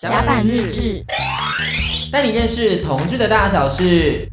[0.00, 1.04] 甲板日志，
[2.12, 4.28] 带你认识同志的大小事。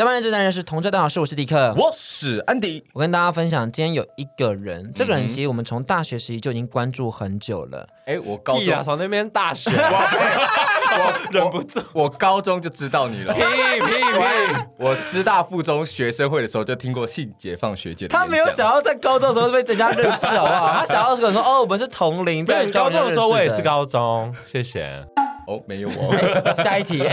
[0.00, 1.20] 甲板日志，带你认识同志的大小事。
[1.20, 2.82] 我是迪克，我是安迪。
[2.94, 7.86] 我跟大家分享，今天有一个人，这个人其实我们从大学时期就已经关注很久了。
[8.06, 13.34] 哎，我高中从那边大学， 我忍不住，我高中就知道你了。
[13.34, 14.64] 屁屁屁！
[14.78, 18.08] 我师大附中学生会的时候就听过性解放学姐。
[18.08, 20.72] 他没有想要在高中的时候被人家认识，好不好？
[20.78, 22.42] 他想要说哦，我们是同龄。
[22.46, 24.34] 在高中的时候，我也是高中。
[24.46, 25.04] 谢谢。
[25.46, 26.54] 哦，没有哦。
[26.64, 27.06] 下一题。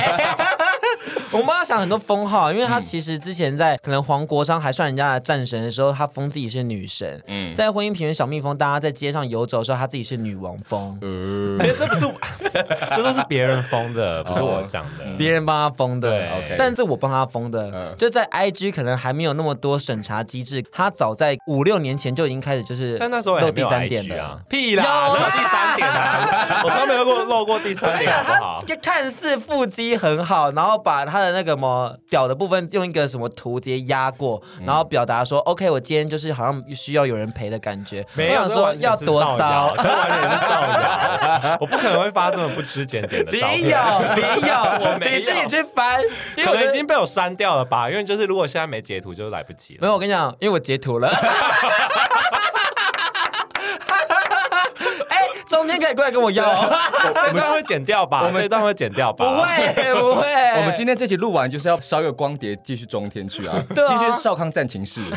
[1.31, 7.21] 我帮他想很多封号，因为他其实之前在可能黄国昌还算人家的战神的时候，他封自己是女神。
[7.27, 10.97] 嗯，在婚姻平原小蜜蜂，大家在街上游走的时候，他自己是女王蜂。
[11.01, 12.07] 嗯，这不是，
[12.95, 16.09] 这都是别人封的，不是我讲的，别人帮他封的。
[16.09, 16.55] 对，OK。
[16.57, 26.61] 但是我帮他封的，就在 IG 可能还没有那么多审查机制，他早在五六年前就已经开始就是，但那时候漏第三点的，屁啦，有第三点啊！
[26.63, 28.63] 我从来没有过漏过第三点，好不好？
[28.81, 38.05] 看似腹肌很好，然后把她的那个什么屌的部分用一个什么图直接压过，然后表达说、嗯、OK，我今天就是好像需要有人陪的感觉。
[38.13, 41.57] 没有说要多骚， 这完全是造谣。
[41.59, 43.61] 我不可能会发这么不知检点的 照片。
[43.61, 43.77] 没有，
[44.15, 44.53] 你有，
[44.85, 45.19] 我没有。
[45.19, 45.99] 你自己去翻，
[46.35, 47.89] 可能已经被我删掉了吧？
[47.89, 49.79] 因为就是如果现在没截图，就来不及了。
[49.81, 51.09] 没有，我跟你讲，因为我截图了。
[55.49, 56.45] 中间可以过来跟我要，
[57.25, 58.23] 这段会剪掉吧？
[58.25, 59.25] 我们这段会剪掉吧？
[59.25, 60.27] 不会，不会。
[60.57, 65.01] 我们今天这集录完就是要烧个光碟，继续中天去啊，继续少康战情室。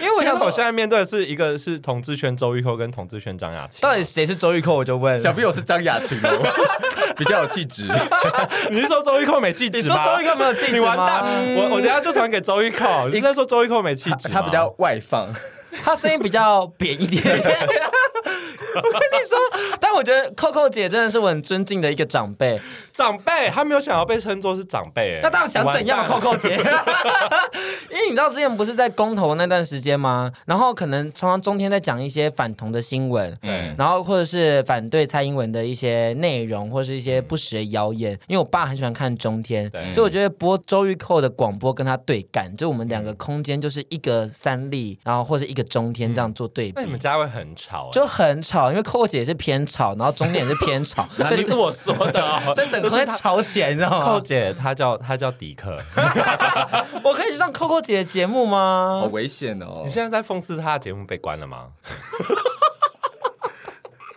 [0.00, 4.74] 因为我想，我现在面对的是一个是同志圈周玉蔻跟同志圈张雅琴，到底谁是周玉蔻？
[4.74, 6.18] 我就问，想必我是张雅琴
[7.16, 7.84] 比较有气质。
[8.70, 9.80] 你是说周玉蔻没气质？
[9.80, 10.72] 你说周玉蔻没有气质？
[10.72, 11.24] 你完蛋！
[11.56, 13.06] 我我等下就传给周玉蔻。
[13.08, 14.28] 你是在说周玉蔻没气质？
[14.28, 15.32] 他比较外放，
[15.82, 17.22] 他声音比较扁一点。
[18.76, 19.38] 我跟你说，
[19.80, 22.60] 但我觉得扣扣姐真的是我很尊敬的一个长辈。
[22.92, 26.04] 长辈，她没有想要被称作是长辈，那到底想怎样？
[26.04, 26.56] 扣扣姐，
[27.90, 30.30] 因为你知道之前不是在公投那段时间吗？
[30.44, 38.12] 然后可能常常中天在讲一些反同的新闻，嗯，然后或者是反对蔡英文的一些内容，或者是一些不实的谣言。
[38.26, 46.74] 因为我爸很喜欢看中天，所以我觉得播周玉蔻的广播跟他对干，就我们两个空间就是一个三立，然后或者一个中天这样做对比。
[46.76, 48.70] 那你们家会很吵，就很吵。
[48.70, 54.04] 因为扣扣姐是偏吵，然后中天也是偏吵， 这不是我说的哦， 所以整个会吵起来，你知道吗？
[54.04, 55.78] 扣姐她叫她叫迪克，
[57.02, 59.00] 我可以去上扣扣姐的节目吗？
[59.02, 59.82] 好危险哦！
[59.84, 61.68] 你现在在讽刺她的节目被关了吗？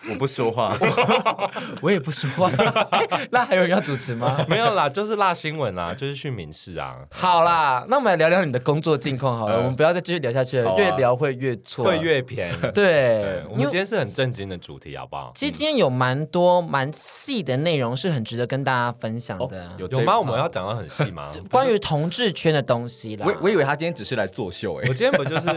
[0.09, 0.77] 我不说话，
[1.81, 2.49] 我也不说话。
[3.31, 4.43] 那还有人要主持吗？
[4.47, 6.97] 没有啦，就是辣新闻啊，就是去民事啊。
[7.11, 12.53] 好啦，那我们来聊聊你的工作近况好了，我们不要再继续聊下去了，越聊会越错，会越偏。
[12.73, 15.31] 对，我们今天是很正经的主题，好不好？
[15.35, 19.69] 其实今天有蛮多蛮细的内容，是很值得跟大家分享的。
[19.77, 20.17] 有吗？
[20.17, 21.31] 我们要讲到很细吗？
[21.51, 23.25] 关于同志圈的东西啦。
[23.27, 25.47] 我我以为他今天只是来作秀，哎，我今天不就是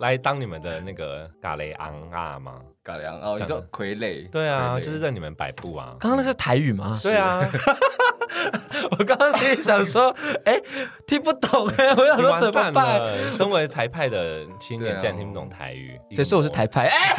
[0.00, 2.54] 来当你们的那个嘎雷昂啊吗？
[2.86, 4.30] 嘎良哦，你叫傀儡。
[4.30, 5.96] 对啊，就是在你们摆布啊。
[5.98, 6.96] 刚刚那是台语吗？
[7.02, 7.42] 对啊。
[8.98, 10.14] 我刚刚心里想说，
[10.44, 10.60] 哎，
[11.06, 13.00] 听不懂哎， 我想说怎么办？
[13.36, 15.98] 身为台派的青年，竟然听不懂台语。
[16.14, 16.86] 谁说我是台派？
[16.86, 17.14] 哎，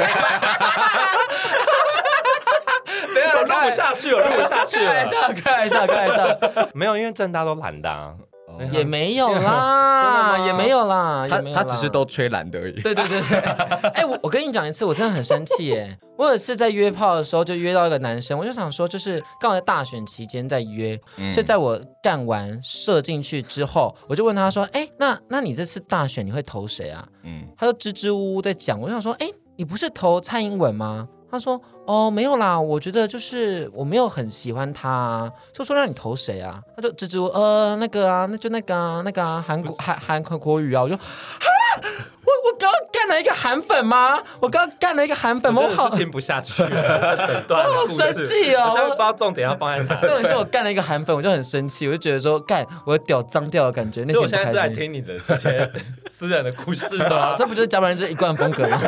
[3.13, 4.85] 没有，录不下去了，录不下去了。
[4.85, 6.69] 开玩笑，开玩笑，开玩笑。
[6.73, 8.16] 没有，因为正大都懒的。
[8.72, 12.81] 也没有 啦，也没有啦，他他只是都吹蓝的而已。
[12.81, 13.40] 对对对对，
[13.95, 15.97] 哎，我我跟你讲一次，我真的很生气耶！
[16.18, 21.00] 我有一次在约炮的时候，就约到一个男生，我就想说，就是刚好在大选期间在约，
[21.34, 27.07] 所以在我干完射进去之后，我就问他说，哎，那那你这次大选你会投谁啊？
[27.24, 31.07] 嗯，他就支支吾吾在讲，我就想说，哎，你不是投蔡英文吗？
[31.29, 41.03] 他说：“哦，没有啦，我觉得就是我没有很喜欢他啊，就说让你投谁啊？”他就支支吾吾，呃，那个啊，那就那个啊，那个啊，韩国韩韩韩国语啊，我就哈。
[42.28, 44.20] 我我刚刚干了一个韩粉吗？
[44.42, 45.62] 我刚刚干了一个韩粉吗？
[45.64, 48.66] 我好听不下去了，整段 我好生气哦！
[48.66, 49.95] 我现在不知道重点要放在哪。
[50.04, 54.04] 重点是我干了一个韩粉，我就很生气，我就觉得说干我屌脏掉的感觉。
[54.06, 55.72] 那我现在是在听你的这些
[56.12, 57.36] 私人的故事吗？
[57.38, 58.81] 这不就是甲板人这一贯风格吗？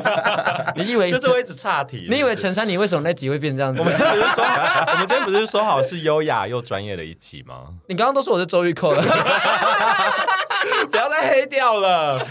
[0.76, 2.08] 你以为就是我一直岔题？
[2.10, 3.80] 你以为陈珊妮为什么那集会变这样子？
[3.80, 7.68] 我们今天不是说，我们今天不是说好是优雅又专业的一集吗？
[7.88, 9.02] 你刚刚都说我是周玉蔻了，
[10.92, 12.28] 不要再黑掉了。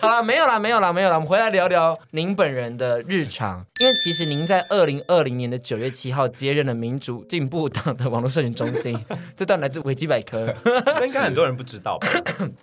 [0.00, 1.16] 好了，没有了，没有了，没有了。
[1.16, 8.98] 我们回来聊聊您本人的日常，因为其实您在二零二零年的九月七号接任了民主进步党的网络社群中心，
[9.36, 10.46] 这段来自维基百科，
[11.06, 12.08] 应该很多人不知道吧？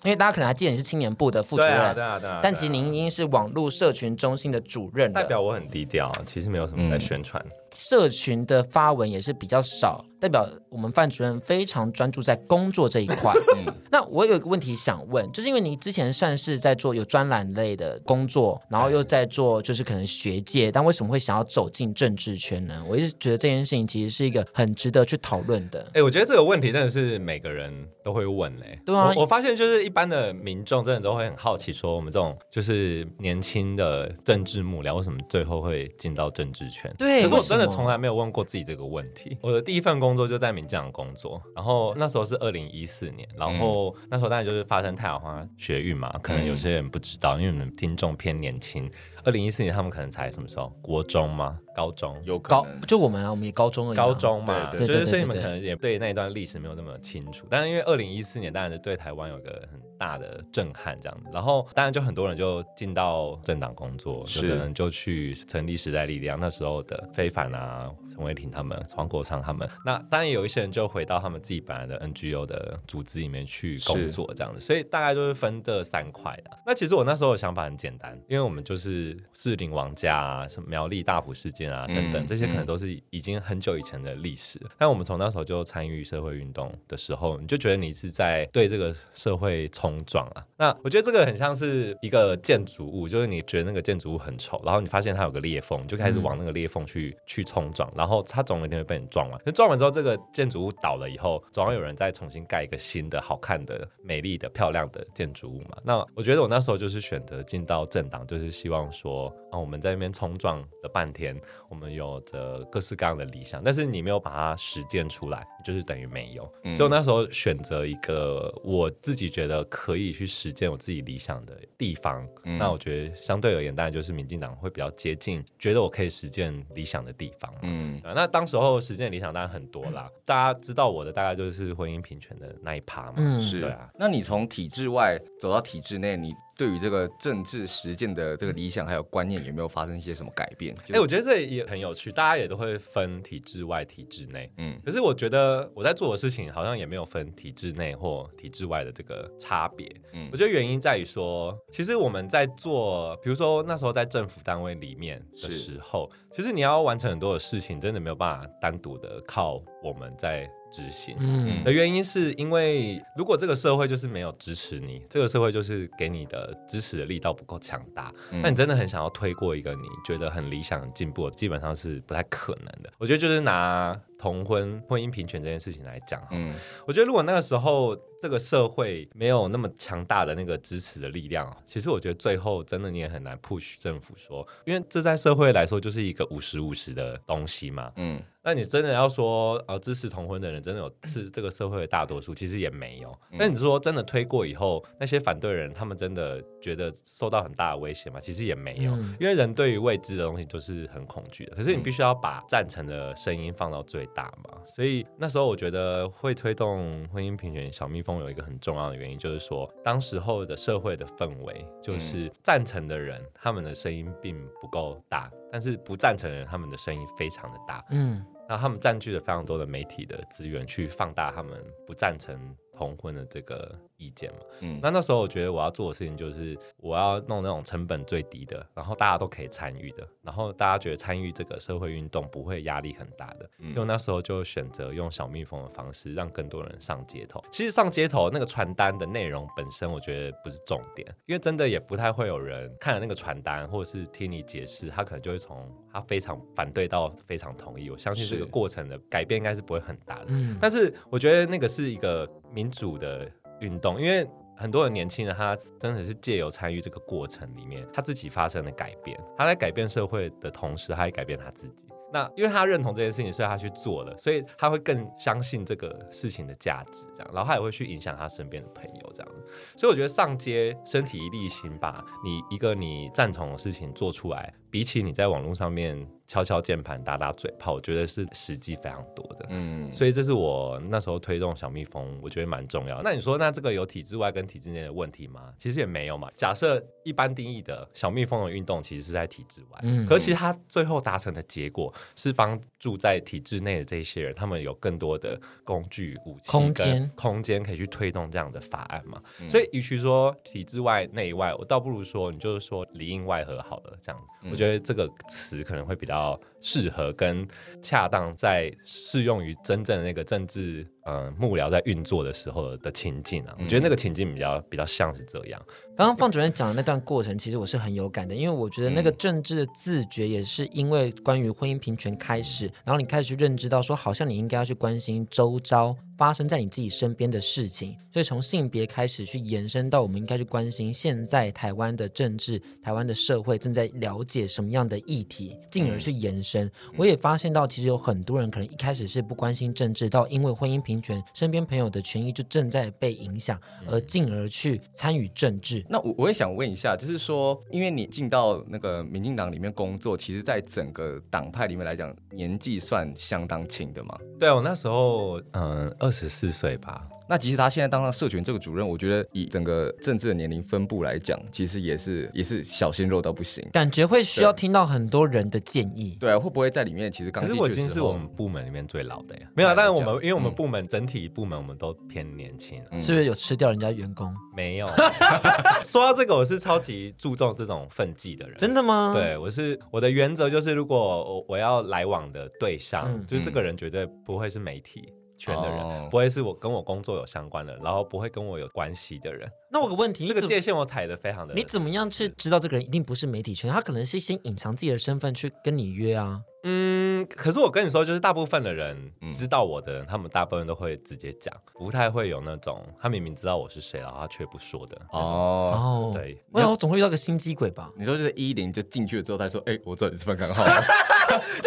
[0.03, 2.39] 因为大家可能还记得你是青年部的副主任，对啊，对啊，对啊。
[2.41, 7.39] 但其实您已经是网络社群中心的主任了，代表我很低调，其实没有什么在宣传。
[7.45, 13.33] 嗯社群的发文也是比较少，代表我们范主任非常专注在工作这一块。
[13.55, 22.83] 嗯，那我有一个问题想问，就是因为你之前算是在做有专栏类的工作，然后又在做就是可能学界，但为什么会想要走进政治圈呢？
[22.87, 25.89] 我一直觉得这件事情其实是一个很值得去讨论的。
[25.93, 27.73] 哎，我觉得这个问题真的是每个人
[28.03, 28.79] 都会问嘞。
[28.85, 36.93] 对啊，我，我发现就是一般的民众真的都会很好奇，说我们这种就是年轻的政治幕僚为什么最后会进到政治圈？
[36.97, 39.37] 对，可是我真的从来没有问过自己这个问题。
[39.41, 48.89] 我的第一份工作就在民进党工作，然后那时候是二零一四年，然后那时候当然就是发生太阳花学运嘛，可能有些人不知道，因为你们听众偏年轻。
[49.23, 50.71] 二零一四年他们可能才什么时候？
[50.81, 51.59] 国中吗？
[51.77, 52.19] 高中？
[52.23, 53.93] 有高就我们啊，我们也高中了。
[53.93, 57.45] 高中嘛，对，就是所以你们可能也对那一段历史没有那么清楚。
[57.51, 61.29] 但是因为二零一四年当然是对台湾有个很大的震撼，这样子。
[61.31, 66.39] 然后当然就很多人就进到政党工作，就可能就去成立时代力量。
[66.39, 67.91] 那时候的非凡啊。
[68.17, 76.49] 陈伟霆他们、黄国昌他们，那当然有一些人就回到他们自己本来的 NGO 的组织里面去工作，这样子，所以大概就是分这三块的。
[76.65, 84.59] 那其实我那时候的想法很简单，因为我们就是士林王家啊、什么苗栗大埔事件啊等等，这些可能都是已经很久以前的历史。
[84.79, 90.43] 但我们从那时候就参与社会运动的时候，你就觉得你是在对这个社会冲撞啊。
[90.57, 98.06] 那我觉得这个很像是一个建筑物，就是你觉得那个建筑物很丑，然后你发现它有个裂缝，你就开始往那个裂缝去去冲撞，然后。
[98.07, 99.37] 然后它总有一天会被你撞完。
[99.43, 105.77] 那撞完之后，这个建筑物倒了以后，总要有人再重新盖一个新的、好看的、美丽的、漂亮的建筑物嘛。
[105.83, 111.37] 那我觉得我那时候就是选择进到政党，就是希望说，啊，我们在那边冲撞了半天，
[111.67, 116.49] 我们有着各式各样的理想，但是你没有把它实践出来，就是等于没有。
[116.63, 116.73] 嗯。
[116.77, 122.25] 所以我那时候选择一个我自己觉得可以去实践我自己理想的地方。
[122.45, 122.57] 嗯。
[122.57, 127.53] 那我觉得相对而言，当然就是民进党会比较接近，觉得我可以实践理想的地方。
[127.63, 127.96] 嗯。
[128.03, 133.61] 那当时候实践理想当然很多啦，大家知道我的大概就是婚姻平权的那一趴嘛，嗯，是。
[133.61, 133.89] 对啊。
[133.97, 140.75] 那你从体制外走到体制内，你对于这个政治实践的这个理想还有观念，有没有发生一些什么改变？
[140.89, 144.51] 哎、欸，我觉得这也很有趣，大家也都会分体制外、体制内。
[144.57, 149.87] 嗯，可是我觉得我在做的事情好像也没有分体制内或体制外的这个差别。
[150.13, 160.49] 嗯，我觉得原因在于说，其实我们在做，比如说那时候在政府单位里面的时候，其实你要完成很多的事情，真的没有办法单独的靠我们在。
[160.71, 161.15] 执行。
[161.63, 172.91] 的原因是因为，如果这个社会就是没有支持你，这个社会就是给你的支持的力道不够强大，那你真的很想要推过一个你觉得很理想、很进步，基本上是不太可能的。
[172.97, 176.53] 我觉得就是拿同婚、婚姻平权这件事情来讲，嗯，
[176.85, 188.21] 我觉得如果那个时候这个社会没有那么强大的那个支持的力量，其实我觉得最后真的你也很难 push 政府说，因为这在社会来说就是一个五十五十的东西嘛，嗯。
[188.43, 193.13] 那你真的要说，呃，支持同婚的人真的有是这个社会的大多数，其实也没有。
[193.31, 198.21] 那你说真的推过以后，那些反对人他们真的觉得受到很大的威胁吗？
[198.21, 201.57] 其实也没有，因为人对于未知的东西都是很恐惧的。
[201.57, 204.57] 可是你必须要把赞成的声音放到最大嘛。
[204.65, 217.83] 所以那时候我觉得会推动婚姻平权小蜜蜂有一个很重要的原因，就是说当时候的社会的氛围，就是赞成的人他们的声音并不够大，但是不赞成的人他们的声音非常的大。
[217.91, 218.23] 嗯。
[218.47, 222.39] 然后他们占据了非常多的媒体的资源，去放大他们不赞成
[222.77, 237.43] 同婚的这个意见嘛，嗯，那那时候我觉得我要做的事情就是我要弄那种成本最低的，然后大家都可以参与的，然后大家觉得参与这个社会运动不会压力很大的，嗯，所以我那时候就选择用小蜜蜂的方式，让更多人上街头。
[237.49, 247.89] 其实上街头那个传单的内容本身，我觉得不是重点，因为真的也不太会有人看了那个传单，或者是听你解释，他可能就会从他非常反对到非常同意。
[247.89, 252.29] 我相信这个过程的改变应该是不会很大的，嗯，但是我觉得那个是一个。
[252.51, 259.19] 民主的运动，因为很多的年轻人，他真的是借由参与这个过程里面，他自己发生了改变。
[259.37, 261.85] 他在改变社会的同时，他也改变他自己。
[262.11, 269.31] 那因为他认同这件事情，所以他去做了，所以他会更相信这个事情的价值，这样，然后他也会去影响他身边的朋友，这样。
[269.75, 276.07] 所以我觉得上街身体力行，把你一个你赞同的事情做出来，比起你在网络上面。
[276.27, 279.45] 敲敲键盘、打打嘴炮，我觉得是实际非常多的。
[279.49, 283.01] 嗯，所以这是我那时候推动小蜜蜂，我觉得蛮重要。
[283.01, 285.53] 那你说，那这个有体制外跟体制内的问题吗？
[285.57, 286.29] 其实也没有嘛。
[286.35, 299.23] 假设一般定义的小蜜蜂的运动，其实是在体制外，嗯，可是其实它最后达成的结果是帮助在体制内的这些人，他们有更多的工具、武器、空间、空间可以去推动这样的法案嘛。
[299.39, 304.49] 嗯，所以，与其说体制外、内外，我倒不如说，你就是说里应外合好了这样子。
[304.51, 306.16] 我觉得这个词可能会比较。
[306.17, 307.47] 较适合跟
[307.81, 313.55] 恰当，在适用于真正的那个政治呃幕僚在运作的时候的情境啊。
[313.57, 315.59] 我觉得那个情境比较比较像是这样。
[315.95, 336.69] 刚刚方主任讲的那段过程，其实我是很有感的，因为我觉得那个政治的自觉也是因为关于婚姻平权开始，然后你开始去认知到说，好像你应该要去关心周遭发生在你自己身边的事情，所以从性别开始去延伸到我们应该去关心现在台湾的政治、台湾的社会正在了解什么样的议题，进而去延伸。
[336.95, 345.85] 我也发现到，其实有很多人可能一开始是不关心政治，到因为婚姻平权，身边朋友的权益就正在被影响，而进而去参与政治。
[345.89, 354.17] 那我我也想问一下，就是说，因为你进到那个民进党里面工作，其实，在整个党派里面来讲，年纪算相当轻的嘛？
[354.39, 357.07] 对，我那时候嗯二十四岁吧。
[357.29, 366.17] 那其实他现在当上社群这个主任，我觉得以整个政治的年龄分布来讲，其实也是也是小鲜肉到不行，感觉会需要听到很多人的建议。
[366.19, 367.43] 对啊，会不会在里面其实刚？
[367.43, 369.47] 可是我已经是我们部门里面最老的呀。
[369.55, 374.33] 没有，但是我们因为我们部门整体部门我们都偏年轻，是不是有吃掉人家员工？
[374.55, 374.87] 没有。
[375.83, 378.57] 说到这个，我是超级注重这种分际的人。
[378.57, 379.11] 真的吗？
[379.13, 385.11] 对，我是我的原则就是，如果我我要来往的对象，就是这个人绝对不会是媒体。
[385.37, 386.09] 圈的人、oh.
[386.09, 389.49] 不会是我跟我工作有相关的，然后不会跟我有关系的人。
[389.71, 391.53] 那我有个问题，这个界限我踩的非常的。
[391.53, 393.71] 你怎么样去知道这个人一定不是媒体圈？
[393.71, 396.41] 他可能是先隐藏自己的身份去跟你约啊。
[396.63, 398.97] 嗯，可是我跟你说，就是大部分的人
[399.29, 404.99] 知道我的人，嗯、他们大部分都会直接讲，不太会有那种他明明知道我是谁，然后他却不说的。
[405.11, 407.91] 哦，对，我想我总会遇到个心机鬼吧？
[407.95, 410.65] 你说就是一零就进去了之后，他说：“哎、欸，我知道你是范刚浩。”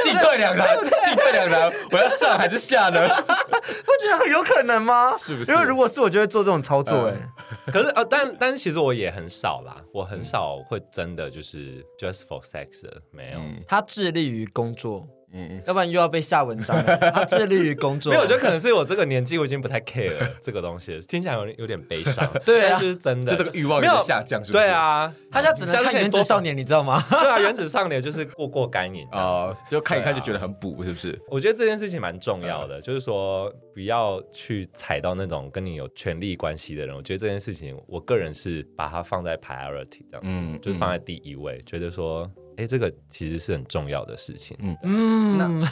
[0.02, 3.06] 进退两难，进退两难，我要上还是下呢？
[3.20, 5.16] 不觉得很有可能吗？
[5.18, 5.52] 是不是？
[5.52, 7.08] 因为如果是我，就会做这种操作。
[7.08, 7.28] 哎、嗯，
[7.72, 13.38] 可是呃，但但其实我也很少啦，我很少会真的就是 just for sex 的，没有。
[13.38, 15.06] 嗯、他致力于工作。
[15.32, 16.76] 嗯，要不然又要被下文章。
[17.14, 22.28] 他致力于工作，没有，我觉得可能是我这个年纪，我已经不太 care 这个东西，听起来有点有点悲伤。
[22.44, 24.64] 对啊，就是真的，就这个欲望有点下降，是不是？
[24.64, 27.00] 对啊，他现在只能看《原子少年》，你知道吗？
[27.08, 31.16] 对啊，《原子少年》就是过过干瘾啊，就看一看就觉得很补，是不是？
[31.28, 36.96] 我觉得这件事情蛮重要的，就是说不要去踩到那种跟你有权力关系的人。
[36.96, 42.28] 我觉得这件事情，我个人是把它放在 priority 这样，嗯，就是放在第一位，觉得说。
[42.60, 44.54] 哎，这个其实是很重要的事情。
[44.60, 45.48] 嗯嗯，那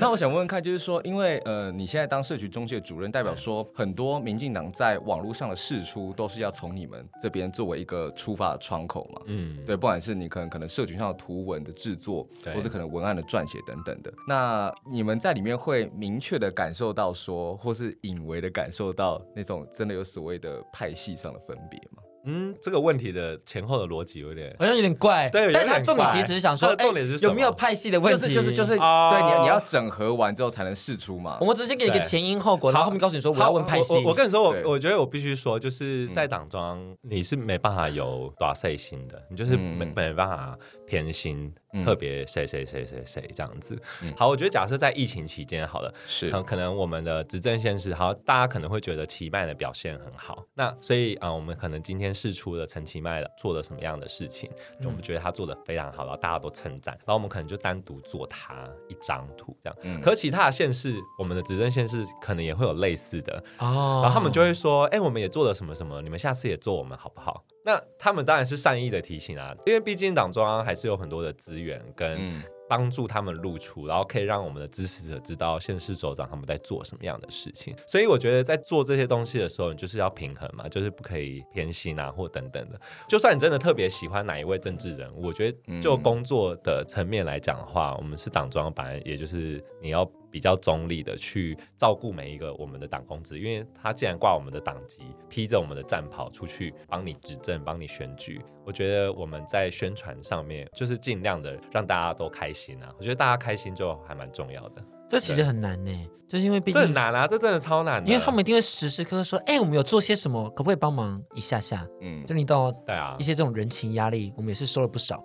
[0.00, 9.20] 那我想问问看，就是说，因为呃，你现在当社区中介主任，代表说很多民进党在网络上的事出都是要从你们这边作为一个出发的窗口嘛？
[9.26, 21.99] 嗯，对，不管是你可能可能社群上的图文的制作，对或者可能文案的撰写等等的，那你们在里面会明确的感受到说，或是隐微的感受到那种真的有所谓的派系上的分别吗？
[22.24, 28.20] 嗯，这个问题的前后的逻辑有点好像有点怪，对，但他重点其实只是想说，重点是有没有派系的问题？
[28.20, 31.38] 就是就是就是对，你你要整合完之后才能试出嘛。
[31.40, 34.02] 我们只是给你个前因后果，然后后面告诉你说我要问派系。
[34.04, 41.52] 我跟你说，我我觉得我必须说，就是在党中你是没办法有短赛心的，你就是没没办法偏心。
[41.84, 43.80] 特别谁谁谁谁谁这样子，
[44.16, 54.50] 好，我觉得假设在疫情期间，好了，是可能我们的执政县市，好，大家可能会觉得奇迈的表现很好，那所以啊，我们可能今天试出了陈其迈做了什么样的事情，
[54.84, 67.44] 我们觉得他做的非常好，然后大家都称赞，然后我们可能就单独做他一张图这样，可其他的县市，我们的执政县市可能也会有类似的哦，然后他们就会说，哎，我们也做了什么什么，你们下次也做我们好不好？
[67.70, 77.74] 那他们当然是善意的提醒啊，因为毕竟党中央还是有很多的资源跟帮助他们露出，然后可以让我们的支持者知道现市首长他们在做什么样的事情。
[77.86, 82.80] 所以我觉得在做这些东西的时候，你就是要平衡嘛，就是不可以偏心啊或等等的。
[83.08, 90.10] 就算你真的特别喜欢哪一位政治人物，我觉得就工作的层面来讲的话，我们是党中央版，也就是你要。
[90.30, 102.94] 比较中立的去照顾每一个我们的党公职，因为他既然挂我们的党籍，披着我们的战袍出去帮你执政、帮你选举，我觉得我们在宣传上面就是尽量的让大家都开心啊。
[102.98, 104.84] 我觉得大家开心就还蛮重要的。
[105.08, 105.90] 这其实很难呢。
[106.30, 108.08] 就是因为毕竟这很难啊，这真的超难的。
[108.08, 115.20] 因为他们一定会时时刻刻说：“哎、欸，我们有做些什么，可不可以帮忙一下下？”嗯，就你到对啊，一些这种人情压力，我们也是收了不少。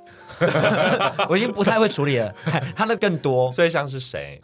[1.29, 2.33] 我已经不太会处理了，
[2.75, 3.51] 他那更多。
[3.51, 4.41] 所以像是谁？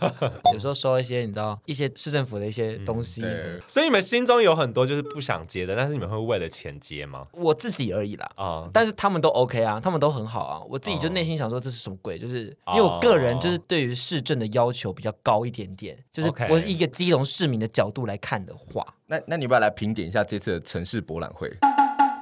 [0.54, 3.20] 有时候收一些你知道一些市政府的一些东西。
[3.22, 7.26] 嗯、所以你们心中有很多就是不想接的，但是你们会为了钱接吗？
[7.34, 8.26] 我自己而已啦。
[8.36, 10.62] 啊，嗯、但是他们都 OK 啊，他们都很好啊。
[10.70, 12.18] 我自己就内心想说这是什么鬼？
[12.18, 15.97] 就是因为我个人就是对于市政的要求比较高一点点。
[16.12, 21.50] 就是我一个基隆市民的角度来看的话，那那你要不要来评点一下这次的城市博览会？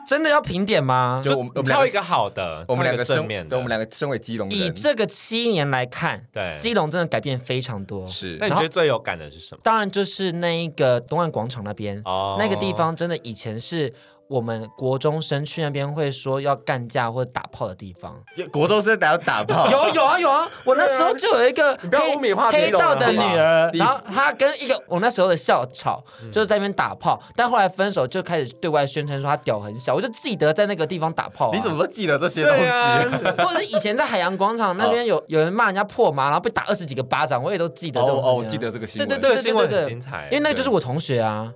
[0.07, 1.21] 真的要评点吗？
[1.25, 8.07] 就我们挑一个好的，我们两个正面对，我们两个身为基隆人，以这个七年来看，对基隆真的改变非常多。
[8.07, 9.61] 是，那你觉得最有感的是什么？
[9.65, 13.93] 当然就是那一个东岸广场那边，哦，那个地方真的以前是。
[14.29, 18.17] 我们国中生去那边会说要干架或者打炮的地方，
[18.51, 19.71] 国中生打要打炮？
[19.71, 20.49] 有有啊有啊！
[20.65, 22.17] 我那时候就有一个黑
[22.51, 26.03] 黑道的女儿，然后她跟一个我那时候的校草
[26.33, 31.53] 就是在那边打炮，但后来分手就开始对外宣称说她屌很小，我就记得在那个地方打炮。
[31.53, 33.37] 你怎么都记得这些东西？
[33.43, 38.01] 或者是以前在海洋广场那边有有人骂人家破麻，然后被打二十几个巴掌，我也都记得。
[38.01, 41.53] 哦哦，我记得这个新闻，对对对，新闻很精彩，因为那个就是我同学啊。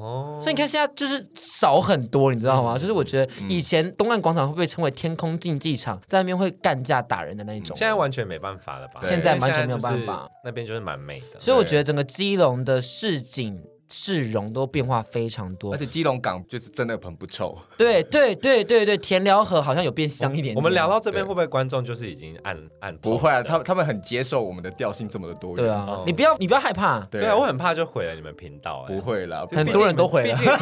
[0.00, 2.78] 哦，所以你看现在就是少很多，你知道吗？
[2.78, 9.00] 就是我觉得以前东岸广场会被称为天空竞技场，在那边会干架打人的那一种，现在完全没办法了吧？
[9.04, 11.40] 现在完全没有办法，那边就是蛮美的。
[11.40, 13.62] 所以我觉得整个基隆的市景。
[13.88, 17.56] 市容都变化非常多，而且基隆港就是真的很不臭。
[17.78, 20.56] 对对对对对，田寮河好像有变香一点点。
[20.56, 22.96] 我们聊到这边，会不会观众就是已经按按？
[22.98, 25.64] 不会啊，他他们很接受我们的调性这么的多元。
[25.64, 27.00] 对啊，你不要你不要害怕。
[27.10, 28.84] 对啊，我很怕就毁了你们频道。
[28.86, 30.34] 不会啦，很多人都毁了。
[30.34, 30.46] 毕竟，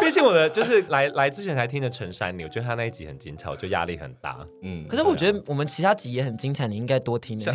[0.00, 4.36] 毕竟我的就是来来之前才听的陈珊妮，我觉得他那一集很精彩，我就压力很大。
[4.62, 7.40] 嗯，可是我觉得我们其他集也很精彩，你应该多听。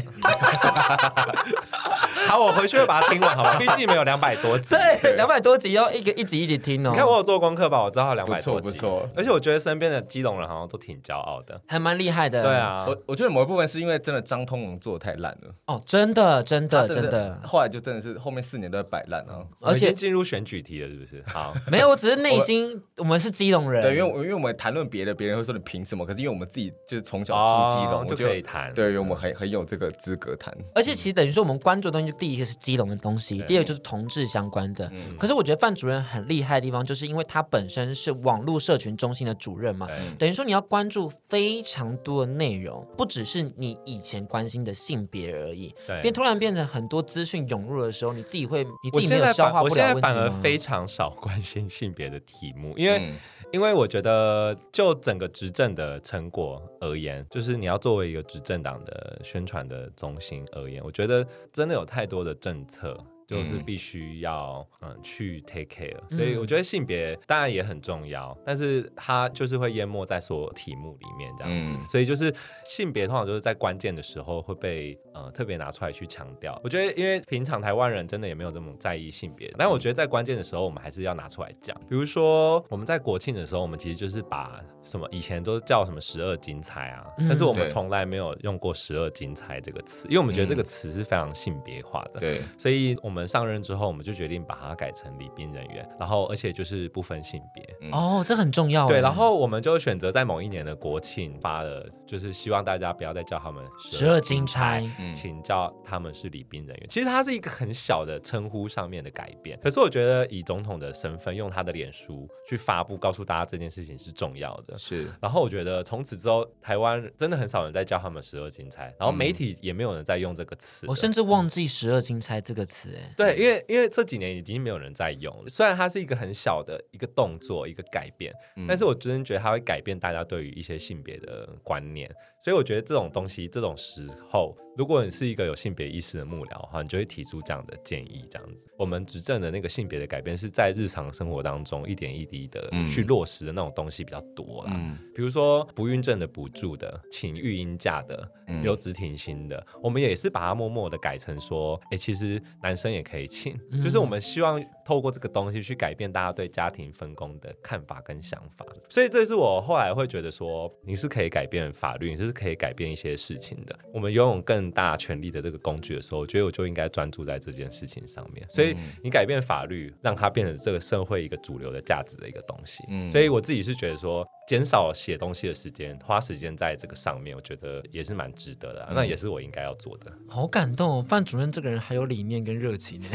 [2.28, 3.58] 好，我回去会把它听完，好吧？
[3.58, 6.92] 毕竟没有两百多集，对，两百多集要一个一集一集听哦。
[6.92, 9.10] 你看我有做功课吧，我知道两百多集，不错。
[9.16, 12.44] 而且我觉得身边的基隆人好像都挺骄傲的，还蛮厉害的。
[12.44, 15.54] 对啊，我我觉得某一部分是因为真的张通龙做的太烂了。
[15.68, 17.40] 哦，真的，真的，真的。
[17.46, 21.24] 后来就真的是后面四年都在摆烂啊，而且进入选举题了，是不是？
[21.28, 23.82] 好， 没有，我只是内心我们是基隆人。
[23.82, 26.06] 对，因为因为我们谈论别的，别人会说你凭什么？
[26.06, 28.74] 可是因为我们自己就是从小住基隆，就可以谈。
[28.74, 30.54] 对，因为我们很很有这个资格谈。
[30.76, 32.98] 而且其实等于说我们关注的东西，就第一个是基隆的。
[32.98, 34.90] 东西，第二个就是同志相关的。
[34.92, 45.74] 嗯、可是我觉得范主任很厉害的地方，就是因为他本身是网络社群中心的主任嘛，嗯、等于说你要关注非常多的内容，不只是你以前关心的性别而已。
[45.86, 49.70] 对，变突然变成很多资讯涌入的时候，你自己会，你自己没有消化不了？
[49.70, 52.98] 我现在反而非常少关心性别的题目，因为。
[52.98, 53.16] 嗯
[53.52, 62.98] 因为我觉得，就整个执政的成果而言，就是你要作为一个执政党的宣传的中心而言，我觉得真的有太多的政策。
[63.28, 76.58] 就是必须要嗯去 take care，所以我觉得性别当然也很重要，但是它就是会淹没在所有题目里面这样子，所以就是性别通常就是在关键的时候会被呃特别拿出来去强调。
[76.64, 81.78] 我觉得因为平常台湾人真的也没有这么在意性别，但我觉得在关键的时候我们还是要拿出来讲。
[81.90, 93.17] 比如说我们在国庆的时候，我们其实就是把什么以前都叫什么十二金钗啊，但是我们从来没有用过十二金钗这个词，因为我们觉得这个词是非常性别化的，对，所以我们。
[93.18, 97.90] 我们上任之后，我们就决定把它改成礼宾人员，然后而且就是不分性别。
[97.90, 98.88] 哦，这很重要。
[98.88, 106.86] 对，然后我们就选择在某一年的国庆发了，就是希望大家不要再叫他们十二金钗，请叫他们是礼宾人员。
[106.88, 114.78] 其实它是一个很小的称呼上面的改变，可是我觉得以总统的身份，用他的脸书去发布，告诉大家这件事情是重要的。
[114.78, 115.12] 是。
[115.20, 120.86] 然后我觉得从此之后，台湾真的很少人在叫他们十二金钗，然后媒体也没有人在用这个词。
[120.88, 123.07] 我甚至忘记十二金钗这个词，哎。
[123.16, 132.10] 对，因为因为这几年已经没有人在用了，虽然它是一个很小的一个动作，一个改变，嗯、但是我真的觉得它会改变大家对于一些性别的观念，
[132.42, 134.56] 所以我觉得这种东西，这种时候。
[134.78, 138.70] 如果你是一个有性别意识的幕僚的话，你就会提出这样的建议，这样子。
[138.78, 144.72] 我们执政的那个性别的改变是在日常生活当中一点一滴的去落实的那种东西比较多啦。
[144.76, 148.32] 嗯，比如说不孕症的补助的、请育婴假的、
[148.64, 158.64] 有职停薪的，我们也是把它默默的改成说，哎，其实男生也可以请，就是我们希望透过这个东西去改变大家对家庭分工的看法跟想法。
[158.90, 163.78] 所以这是我后来会觉得说，你是可以改变法律，你是可以改变一些事情的。
[163.94, 168.46] 我们拥有更大权力的这个工具的时候，我觉得我就应该专注在这件事情上面。
[168.50, 172.84] 所以你改变法律，让它变成这个社会一个主流的价值的一个东西。
[172.90, 178.88] 嗯，所以我自己是觉得说，减少写东西的时间，花时间在这个上面，我觉得也是蛮值得的，啊。
[178.92, 180.10] 嗯、那也是我应该要做的。
[180.30, 183.08] 好感动，哦，范主任这个人还有理念跟热情呢。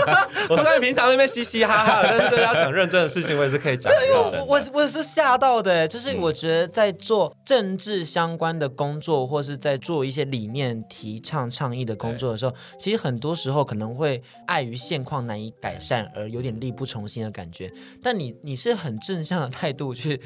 [0.48, 3.92] 我虽然平常那边嘻嘻哈哈，但是要讲认真的事情，我也是可以讲。
[3.92, 17.70] 对，我我我是吓到的，就是我觉得在做政治相关的工作，或是在做一些理念提倡倡议的工作的时候，其实很多时候可能会碍于现况难以改善，而有点力不从心的感觉。
[18.02, 20.18] 但你你是很正向的态度去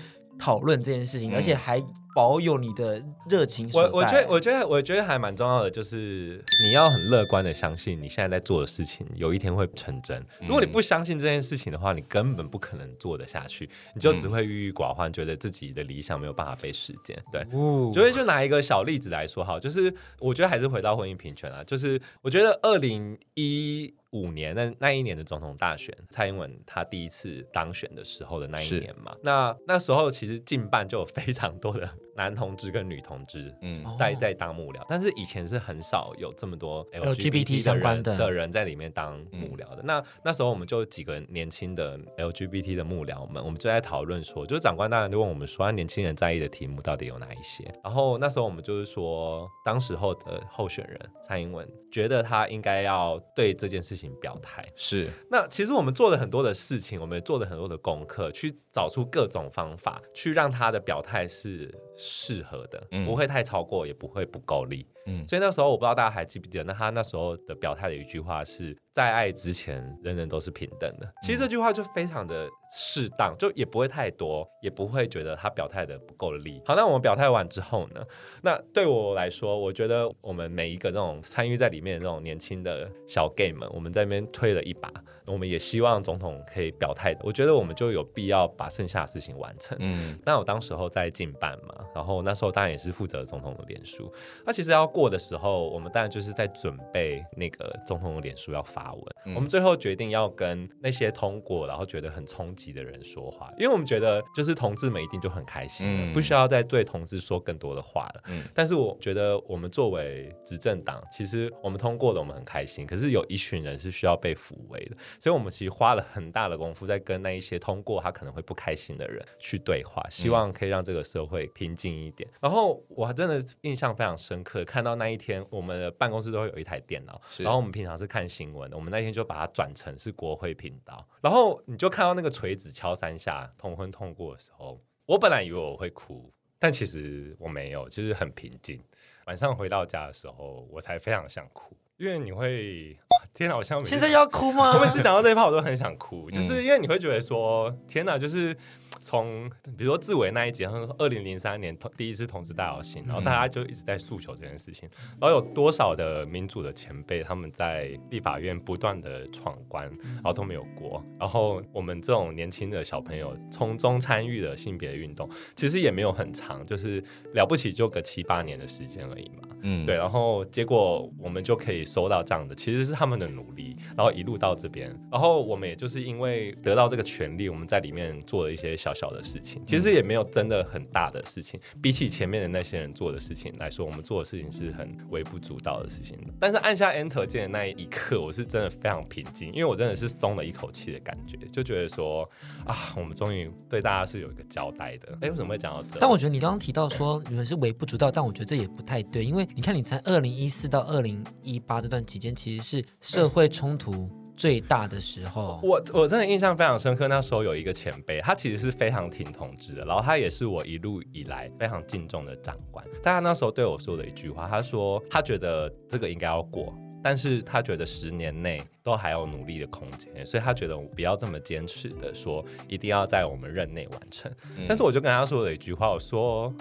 [0.43, 1.81] 讨论这件事情，而且还
[2.17, 3.01] 保有你的
[3.31, 3.71] 热情。
[3.73, 10.21] 我我觉得，我觉得，我觉得还蛮重要的，就是你要很乐观的相信你现在在做的事情有一天会成真。
[10.41, 17.17] 如果你不相信这件事情的话，你根本不可能做得下去，你就只会郁郁寡欢，觉得自己的理想没有办法被实践。
[17.31, 17.47] 对，
[17.95, 23.95] 所以就拿一个小例子来说，哈，就是我觉得还是回到婚姻平权啊，就是我觉得二零一。
[24.13, 39.79] 五年那那一年的总统大选，蔡英文他第一次当选的时候的那一年嘛，那那时候其实近半就有非常多的男同志跟女同志，嗯，待在当幕僚，但是以前是很少有这么多 LGBT 相关的的人在里面当幕僚的。
[39.79, 47.65] 嗯、那那时候我们就几个年轻的 LGBT 的幕僚们，我们就在讨论说，就是长官大人就问我们说，年轻人在意的题目到底有哪一些？
[47.83, 54.13] 然后那时候我们就是说，当时候的候选人蔡英文觉得他应该要对这件事情。
[54.21, 64.87] 表态是，那其实我们做了很多的事情，我们也做了很多的功课，去找出各种方法，去让他的表态是适合的，嗯、不会太超过，也不会不够力。
[65.07, 71.13] 嗯，所以那时候我不知道大家还记不记得，那他那时候的表态的一句话是在爱之前，人人都是平等的。
[71.23, 76.61] 其实这句话就非常的适当，就也不会太多，也不会觉得他表态的不够力。
[76.65, 78.05] 好，那我们表态完之后呢？
[78.43, 84.91] 那对我来说，我觉得我们每一个这种参与在里面的这种年轻的小 gay 们，我们在那边推了一把。
[85.25, 89.79] 我们也希望总统可以表态，我觉得我们就有必要把剩下的事情完成。
[89.81, 94.13] 嗯，那我当时候在进办嘛，然后那时候当然也是负责总统的脸书。
[94.45, 99.03] 那其实要过的时候，我们当然就是在准备那个总统的脸书要发文。
[99.25, 108.23] 嗯、我们最后决定要跟那些通过然后觉得很冲击的人说话，因为我们觉得就是同志们一定就很开心，嗯、不需要再对同志说更多的话了。
[108.27, 112.87] 嗯，但是我觉得我们作为执政党，其实我们通过了，我们很开心。
[112.87, 114.97] 可是有一群人是需要被抚慰的。
[115.19, 122.29] 所以，我们其实花了很大的功夫在跟那一些通过他可能会不开心的人去对话，希望可以让这个社会平静一点。
[122.41, 131.07] 然后，我还真的印象非常深刻，看到那一天，我们的办公室都会有一台电脑，然后我们平常是看新闻的，我们那天就把它转成是国会频道。
[131.21, 138.83] 然后，你就看到那个锤子敲三下，同婚通过的时候，我本来以为我会哭，但其实我没有，就是很平静。
[139.27, 141.77] 晚上回到家的时候，我才非常想哭。
[141.99, 142.99] 因为你会，
[143.33, 143.57] 天哪！
[143.57, 144.75] 我现在现在要哭吗？
[144.75, 148.57] 我每次讲到这一趴，我都很想哭，嗯、就是因为你会觉得说，天哪，就是。
[149.01, 150.65] 从比如说志伟那一集，
[150.99, 154.89] 二零零三年同第一次同志大游行，然后大家就一直在诉求这件事情，
[155.21, 167.03] 然后有多少的民主的前辈他们在立法院不断的闯关，然后都没有过，然后我们这种年轻的小朋友从中参与的性别运动，其实也没有很长，就是
[167.35, 178.93] 了不起就个七八年的时间而已嘛，嗯，对，然后结果我们就可以收到这样的，其实是他们的努力，然后一路到这边，然后我们也就是因为得到这个权利，我们在里面做了一些小。
[179.03, 181.59] 小的事情，其实也没有真的很大的事情。
[181.81, 186.17] 比起前面的那些人做的事情来说，我们做的事情是很微不足道的事情。
[186.39, 192.23] 但是按下 Enter 键的那一刻，我是真的非常平静，因为我真的是松了一口气的感觉，就觉得说
[192.65, 195.19] 啊，我们终于对大家是有一个交代的。
[195.23, 195.99] 哎，为什么会讲到这？
[195.99, 204.09] 但我觉得你刚刚提到说你们是微不足道，但我觉得这也不太对，因为你看，你才二零一四到二零一八这段期间，其实是社会冲突。
[204.43, 207.07] 最大的时候，我我真的印象非常深刻。
[207.07, 212.85] 那时候有一个前辈，他其实是非常挺同志的，然后他也是我一路以来非常敬重的长官。
[213.01, 216.75] 但他那时候对我说的一句话，他说他觉得这个应该要过，
[217.05, 224.29] 但是他觉得十年内都还有努力的空间，所以他觉得我不要这么坚持的说一定要在我们任内完成。
[224.59, 226.53] 嗯、但是我就跟他说了一句话，我说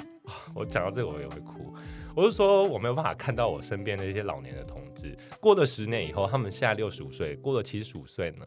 [0.53, 1.73] 我讲到这个我也会哭。
[2.15, 8.45] 我是说，我没有办法看到我身边的一些老年的同志，过了十年以后，他们现在六十五岁，过了七十五岁呢，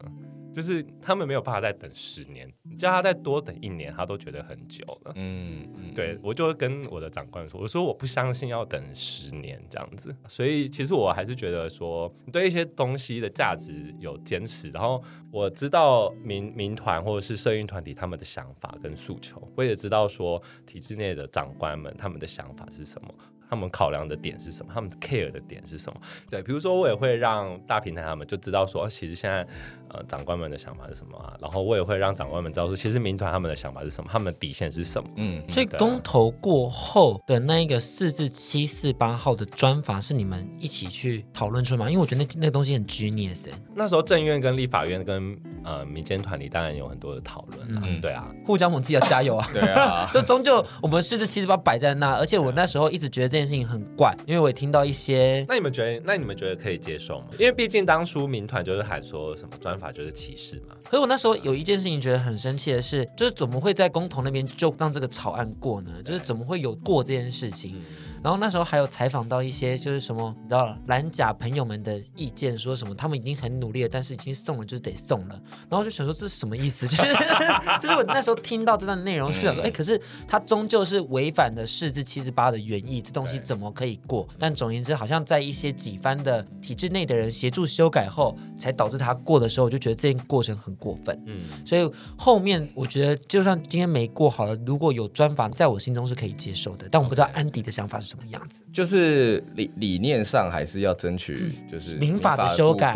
[0.53, 5.13] 就是他们没有办法再等十年，你叫他再多等一年，他都觉得很久了。
[5.15, 23.13] 嗯，嗯对，我就跟我的长官说，我说我不相信要等十年这样子，所以其实我还是觉得说，对一些东西的价值有坚持，然后我知道民民团或者是社运团体他们的想法跟诉求，我也知道说体制内的长官们他们的想法是什么。
[23.49, 24.71] 他们考量的点是什么？
[24.73, 25.99] 他们 care 的点是什么？
[26.29, 29.45] 对，比如说我也会让大平台他们就知道说，其实现在
[29.89, 31.33] 呃长官们的想法是什么啊？
[31.39, 34.09] 然后我也会让长官们知道说，其实民团他们的想法是什么？
[34.11, 35.09] 他们的底线是什么？
[35.17, 41.89] 嗯，所以公投过后的那一个四至七四八号的专法是你们一起去讨论出来吗？
[41.89, 43.47] 因为我觉得那那个东西很 genius。
[43.75, 47.67] 那时候政院跟立法院跟呃民间团体当然有很多的讨论。
[47.69, 49.47] 嗯，对啊，互相我们自己要加油啊。
[49.53, 53.34] 对啊， 就终究我们四至七四八摆在那，而且我那时候一直觉得。
[53.35, 55.45] 这件事情很怪，因为我也听到一些。
[55.49, 57.25] 那你们觉得，那你们觉得可以接受吗？
[57.37, 60.75] 因为毕竟当初民团就是喊说什么专法就是歧视嘛。
[60.85, 65.91] 可是我那时候有一件事情觉得很生气的是，就是怎么会在公投那边就让这个草案过呢？
[66.01, 67.75] 就是怎么会有过这件事情？
[68.25, 75.39] 然后那时候还有采访到一些就是什么，你知道蓝甲朋友们的意见，说什么他们已经很努力了，但是已经送了就是得送了。
[75.69, 76.87] 然后就想说这是什么意思？
[76.87, 77.03] 就是
[77.79, 84.27] 就是我那时候听到这段内容是想说，哎，可是他终究是违反了释字七十八的原意，这东西怎么可以过？
[84.39, 91.21] 但总而言之，好像在一些几番的体制内的人协助修改后，才导致他过的时候，我就觉得这件过程很过分。
[91.27, 96.89] 嗯，所以后面我觉得就算今天没过好了，如果有专访，在我心中是可以接受的。
[96.89, 98.14] 但我不知道安迪的想法是什么。
[98.15, 98.61] 什么样子？
[98.71, 102.95] 就是理理念上还是要争取，就是民法的修改，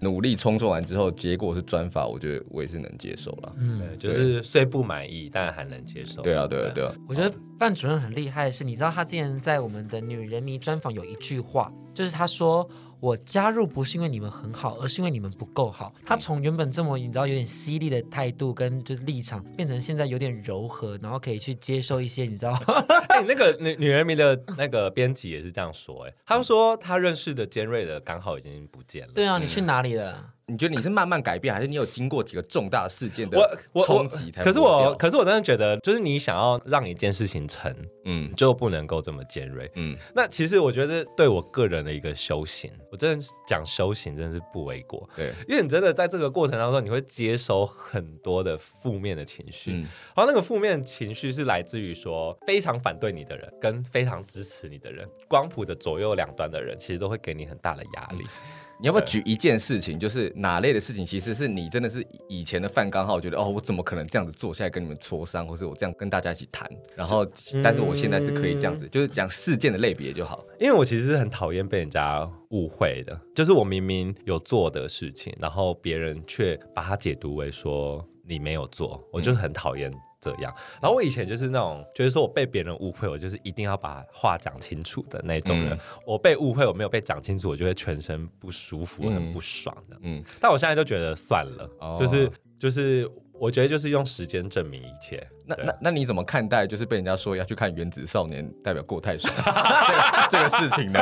[0.00, 3.52] 努力冲撞完之后，结果是专法，我觉得我也是能接受了。
[3.58, 6.22] 嗯，就是虽不满意，但还能接受。
[6.22, 6.92] 对啊，对啊，对啊。
[7.08, 12.68] 我觉得范主任很厉害的是，你知道他之前在我们的女人迷专访有一句话，就是他说。
[13.06, 15.94] 我加入不是因为你们很好，而是因为你们不够好。
[16.04, 22.50] 他从原本这么你知道有点犀利的态度跟就是立场，变成现在有点柔和，然后可以去接受一些你知道。
[23.10, 29.12] 哎、欸，那个女女人迷的那个编辑也是这样说、欸，哎，他说他认识的尖锐的刚好已经不见了。
[29.14, 30.32] 对啊，你去哪里了？
[30.48, 33.36] 你觉得你是慢慢改变，还是你有经过几个重大事件的
[33.84, 34.44] 冲击才？
[34.44, 39.96] 可是我，可是我真的觉得，就是你想要让一件事情成，嗯，就不能够这么尖锐，嗯。
[40.14, 49.82] 那其实我觉得，对我个人的一个修行，我真的讲修行真的是不为过，对，因为你真的在这个过程当中，你会接收很多的负面的情绪，嗯，
[50.14, 58.22] 然后那个负面情绪是来自于说非常反对你的人，跟非常支持你的人，光谱的左右两端的人，其实都会给你很大的压力。
[58.22, 67.26] 嗯你要不要举一件事情，就是哪类的事情，其实是你真的是以前的范刚浩觉得哦，我怎么可能这样子坐下来跟你们磋商，或是我这样跟大家一起谈，然后，
[67.64, 70.44] 但是我现在是可以这样子，就是讲事件的类别就好。
[70.60, 79.90] 因为我其实是很讨厌被人家误会的，就是我明明有做的事情，然后别人却把它解读为说你没有做，我就很讨厌。
[80.26, 85.72] 这样，然后我以前就是那种，就是说我被别人误会，我就是一定要把话讲清楚的那种人。
[85.72, 89.96] 嗯、我被误会，我没有被讲清楚，我就会全身不舒服，嗯、很不爽的。
[90.02, 95.24] 嗯，但我现在就觉得算了，哦、就是就是，我觉得就是用时间证明一切。
[95.46, 101.00] 那那那你怎么看待，就是被人家说要去看《原子少年》，代表过太爽这个这个事情呢？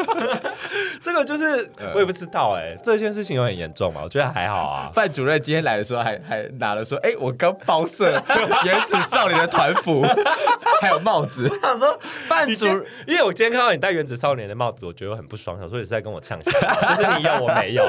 [1.00, 4.00] 这个就是我也不知道哎、欸，这件事情有很严重吗？
[4.04, 4.90] 我觉得还好啊。
[4.94, 8.16] 范主任今天来的时候还还拿了说，哎、欸，我刚包色
[8.64, 10.04] 《原子少年》的团服，
[10.80, 11.48] 还有帽子。
[11.48, 16.50] 我想说范主任，因为我今天看到你戴《原子少年》的帽子，我觉得我很不爽，想说你是在跟我呛笑，
[16.88, 17.84] 就是你有我没有。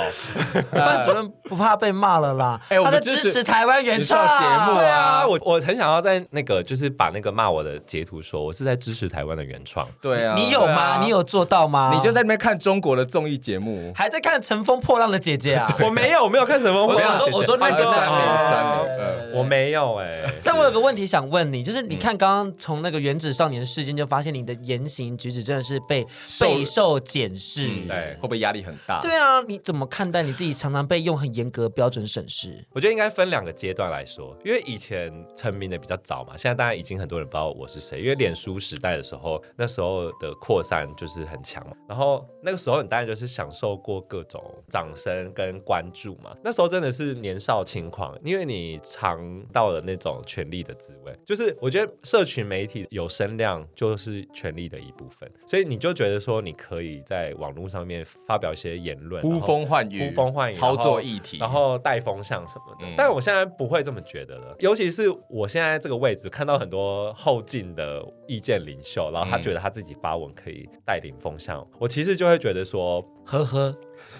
[0.72, 5.26] 范主任不怕被骂了啦，哎、欸，他在支持台湾原创节目啊。
[5.28, 9.88] 我我很想要在那个就是把那个骂我的截图说，我是在支持台湾的原创。
[10.02, 10.82] 对啊，你有吗？
[10.84, 11.92] 啊、你有做到吗？
[11.94, 15.76] 你就在那边看中国的综艺节目，还在看《乘风破浪的姐姐》啊？
[15.84, 17.32] 我没有，我没有看《乘风破浪的姐姐》。
[17.38, 20.24] 我说那个三年三年，我没有哎。
[20.44, 26.06] 但我有个问题想问你，就是你看刚刚从那个原子少年事件就发现你的言行举止真的是被
[26.40, 29.00] 备受检视，对，会不会压力很大？
[29.02, 32.64] 对啊，你怎么看待你自己常常被用很严格标准审视？
[32.72, 73.76] 我觉得应该分两个阶段来说，因为以前成名的比较早嘛，现在当然已经很多人不知道我是谁，因为脸书时代的时候，那时候的扩散就是很强嘛，然后那个时候你当然就是享受过各种掌声跟关注嘛，那时候真的是年少轻狂，因为你尝到了那种权力的滋味，就是我觉得社群媒体有声量就是权力的一部分，所以你就觉得说你可以在网络上面发表一些言论，呼风唤雨，呼风唤雨，操作议题，然后带风向什么的，嗯、但我现在不会这么觉得了，尤其是我现在这个位置看到很多后进的意见领袖，然后他觉得他自己发文可以带领风向，嗯、我其实就会觉得说，呵呵。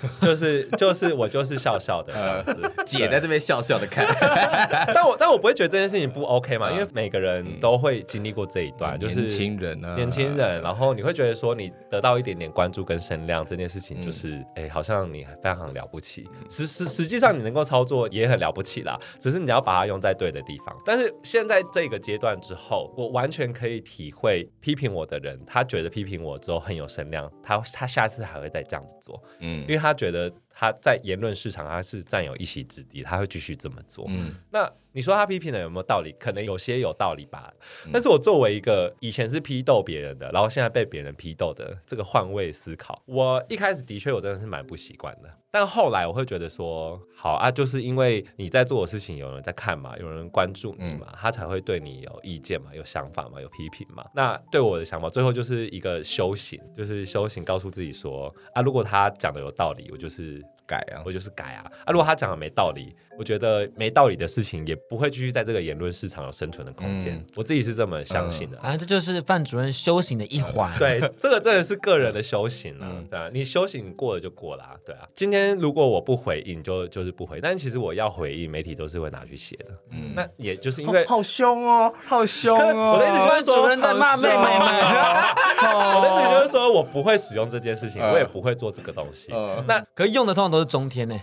[0.22, 4.06] 就是就是我就是笑笑的这样子，姐在这边笑笑的看，
[4.94, 20.76] 但我但我不会觉得这件事情不 OK 嘛，因为每个人都会经历过这一段，就是年轻人啊，年轻人，然后你会觉得说你得到一点点关注跟声量这件事情，就是哎，好像你非常了不起，实实实际上你能够操作也很了不起啦，只是你要把它用在对的地方。
[20.86, 29.64] 但是现在这个阶段之后，我完全可以体会批评我的人，他觉得批评我之后很有声量，他他下次还会再这样子做，嗯。
[29.64, 34.06] 因为他觉得他在言论市场他是占有一席之地，他会继续这么做。
[34.10, 36.16] 嗯，那你说他批评的有没有道理？
[36.20, 37.52] 可能有些有道理吧。
[37.86, 45.30] 嗯、但是我作为一个以前是批斗别人的，然后现在被别人批斗的这个换位思考，我一开始的确我真的是蛮不习惯的。
[45.52, 54.04] 但后来我会觉得说，好啊，就是因为你在做的事情有人在看嘛，有人关注你嘛，嗯、他才会对你有意见嘛，有想法嘛，有批评嘛。
[54.16, 60.44] 那对我的想法，最后就是一个修行，就是修行，告诉自己说啊，如果他讲的有道理，我就是。
[60.66, 61.92] 改啊，我就是改啊啊！
[61.92, 67.16] 如果他讲的没道理，我觉得没道理的事情也不会继续在这个言论市场有生存的空间。
[67.16, 68.58] 嗯、我自己是这么相信的。
[68.58, 70.72] 反正、嗯、这就是范主任修行的一环。
[70.76, 72.88] 嗯、对，这个真的是个人的修行啊。
[72.90, 74.76] 嗯、对啊，你修行过了就过了、啊。
[74.86, 77.40] 对啊，今天如果我不回应，就就是不回。
[77.42, 79.66] 但其实我要回应，媒体都是会拿去写的。
[79.92, 82.94] 嗯，那也就是因为好凶哦，好凶哦。
[82.94, 84.44] 我的意思就是说，主任在骂妹妹们。
[85.64, 89.32] 我的意思就是说我不会使用这件事情，我也不会做这个东西。
[89.32, 91.20] 嗯、那可用的通常都是中天呢。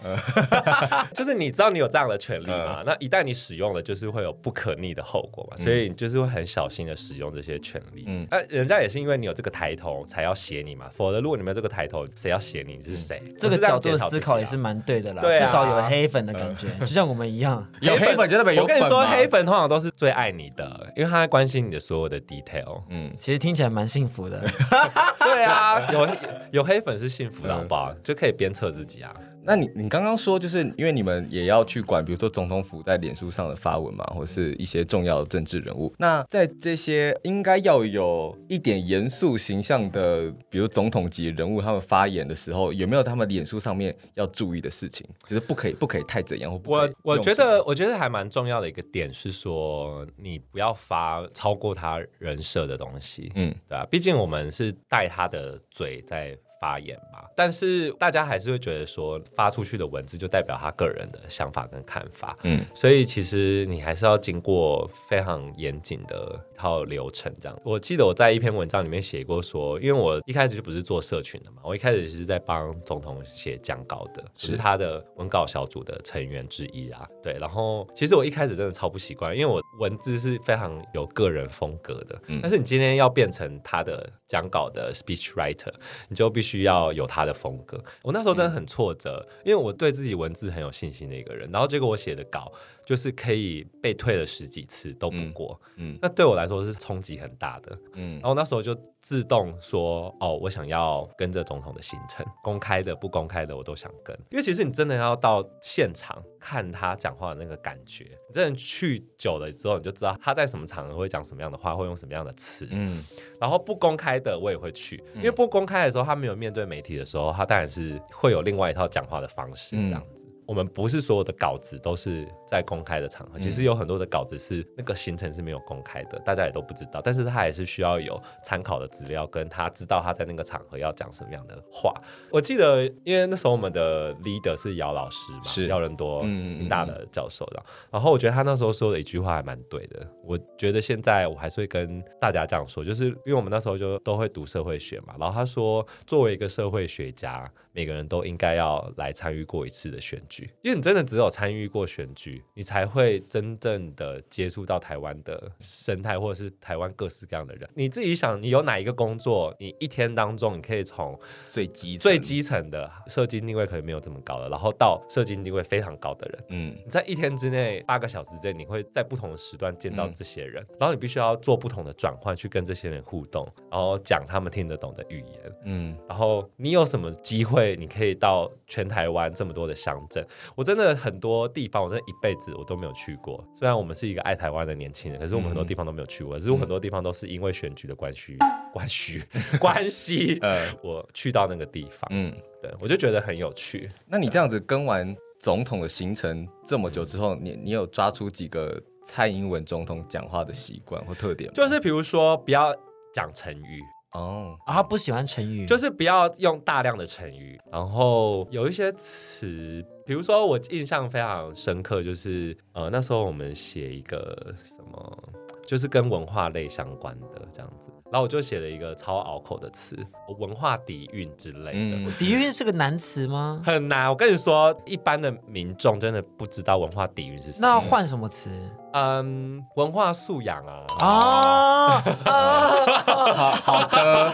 [1.12, 2.82] 就是你知道你有这样的权利嘛？
[2.86, 5.56] 那一旦你使用了，就是会有不可逆的后果嘛。
[5.56, 8.04] 所以你就是会很小心的使用这些权利。
[8.06, 10.88] 嗯，那人家也是因为你有这个抬头才要写你嘛。
[10.92, 12.76] 否则如果你没有这个抬头，谁要写你？
[12.76, 13.20] 你是谁？
[13.38, 15.22] 这个角度思考也是蛮对的啦。
[15.22, 17.66] 至少有黑粉的感觉，就像我们一样。
[17.80, 18.76] 有黑粉就代表有粉。
[18.76, 22.82] 我跟你说，黑粉通常都是最爱你的，因为他在关心你的所有的 detail。
[22.88, 24.40] 嗯，其实听起来蛮幸福的。
[25.20, 26.08] 对啊，有
[26.52, 27.90] 有黑粉是幸福的，好不好？
[28.02, 29.14] 就可以鞭策自己啊。
[29.42, 35.92] 那你你刚刚说，就是因为你们也要去管，比如说总统府在脸书上的发文嘛，或是一些重要的政治人物。
[35.98, 45.06] 那在这些应该要有一点严肃形象的，比如总统级人物，他们发言的时候，有没有他们脸书上面要注意的事情？
[45.26, 46.52] 就是不可以不可以太怎样？
[46.66, 53.32] 我我觉得我觉得还蛮重要的一个点是说，你不要发超过他人设的东西。
[53.34, 56.36] 嗯，对啊，毕竟我们是带他的嘴在。
[56.60, 67.34] 发言嘛，但是大家还是会觉得说，发出去的文字就代表他个人的想法跟看法，嗯，所以其实你还是要经过非常严谨的一套流程。
[67.40, 77.08] 这样，我记得我在一篇文章里面写过说，因为我一开始就不是做社群的嘛，我一开始是在帮总统写讲稿的，是，是他的文稿小组的成员之一啊。
[77.22, 85.72] 对，然后其实我一开始真的超不习惯，因为我文字是非常有个人风格的，嗯，但是你今天要变成他的讲稿的 speech writer，
[86.10, 86.49] 你就必须。
[86.50, 87.78] 需要有他的风格。
[88.02, 92.52] 我那时候真的很挫折，嗯、因为我对自己文字很有信心的一个人，然后结果我写的稿
[92.90, 113.00] 就是可以被退了十几次都不过，嗯，嗯，那对我来说是冲击很大的，嗯，然后那时候就自动说，哦，我想要跟着总统的行程，公开的、不公开的我都想跟，因为其实你真的要到现场看他讲话的那个感觉，你真的去久了之后，你就知道他在什么场合会讲什么样的话，会用什么样的词，嗯，
[113.40, 120.16] 然后不公开的我也会去，因为不公开的时候他没有面对媒体的时候，他当然是会有另外一套讲话的方式，这样子。
[120.16, 120.19] 嗯
[120.50, 127.00] 我们不是所有的稿子都是在公开的场合，其实有很多的稿子是那个行程是没有公开的，大家也都不知道。
[127.00, 131.94] 但是他还是需要有参考的资料，跟他知道他在那个场合要讲什么样的话。
[132.32, 137.62] 我记得，因为那时候我们的 leader 是姚老师嘛，是姚仁多清大的教授的。
[137.88, 140.04] 然后我觉得他那时候说的一句话还蛮对的。
[140.24, 145.14] 我觉得现在我还是会跟大家这样说，就是因为我们那时候就都会读社会学嘛。
[145.16, 157.68] 然后他说，作为一个社会学家，每个人都应该要来参与过一次的选举，因为你真的只有参与过选举，你才会真正的接触到台湾的生态，或者是台湾各式各样的人。
[157.74, 177.59] 你自己想，你有哪一个工作，你一天当中你可以从最基最基层的社经地位可能没有这么高的，然后到社经地位非常高的人，嗯，你在一天之内八个小时之内，你会在不同的时段见到这些人，嗯、然后你必须要做不同的转换去跟这些人互动，然后讲他们听得懂的语言，嗯，然后你有什么机会？
[177.60, 183.44] 对，你可以到全台湾这么多的乡镇，我真的很多地方，我真的一辈子我都没有去过。
[183.54, 186.34] 虽然我们是一个爱台湾的年轻人，可是我们很多地方都没有去过。
[186.34, 188.36] 可是我很多地方都是因为选举的关系、
[188.72, 189.22] 关系、
[189.58, 193.90] 关系，呃， 我去到那个地方，嗯，对，我就觉得很有趣。
[194.06, 201.54] 那你这样子跟完总统的行程这么久之后，你你有抓出几个蔡英文总统讲话的习惯或特点吗？
[201.54, 202.74] 就是比如说，不要
[203.12, 203.82] 讲成语。
[204.12, 215.18] 哦，啊，他不喜欢成语，就是不要用大量的成语，然后有一些词，比如说我印象非常深刻，就是呃那时候我们写一个什么，
[215.64, 219.96] 就是跟文化类相关的这样子，然后我就写了一个超拗口的词，
[220.40, 221.96] 文化底蕴之类的。
[221.96, 223.62] 嗯， 底蕴是个难词吗？
[223.64, 227.68] 很难，我跟你说，一般的民众真的不知道文化底蕴是什么。
[227.68, 228.50] 那要换什么词？
[228.92, 230.84] 嗯，文化素养啊。
[231.00, 234.32] 啊， 好好的。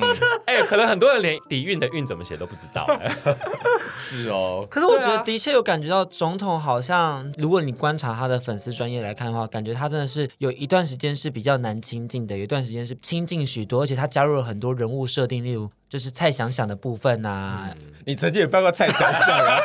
[0.46, 3.10] 哎、欸，可能很多人连底蕴的蕴怎么写都不知道、欸。
[3.98, 17.68] 是哦，可是我觉得的确有感觉到总统好像，如果你观察他的粉丝专业来看的话，感觉他真的是有一段时间是比较难亲近的，有一段时间是亲近许多，而且他加入了很多人物设定，例如就是蔡想想的部分啊。
[17.70, 17.76] 嗯、
[18.06, 19.60] 你曾经也办过蔡想想 啊？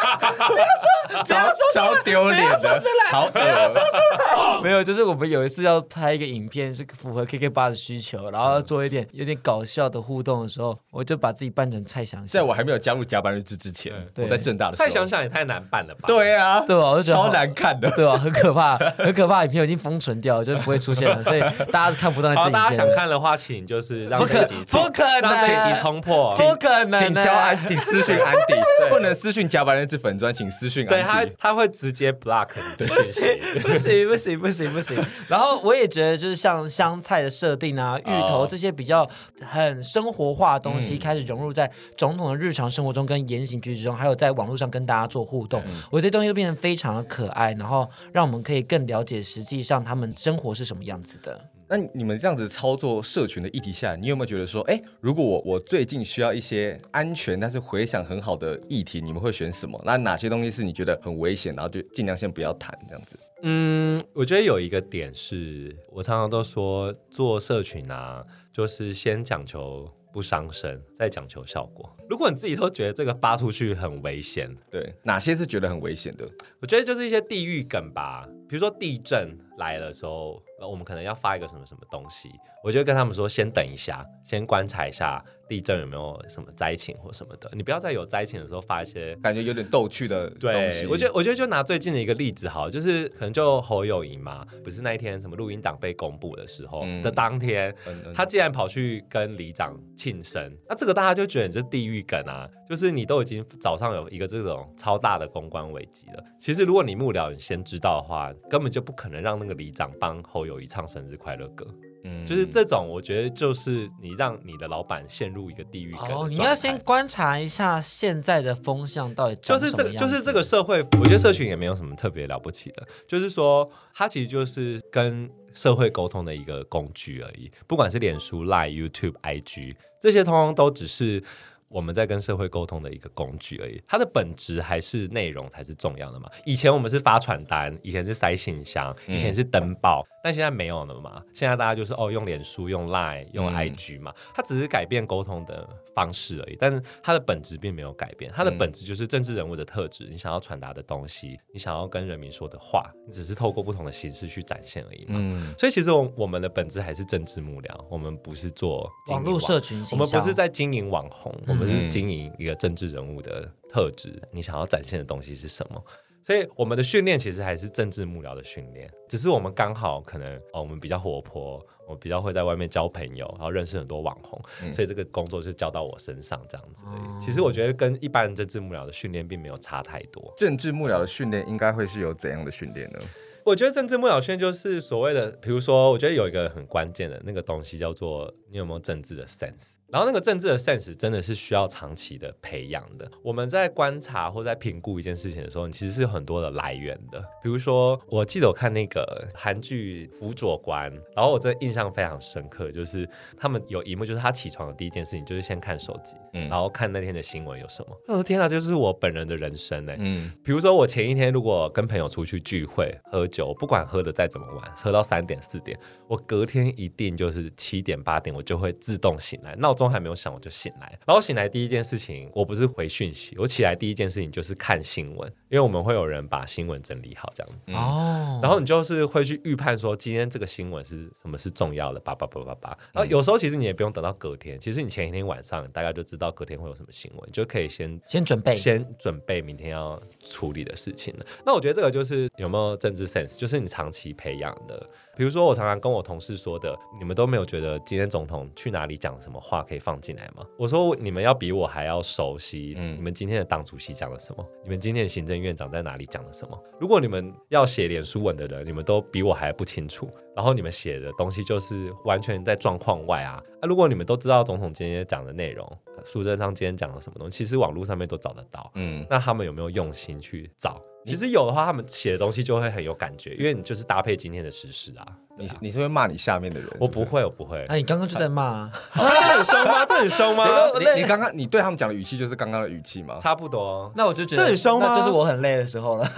[1.25, 1.35] 超
[1.73, 12.27] 超丢脸的，好，不要说出来，没有，就是我们有一次要拍一个影片，是符合 KKBOX 的需求，然后要做一点有点搞笑的互动的时候，我就把自己扮成蔡想想。
[12.27, 16.01] 在我还没有加入加班日志之前，我在正大的时候，蔡想想也太难办了吧？
[16.07, 21.39] 对啊，对啊，我就觉得超难看的，对啊，很可怕，很可怕，影片已经封存掉了，就不会出现了，所以
[21.71, 22.51] 大家是看不到那集。
[22.51, 28.53] 大家想看的话，请就是让这集不可能，让这集冲破，不可能，请敲安，请私讯安迪，
[28.89, 31.65] 不能私讯加班日志粉砖，请私讯安迪，对他他会。
[31.77, 34.97] 直接 block 你的不行不行不行不行不行。
[35.27, 39.07] 然后我也觉得，就是像香菜的设定啊，芋头这些比较
[39.41, 51.49] 很生活化的东西，开始融入在总统的日常生活中跟言行举止中，还有在网络上跟大家做互动，我这些东西都变得非常的可爱，然后让我们可以更了解实际上他们生活是什么样子的。
[51.69, 59.77] 那你们这样子操作社群的议题下，你有没有觉得说，哎，如果我我最近需要一些安全但是回想很好的议题，你们会选什么？
[59.83, 63.19] 那哪些东西是你觉得很危险，然后就尽量先不要谈这样子？
[63.41, 71.95] 嗯，我觉得有一个点是我常常都说做社群啊，就是先讲求不伤身，再讲求效果。
[72.09, 76.27] 如果你自己都觉得这个发出去很危险，对，哪些是觉得很危险的？
[76.59, 80.41] 我觉得就是一些地域梗吧，比如说地震来的时候。
[80.59, 82.31] 我们可能要发一个什么什么东西，
[82.63, 87.49] 我就跟他们说，先等一下，先观察一下地震有没有什么灾情或什么的。
[87.53, 90.81] 你不要在有灾情的时候发一些感觉有点逗趣的东西。
[90.81, 106.23] 对，我觉得，我觉得就拿最近的一个例子好，就是可能就侯友谊嘛，不是那一天什么录音档被公布的时候的当天，嗯、他竟然跑去跟里长庆生，那这个大家就觉得你这地狱梗啊，就是你都已经早上有一个这种超大的公关危机了。
[106.39, 110.47] 其实如果你幕僚你先知道的话，根本就不可能让那个里长帮侯。
[110.47, 111.67] 友谊唱生日快乐歌，
[112.07, 116.11] 嗯，就是这种，我觉得就是你让你的老板陷入一个地狱梗。
[116.11, 131.21] 哦，你要先观察一下现在的风向到底就是这个，就是这个社会，我觉得社群也没有什么特别了不起的，就是说它其实就是跟社会沟通的一个工具而已，不管是脸书、Line、YouTube、IG 这些，通通都只是。
[131.69, 136.29] 我们在跟社会沟通的一个工具而已，它的本质还是内容才是重要的嘛。
[136.45, 141.23] 以前我们是发传单，以前是塞信箱，以前是登报，嗯、但现在没有了嘛。
[141.33, 145.65] 现在大家就是哦，用脸书、用 Line、用 IG 嘛，它只是改变沟通的
[145.95, 148.29] 方式而已，但是它的本质并没有改变。
[148.35, 155.15] 它的本质就是政治人物的特质，你想要传达的东西，你想要跟人民说的话，你只是透过不同的形式去展现而已嘛。
[155.17, 161.33] 嗯，所以其实我我们的本质还是政治幕僚，我们不是做网络社群，我们不是在经营网红。
[161.45, 165.81] 嗯我们是经营一个政治人物的特质，你想要展现的东西是什么？
[166.27, 177.01] 所以我们的训练其实还是政治幕僚的训练，只是我们刚好可能哦，我们比较活泼，我比较会在外面交朋友，然后认识很多网红，嗯、所以这个工作就交到我身上这样子而已。
[177.07, 180.33] 嗯、其实我觉得跟一般政治幕僚的训练并没有差太多。
[180.35, 182.99] 政治幕僚的训练应该会是有怎样的训练呢？
[183.45, 189.75] 我觉得政治幕僚训练就是所谓的，比如说，我觉得有一个很关键的那个东西叫做你有没有政治的 sense。
[189.89, 193.09] 然后那个政治的 sense 真的是需要长期的培养的。
[193.23, 197.19] 我们在观察或在评估一件事情的时候，你其实是有很多的来源的。
[197.41, 203.07] 比如说，我记得我看那个韩剧《辅佐官》，然后我真的印象非常深刻，就是
[203.37, 207.97] 他们有一幕，就是他起床的第一件事情就是先看手机，嗯，然后看那天的新闻有什么。
[208.07, 209.95] 我说天哪，就是我本人的人生呢。
[209.99, 227.71] 嗯，比如说我前一天如果跟朋友出去聚会喝酒，不管喝的再怎么晚，喝到三点四点，我隔天一定就是七点八点我就会自动醒来，闹钟还没有响我就醒来，然后醒来第一件事情，我不是回讯息，我起来第一件事情就是看新闻，因为我们会有人把新闻整理好这样子。
[227.71, 241.25] 哦，然后你就是会去预判说今天这个新闻是什么是重要的，叭叭叭叭叭，然后有时候其实你也不用等到隔天，其实你前一天晚上大概就知道隔天会有什么新闻，就可以先先准备，先准备明天要处理的事情了。
[241.45, 244.89] 那我觉得这个就是有没有政治 sense，就是你长期培养的。
[245.17, 250.45] 比如说，我常常跟我同事说的，你们都没有觉得今天总统去哪里讲什么话可以放进来吗？
[250.57, 254.45] 我说你们要比我还要熟悉，嗯，你们今天的党主席讲了什么？
[254.63, 256.55] 你们今天的行政院长在哪里讲了什么？
[256.79, 260.07] 如果你们要写脸书文的人，你们都比我还不清楚。
[260.37, 263.41] 然后你们写的东西就是完全在状况外啊。
[263.59, 265.67] 那、啊、如果你们都知道总统今天讲的内容，
[266.05, 268.69] 苏贞昌今天讲了什么东西，其实网络上面都找得到。
[268.75, 270.79] 嗯，那他们有没有用心去找？
[271.07, 275.07] 其实有的话，他们写的东西就会很有感觉，因为你就是搭配今天的时事啊。
[275.39, 276.83] 你你是会骂你下面的人是不是？
[276.83, 277.57] 我不会，我不会。
[277.61, 279.85] 哎、啊，你刚刚就在骂、啊，这很凶吗？
[279.87, 280.45] 这很凶吗？
[280.79, 283.17] 你你刚刚你对他们讲的语气就是刚刚的语气吗？
[283.19, 283.91] 差不多。
[283.95, 284.87] 那我就觉得这很凶吗？
[284.89, 286.05] 那就是我很累的时候了。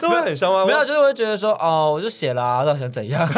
[0.00, 0.64] 这会很凶吗？
[0.64, 3.28] 没有，就是我会觉得说，哦，我就写了、啊，到底想怎样？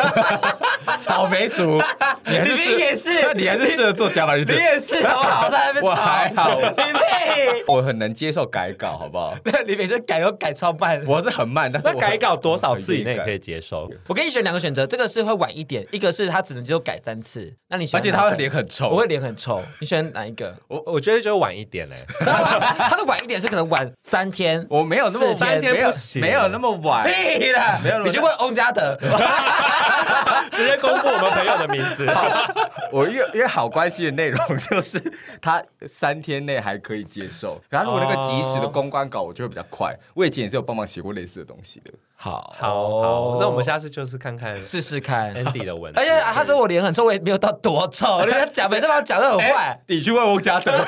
[0.99, 1.80] 草莓族，
[2.26, 4.53] 你还是也是， 你还是适合做甲板日子。
[4.53, 5.51] 你也是，好不好？
[5.51, 6.59] 在那边 吵，我还好。
[7.68, 9.35] 我很能接受改稿，好不好？
[9.45, 13.91] 那你每次改都改超慢，我是很慢，但是那改稿多少次以内可以接受？
[14.09, 17.53] 我给你选两个选择，这个是会晚一点，一个是他只能只有改三次。
[17.68, 17.99] 那你选？
[17.99, 19.62] 而且他会脸很臭，我会脸很臭。
[19.80, 20.55] 你选哪一个？
[20.68, 21.97] 我我觉得就晚一点嘞。
[22.20, 27.05] 他的晚一点是可能晚三天，我没有那么三天不行，没有那么晚。
[27.07, 28.03] 屁的，没有。
[28.03, 28.99] 你去问翁家德，
[30.53, 32.07] 直接公布我们朋友的名字。
[32.91, 35.03] 我因为因为好关系的内容就是
[35.41, 39.97] 他三天内还可以接受，然后如果那个及时的公关稿，我就会比较快。
[40.14, 41.91] 我以前也是有帮忙写过类似的东西的。
[42.14, 45.99] 好，好，好，那我们下次就是看看试试看 Andy 的文字。
[45.99, 49.81] 而且他说我脸很臭，我也没有到多臭，人家讲每次把我讲的很坏。
[49.89, 50.73] 你去问翁家德。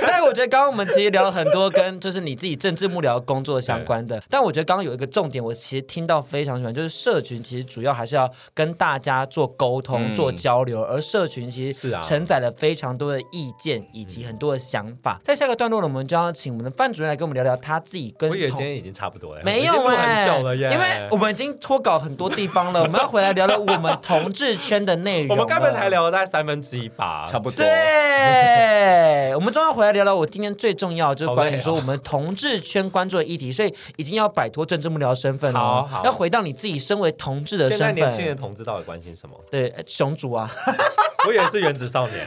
[0.00, 15.20] 但是我觉得刚刚我们其实聊了很多跟就是你自己政治幕僚工作相关的，但我觉得刚刚有一个重点，我其实听到非常喜欢，就是社群其实主要还是要跟大家做沟通、做交流，而社群其实是啊承载了非常多的意见以及很多的想法。
[15.24, 18.30] 在下个段落呢，我们就要请我们的范主任来跟我们聊聊他自己跟。
[18.30, 20.26] 我以为今天已经差不多了，没有哎，
[20.70, 25.30] 因为我们已经脱稿很多地方了，我们要回来聊聊我们同志圈的内容。
[25.30, 27.56] 我们刚才才聊了大概三分之一吧，差不多。
[27.56, 37.78] 对， 我们终于回来聊聊我今天最重要就是关于说我们同志圈关注的议题，所以已经要摆脱政治幕僚身份了，要回到你自己身为同志的身份。
[37.78, 39.36] 现在年轻人同志到底关心什么？
[39.50, 40.48] 对，熊主啊，
[41.26, 42.24] 我以为是原子少年，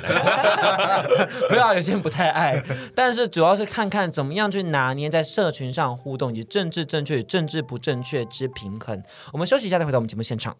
[1.49, 2.61] 没有，有些人不太爱，
[2.93, 9.01] 但是主要是看看怎么样去拿捏在社群上互动以及政治正确与政治不正确之平衡。
[9.31, 10.53] 我们休息一下，再回到我们节目现场。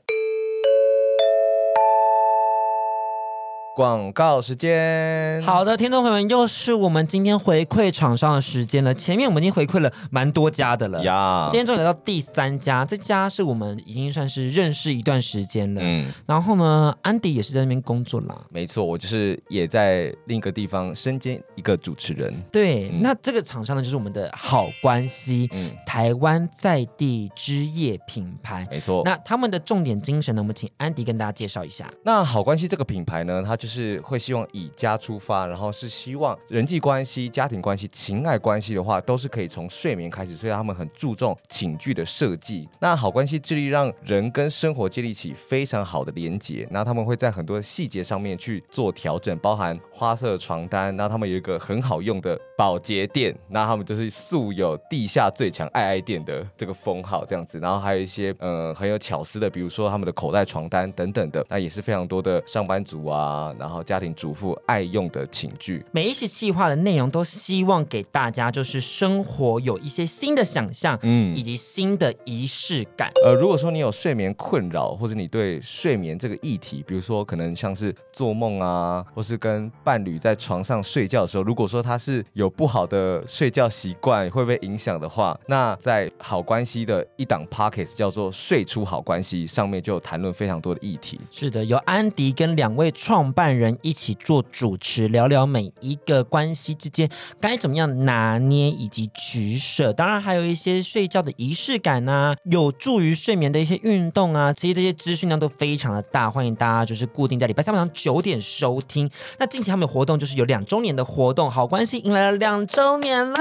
[3.80, 8.94] 广告时间，好的，听众朋友们，又是我们今天回馈厂商的时间了。
[8.94, 15.80] 前面我们已经回馈了蛮多家的了，呀，今天终于来到第三家，这家是我们已经算是认识一段时间了。
[15.82, 18.38] 嗯，然后呢，安迪也是在那边工作啦。
[18.50, 22.34] 没错，我就是也在另一个地方身兼一个主持人。
[22.52, 28.68] 对，嗯、那这个厂商呢，就是我们的好关系，嗯，台湾在地之夜品牌。
[28.70, 31.90] 没错，那他们的重点精神呢，我们请安迪跟大家介绍一下。
[32.04, 33.69] 那好关系这个品牌呢，它就是。
[33.70, 42.68] 是会希望以家出发，然后是希望人际关系、家庭关系、情爱关系的话，都是可以从睡眠开始，所以他们很注重寝具的设计。
[42.80, 63.49] 那好关系致力让人跟生活建立起非常好的连结，那他们会在很多细节上面去做调整，包含花色床单，那他们有一个很好用的保洁垫，那他们就是素有地下最强爱爱垫的这个封号这样子，然后还有一些呃很有巧思的，比如说他们的口袋床单等等的，那也是非常多的上班族啊。
[63.58, 73.10] 然后家庭主妇爱用的寝具，每一期企划的内容都希望给大家就是生活有一些新的想象，嗯，以及新的仪式感。
[73.26, 91.20] 呃，如果说你有睡眠困扰，或者你对睡眠这个议题，比如说可能像是做梦啊，或是跟伴侣在床上睡觉的时候，如果说他是有不好的睡觉习惯，会不会影响的话，那在好关系的一档 pockets 叫做《睡出好关系》上面就有谈论非常多的议题。
[91.32, 97.10] 是的，有安迪跟两位创办人一起做主持，聊聊每一个关系之间
[97.40, 109.10] 该怎么样拿捏以及取舍，当然还有一些睡觉的仪式感啊，有助于睡眠的一些运动啊，其实这些资讯量都非常的大，欢迎大家就是固定在礼拜三晚上九点收听。
[109.38, 113.38] 那近期他们的活动就是有两周年的活动，好关系迎来了两周年了，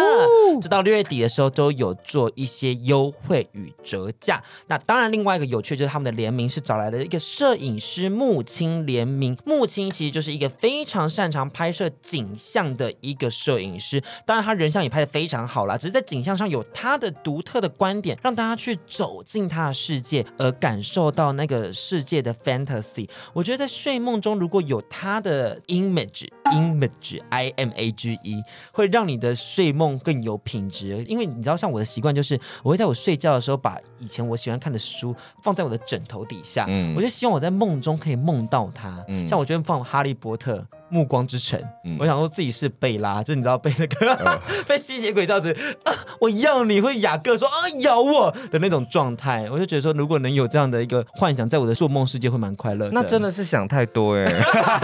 [0.62, 4.40] 直到六月底的时候都有做一些优惠与折价。
[4.68, 10.28] 那当然另外一个有趣就是他们的联名是找来了一个摄影师木青联名，木青其实就是。
[10.38, 23.08] 一个非常擅长拍摄景象的一个摄影师，当然他人像也拍的非常好啦，只是在景象上有他的独特的观点，让大家去走进他的世界，而感受到那个世界的 fantasy。
[23.32, 31.04] 我觉得在睡梦中如果有他的 image，image i m a g e，会让你的睡梦更有品质。
[31.08, 35.12] 因为你知道，像我的习惯就是，我会在我睡觉的时候把以前我喜欢看的书
[35.42, 40.36] 放在我的枕头底下，嗯，我就希望我在梦中可以梦到他，嗯，像我觉得放哈利波。
[40.36, 45.52] 特暮光之城，嗯、我想说自己是贝拉，就你知道被那个、呃、 被吸血鬼这样子，
[45.84, 52.88] 啊、我要你会雅各说啊咬我的那种状态，我就觉得说如果能有这样的一个幻想，在我的做梦世界会蛮快乐。
[52.92, 54.24] 那真的是想太多哎，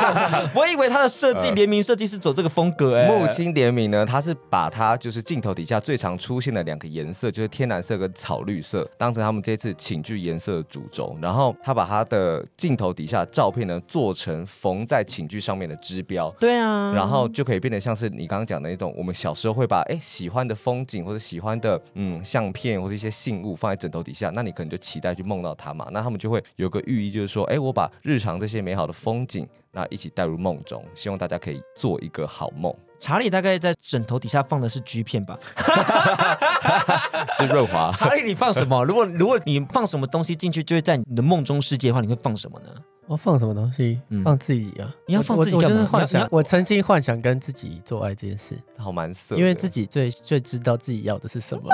[0.54, 3.08] 我以为他的设计 联名设计是走这个风格哎。
[3.08, 16.28] 木青联名呢，他是把他就是镜头底下最常出现的两个颜色，就是天蓝色跟草绿色，当成他们这次寝具颜色的主轴，然后他把他的镜头底下的照片呢做成缝在寝具上面的指标。
[16.40, 25.86] 对啊，然后就可以变得像是你刚刚讲的那种，我们小时候会把哎喜欢的风景或者喜欢的嗯相片或者一些信物放在枕头底下，那你可能就期待去梦到它嘛。
[25.92, 32.74] 那他们就会有个寓意，就是说，哎，我把日常这些美好的风景，那一起带入梦中，希望大家可以做一个好梦。
[33.04, 35.38] 查理大概在枕头底下放的是 G 片吧？
[37.36, 37.92] 是润滑。
[37.94, 38.82] 查理，你放什么？
[38.82, 42.68] 如果如果你放什么东西进去，就会在你的梦中世界的话，你会放什么呢？
[43.06, 44.00] 我放什么东西？
[44.24, 44.88] 放自己啊！
[45.06, 45.76] 你要放自己干嘛？
[45.76, 49.36] 我就是幻想，我曾经幻想跟自己做爱这件事，好蛮色。
[49.36, 51.64] 因为自己最最知道自己要的是什么。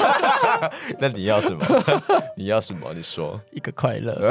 [1.00, 1.64] 那你要什么？
[2.36, 2.92] 你要什么？
[2.94, 3.40] 你说。
[3.52, 4.30] 一个快乐。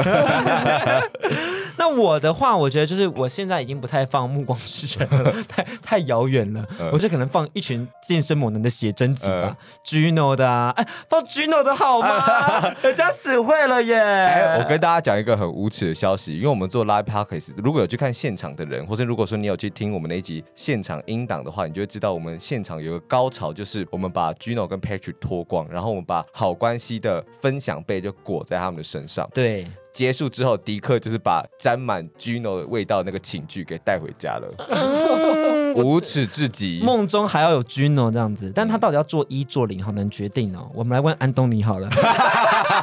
[1.80, 6.62] 那我的话，我觉得就是我现在已经不太放暮光之城了，太太遥远了。
[6.92, 12.74] 我就可能放一群健身猛男的写真集吧，Gino 的啊，哎，放 Gino 的好吗？
[12.84, 13.96] 人家死会了耶！
[13.96, 16.36] 哎，我跟大家讲一个很无耻的消息。
[16.36, 29.26] 因为我们做 live podcast，如果有去看现场的人，或者如果说你有去听我们那一集现场音档的话，你就会知道我们现场有个高潮，就是我们把 Gino 跟 Patrick 脱光，然后我们把好关系的分享被就裹在他们的身上。
[29.32, 36.80] 对，结束之后，迪克就是把沾满 Gino 的味道那个寝具给带回家了，无耻至极。
[36.82, 40.70] 梦中还要有 Gino 这样子，但他到底要做一做零，好难决定哦。
[40.74, 41.88] 我们来问安东尼好了。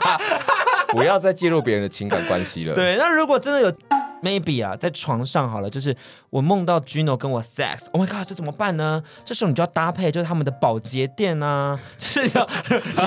[0.90, 2.74] 不要再介入别人的情感关系了。
[2.74, 3.74] 对，那如果真的有。
[4.24, 5.96] Maybe 啊，在床上好了，就是
[6.30, 9.04] 我梦到 Gino 跟我 sex，Oh my god，这怎么办呢？
[9.26, 12.48] 这时候你就要搭配，就是他们的保洁垫啊，就是要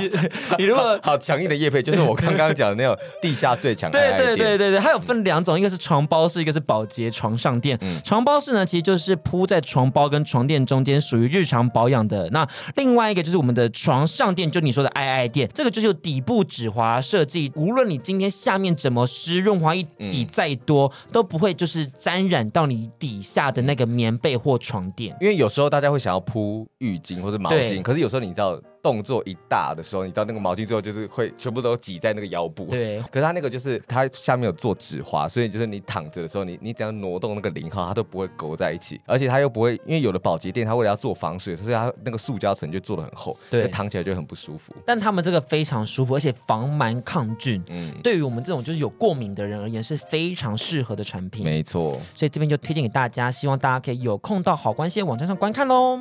[0.01, 0.11] 你
[0.59, 3.91] 你如果好强硬的业配，就是我刚刚讲的那种 地下最强。
[3.91, 7.77] 对对对对对，它有分两种，一个是床包式，一个是保洁床上垫。
[7.81, 12.29] 嗯、床包式呢，其实就是铺在床包跟床垫中间，属于日常保养的。
[12.31, 12.47] 那
[12.77, 20.87] 另外一个就是我们的床上垫，就你说的爱爱垫，这个就是有底部止滑设计，无论你今天下面怎么湿，润滑液挤再多。
[20.87, 28.61] 嗯都不会就是沾染到你底下的那个棉被或床垫，因为有时候大家会想要铺浴巾或者毛巾，可是有时候你知道。
[28.83, 32.65] 动作一大的时候，你到那个毛巾最后就是会全部都挤在那个腰部。
[32.67, 44.75] 对，可是它那个就是它下面有做指滑，所以就是你躺着的时候，你你只要挪动那个零号，它都不会勾在一起，而且它又不会，因为有的保洁店它为了要做防水，所以它那个塑胶层就做的很厚，对，躺起来就很不舒服。
[44.87, 51.45] 但他们这个非常舒服，而且防螨抗菌，嗯，对于我们这种就是有过敏的人而言是非常适合的产品。
[51.45, 55.99] 没错，所以这边就推荐给大家，希望大家可以有空到好关系网站上观看喽。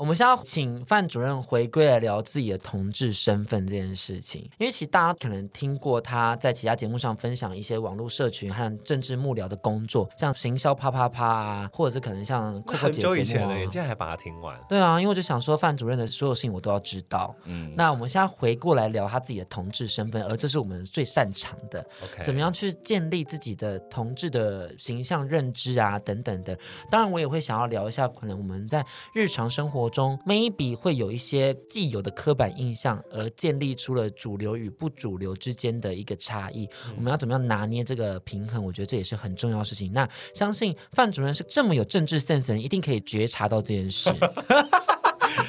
[0.00, 13.12] 我们现在要请范主任回归来聊自己的同志身份这件事情，因为其实大家可能听过他在其他节目上分享一些网络社群和政治幕僚的工作，像行销啪啪啪啊，或者是可能像扣扣姐节目啊。
[13.12, 14.58] 很久以前了，你竟然还把它听完？
[14.70, 17.34] 对啊，因为我就想说范主任的所有事情我都要知道。
[17.44, 21.78] 嗯，那我们现在回过来聊他自己的同志身份，而这是我们最擅长的。
[22.02, 26.58] OK，怎么样去建立自己的同志的形象认知啊，等等的。
[26.90, 28.82] 当然，我也会想要聊一下，可能我们在
[29.12, 36.66] 日常生活中 maybe 会有一些既有的刻板印象，而建立出了主流与不主流之间的一个差异。
[36.86, 38.64] 嗯、我们要怎么样拿捏这个平衡？
[38.64, 39.92] 我觉得这也是很重要的事情。
[39.92, 44.08] 那相信范主任是这么有政治 sense 的人，一定可以觉察到这件事。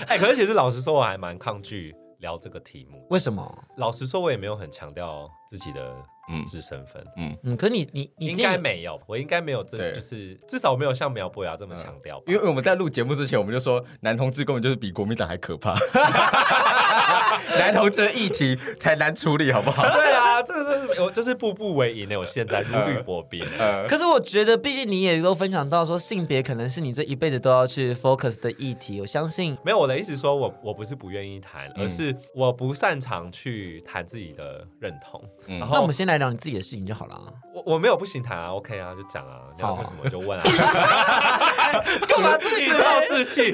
[0.07, 3.05] 哎、欸，可是其实老实说，我还蛮抗拒聊这个题目。
[3.09, 3.63] 为什么？
[3.77, 5.95] 老实说，我也没有很强调自己的。
[6.31, 12.33] 同志身份，嗯嗯，可是你你你应该没有，我应该没有这，就是至少没有像苗博雅这么强调、嗯。
[12.33, 15.75] 因为我们在录节目之前，我们就说男同志根本就是比国民党还可怕，
[17.59, 19.83] 男同志的议题才难处理，好不好？
[19.91, 23.45] 对啊，这个是我就是步步为营的，我现在如履薄冰。
[23.59, 29.01] 嗯、可是我觉得，毕竟你也都分享到说，性别可能是你这一辈子都要去 focus 的议题。
[29.01, 35.21] 我相信没有我的意思，说我我不是不愿意谈，而是我不擅长去谈自己的认同。
[35.47, 37.01] 嗯、然后那我们先来聊你自己的事情就好。
[37.01, 37.19] 好了，
[37.51, 40.43] 我我没有不行谈啊，OK 啊，就讲啊，你要问什么就问啊，
[42.07, 43.51] 干嘛自己自暴自弃？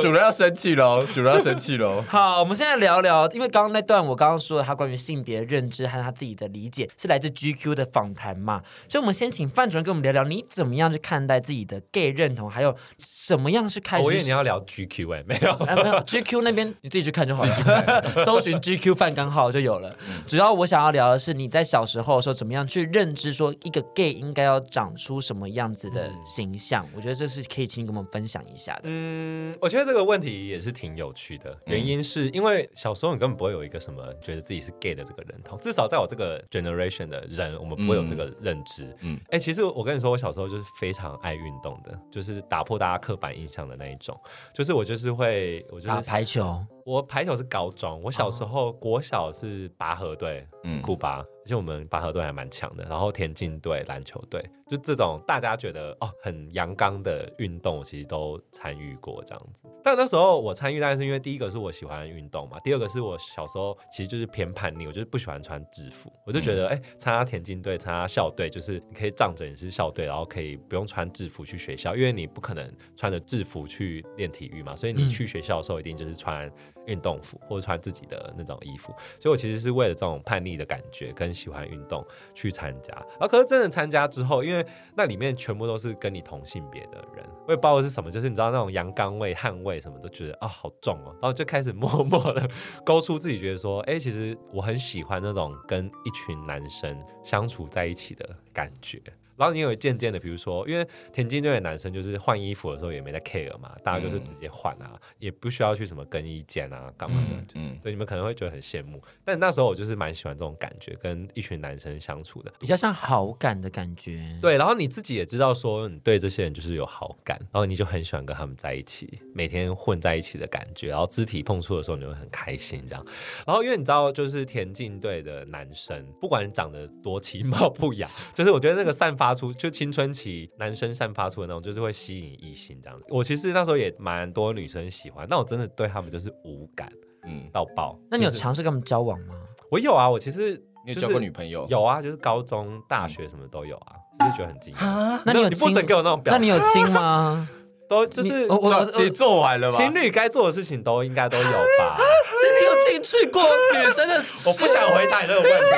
[0.00, 2.02] 主人要生气喽，主人要生气喽。
[2.08, 14.04] 好，我们现在聊聊，因为刚刚那段我刚刚说的他关于性别认知和他自己的理解是来自 GQ 的访谈嘛，所以我们先请范主任跟我们聊聊，你怎么样去看待自己的 gay 认同，还有什么样是开始？
[14.04, 19.94] 我以为你要聊 GQ 哎、欸，没有，哎、没有 GQ 那边你自己去看就好了， 搜寻 GQ 范刚号就有了。
[20.26, 20.99] 只要我想要聊。
[21.00, 26.84] 聊的是你在小时候的时候怎么样去认知说一个 gay 应该要长出什么样子的形象。
[26.88, 28.82] 嗯、我觉得这是可以请你跟我们分享一下的。
[28.84, 38.84] 嗯，我觉得这个问题也是挺有趣的，原因是因为小时候你根本不会有一个什么觉得自己是 gay 的这个人同，至少在我这个 generation 的人，我们不会有这个认知。
[39.00, 44.14] 嗯，哎、嗯欸，其实我跟你说，我小时候就是非常爱运动的，就是打破大家刻板印象的那一种，
[44.52, 46.62] 就是我就是会，我就是打排球。
[46.90, 51.24] 我排球是高中，我小时候国小是拔河队，嗯，库拔。
[51.42, 59.64] 而且我们拔河队还蛮强的，然后田径队、篮球队，就这种大家觉得哦很阳刚的运动，其实都参与过这样子。
[59.82, 76.48] 但那时候我参与，当然是因为第一个是我喜欢运动嘛，第二个是我小时候其实就是偏叛逆，我就是不喜欢穿制服，我就觉得哎，参加田径队、参加校队，就是你可以仗着你是校队，然后可以不用穿制服去学校，因为你不可能穿着制服去练体育嘛，所以你去学校的时候一定就是穿
[76.86, 78.94] 运动服或者穿自己的那种衣服。
[79.18, 81.30] 所以我其实是为了这种叛逆的感觉跟。
[81.40, 82.04] 喜欢运动
[82.34, 92.46] 去参加，然后可是真的参加之后，因为那里面全部都是跟你同性别的人，我也不知道是什么，就是你知道那种阳刚味、汗味什么，都觉得啊好重哦，然后就开始默默的
[92.84, 99.00] 勾出自己，觉得说，哎，其实我很喜欢那种跟一群男生相处在一起的感觉。
[99.40, 109.02] 然后你有渐渐的，比如说，因为田径队的男生就是换衣服的时候也没在 care 嘛，大家就是直接换啊，嗯、也不需要去什么更衣间啊，干嘛的，嗯，所以你们可能会觉得很羡慕。
[109.24, 114.38] 但那时候我就是蛮喜欢这种感觉，跟一群男生相处的，比较像好感的感觉。
[114.42, 123.02] 对，然后你自己也知道说你对这些人就是有好感，然后你就很喜欢跟他们在一起，每天混在一起的感觉，然后肢体碰触的时候你会很开心这样。
[123.46, 133.04] 然后因为你知道，就是田径队的男生，不管你长得多其貌不扬， 就是我觉得那个散发出就青春期男生散发出的那种，就是会吸引异性这样子。
[133.08, 136.90] 我其实那时候也蛮多女生喜欢，但我真的对他们就是无感，
[137.26, 137.98] 嗯，到爆。
[138.10, 139.34] 那你有尝试跟他们交往吗？
[139.70, 140.54] 我有啊，我其实
[140.84, 141.66] 你有交过女朋友？
[141.70, 145.20] 有啊，就是高中、大学什么都有啊，是不是觉得很惊讶？
[145.24, 146.40] 那你有你不准给我那种表情？
[146.40, 147.48] 那你有亲吗？
[147.90, 149.76] 都就是我我你做完了吗？
[149.76, 151.96] 情侣该做的事情都应该都有吧？
[151.98, 154.14] 所以你有进去过女生的？
[154.46, 155.52] 我不想回答你这个问题。
[155.58, 155.76] 等一下，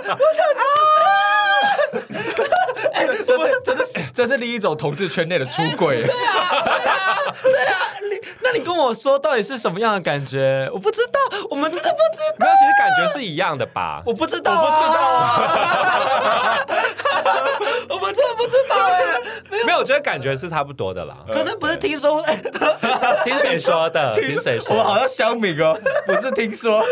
[0.00, 0.40] 等一下，我想。
[3.28, 6.02] 这是这是这是另一种同志圈内的出轨。
[6.08, 7.76] 对啊，对啊，对啊。
[8.10, 10.68] 你那你跟我说到底是什么样的感觉？
[10.72, 11.20] 我不知道，
[11.50, 12.38] 我们真的不知道。
[12.38, 14.02] 没有，其实感觉是一样的吧？
[14.06, 16.64] 我不知道，我不知道啊。
[17.90, 19.02] 我们真的不知道哎。
[19.66, 21.16] 没有，我觉得感觉是差不多的啦。
[21.30, 22.24] 可是不是听说？
[23.24, 24.14] 听谁说的？
[24.14, 24.76] 听谁说？
[24.76, 25.76] 我好像乡民哦，
[26.06, 26.82] 不是听说。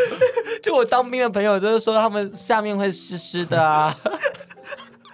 [0.62, 3.94] 就我当兵的朋友就是说，他们下面会湿湿的啊。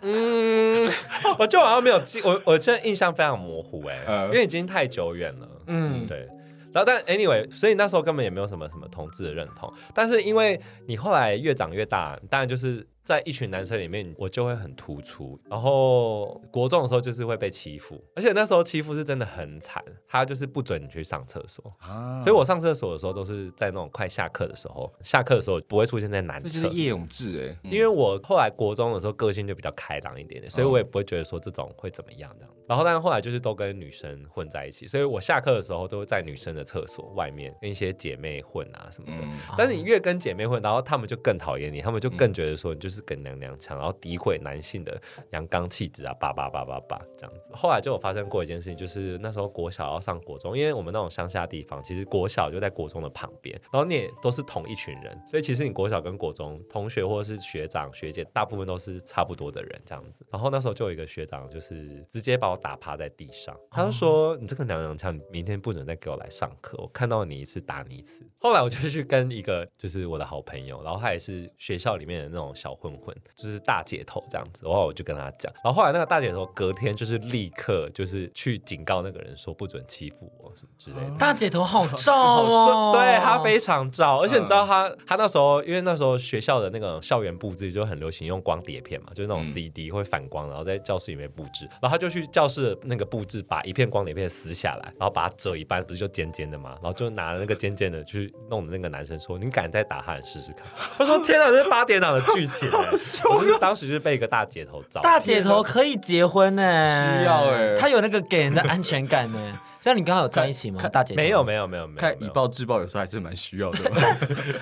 [0.03, 0.91] 嗯，
[1.39, 5.49] 我就好像没有记，我我现在印象非常模糊哎，因为已经太久远了。
[5.67, 6.29] 嗯，对。
[6.73, 9.73] 然后但 anyway，所以那时候根本也没有什么什么同志的认同。
[9.95, 12.87] 但是因为你后来越长越大，当然就是。
[13.05, 15.39] 在一群男生里面，我就会很突出。
[15.51, 19.83] 然后国中的时候就是会被欺负，而且那时候欺负是真的很惨。
[20.07, 24.93] 他就是不准你去上厕所，啊、所以我上厕所的时候都是在那种快下课的时候。
[25.01, 26.49] 下课的时候不会出现在男厕。
[26.49, 32.55] 这就是叶永志哎，因为我后来国中的时候个性就比较开朗一点点，所以我也不会觉得说这种会怎么样这样。
[32.73, 39.23] 然后但是后来就是都跟女生混在一起，所以我下课的时候都在女生的厕所外面跟一些姐妹混啊什么的。
[39.25, 42.93] 嗯、但是你越跟姐妹混，然后他们就更讨厌你，他们就更觉得说你就是。
[42.93, 45.01] 是跟娘娘腔，然后诋毁男性的
[45.31, 47.49] 阳刚气质啊，叭叭叭叭叭这样子。
[47.51, 60.23] 后来就有发生过一件事情，就是那时候国小要上国中，因为我们那种乡下地方，其实国小就在国中的旁边，然后你也都是同一群人，所以其实你国小跟国中同学或者是学长学姐，大部分都是差不多的人这样子。
[60.31, 72.73] 然后那时候就有一个学长，就是直接把我打趴在地上，他就说：“你这个娘娘腔，你明天不准再给我来上课，我看到你一次打你一次。”后来我就去跟一个就是我的好朋友，然后他也是学校里面的那种小。
[72.83, 81.17] 混混就是大姐头这样子，然后我就跟他讲，然后后来那个大姐头隔天就是立刻就是去警告那个人说不准欺负我什么之类的。
[81.17, 100.65] 大姐头好照哦， 对他非常照，而且你知道他他那时候因为那时候学校的那个校园布置就很流行用光碟片嘛，就是那种 CD 会反光，然后在教室里面布置，然后他就去教室的那个布置，把一片光碟片撕下来，然后把它折一半，不是就尖尖的吗，然后就拿那个尖尖的去弄的那个男生说，你敢再打他，你试试看。
[100.99, 102.69] 他说天哪，这是八点档的剧情。
[102.71, 107.19] 我就是当时就是被一个大姐头找，大姐头可以结婚呢？
[107.19, 109.61] 需要哎，他有那个给人的安全感呢。
[109.83, 110.81] 像你刚好有在一起吗？
[110.89, 113.79] 大姐没有没有没有没有，看以暴制暴有时候还是蛮需要的。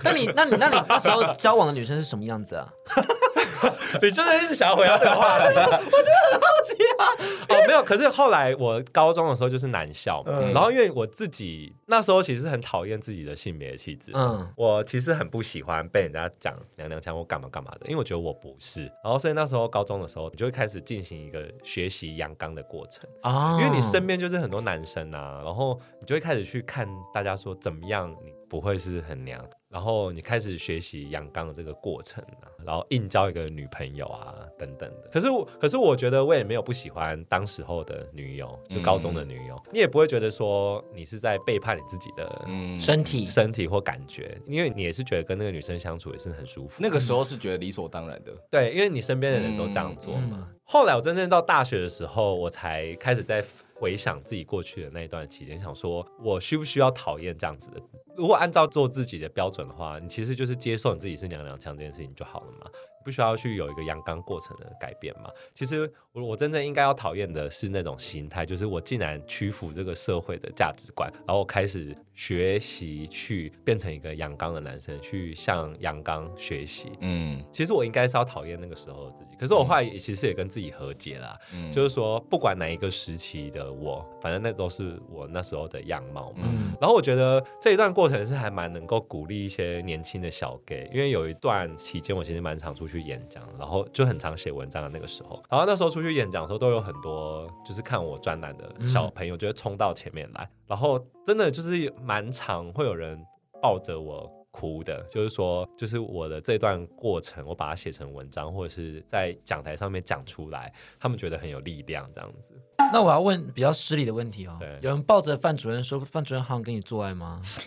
[0.03, 2.73] 那你那你那你那时候交往的女生是什么样子啊？
[4.01, 5.45] 你真的是想要回到这个话 题？
[5.49, 7.05] 我真的很好奇啊。
[7.49, 7.83] 哦，没有。
[7.83, 18.83] 可是后来我高中的时候就是男校嘛，嗯、然后因为我自己那时候其实很讨厌自己的性别气质，嗯，我其实很不喜欢被人家讲娘娘腔或干嘛干嘛的，因为我觉得我不是。
[19.05, 29.45] 然后所以那时候高中的时候，你就会开始进行一个学习阳刚的过程啊，因为你身边就是很多男生啊，然后你就会开始去看大家说怎么样，你不会是很娘。
[29.69, 35.09] 然后你开始学习阳刚的这个过程啊，然后硬交一个女朋友啊，等等的。
[35.13, 39.55] 可是我，可是我觉得我也没有不喜欢当时候的女友，就高中的女友。
[39.55, 42.45] 嗯、你也不会觉得说你是在背叛你自己的
[42.81, 46.83] 身体、身体或感觉，因为你也是觉得跟那个女生相处也是很舒服。
[46.83, 50.31] 那个时候是觉得理所当然的，对，因为你身边的人都这样做嘛。
[50.33, 53.45] 嗯嗯、后来我真正到大学的时候，我才开始在。
[53.81, 57.81] 回想自己过去的那一段期间，想说我需不需要讨厌这样子的？
[58.15, 62.71] 如果按照做自己的标准的话，你其实就是接受你自己是娘娘腔这件事情就好了嘛。
[63.05, 65.31] 不需要去有一个阳刚过程的改变嘛？
[65.55, 76.93] 其实我我真正应该要讨厌的是那种心态，就是我竟然屈服这个社会的价值观，然后我开始学习去变成一个阳刚的男生，去向阳刚学习。
[77.01, 86.43] 嗯，其实我应该是要讨厌那个时候的自己，可是我后来其实也跟自己和解了，嗯，就是说不管哪一个时期的我，反正那都是我那时候的样貌嘛。
[86.45, 103.19] 嗯，然后我觉得这一段过程是还蛮能够鼓励一些年轻的小 gay，因为有一段期间我其实蛮常出去演讲，然后就很常写文章的那个时候，然后那时候出去演讲的时候，都有很多就是看我专栏的小朋友就会冲到前面来，然后真的就是蛮常会有人
[103.61, 112.55] 抱着我哭的，就是说，就是我的这段过程，我把它写成文章，或者是在讲台上面讲出来，他们觉得很有力量，这样子。
[112.93, 114.57] 那我要问比较失礼的问题哦。
[114.59, 117.41] 对，有人抱着范主任说：“范主任好像跟你做爱吗？”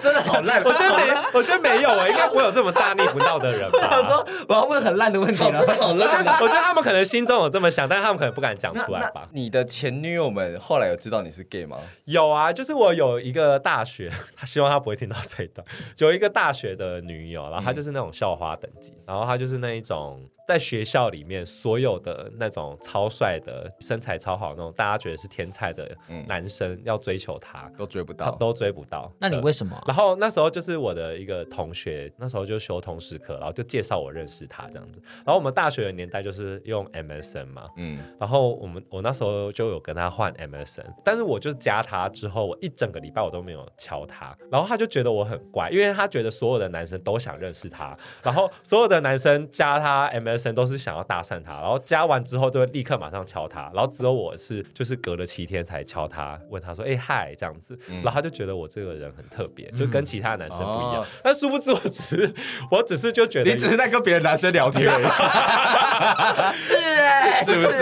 [0.00, 3.78] 真的好烂，我觉得没，我觉得没有哎，应该不会有这么大逆不道的人吧？
[3.98, 6.40] 我说我要问很烂的问题了，好烂。
[6.40, 9.28] 我觉得他们可能心中有这么想，但是他们可能不敢讲出来吧。
[9.32, 11.78] 你的前女友们后来有知道你是 gay 吗？
[12.06, 15.64] 有啊，就是我有一个大学，他希望他不会听到这一段，
[16.10, 20.20] 有一个大学的女友，然后她就是那种校花等级，然后她就是那一种。
[20.48, 25.96] 在学校里面，所有的那种超帅的、身材超好那种，大家觉得是天才的
[26.26, 29.12] 男生，要追求她都追不到，都追不到。
[29.20, 29.80] 那你为什么？
[29.86, 35.00] 然后那时候就是我的一个同学，那时候就修通识课，然后就介绍我认识他这样子。
[35.18, 50.50] 然后我们大学的年代就是用 MSN 嘛，嗯，然后我们我那时候就有跟他换 MSN，但是我就加他之后，我一整个礼拜我都没有敲他，然后他就觉得我很怪，因为他觉得所有的男生都想认识他， 然后所有的男生加他 MSN。
[50.50, 61.06] 都是想要搭讪他，然后加完之后就会立刻马上敲他，然后只有我是就是隔了七天才敲他，问他说：“哎嗨，这样子。”然后他就觉得我这个人很特别，就跟其他男生不一样。
[61.22, 62.34] 但殊不知，我只是
[62.70, 65.04] 我只是就觉得你只是在跟别的男生聊天而已。
[66.58, 67.78] 是哎，是不是？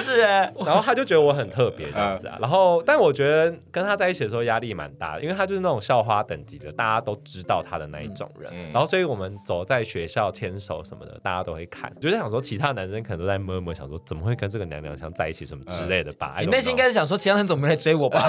[0.00, 0.52] 是哎。
[0.66, 2.36] 然后他就觉得我很特别这样子啊。
[2.40, 8.52] 然后，但我觉得跟他在一起的时候压力蛮大的，因为他就是那种校花等级的，大家都知道他的那一种人。
[8.72, 11.90] 然后，所以我们走在学校牵手什么的，大家都会看。
[11.98, 16.36] 就在想说，其他男生可能都在默默，想说怎么会跟这个娘娘腔在一起什么之类的吧？
[16.40, 18.20] 你内心应该是想说，其他人怎么没来追我吧？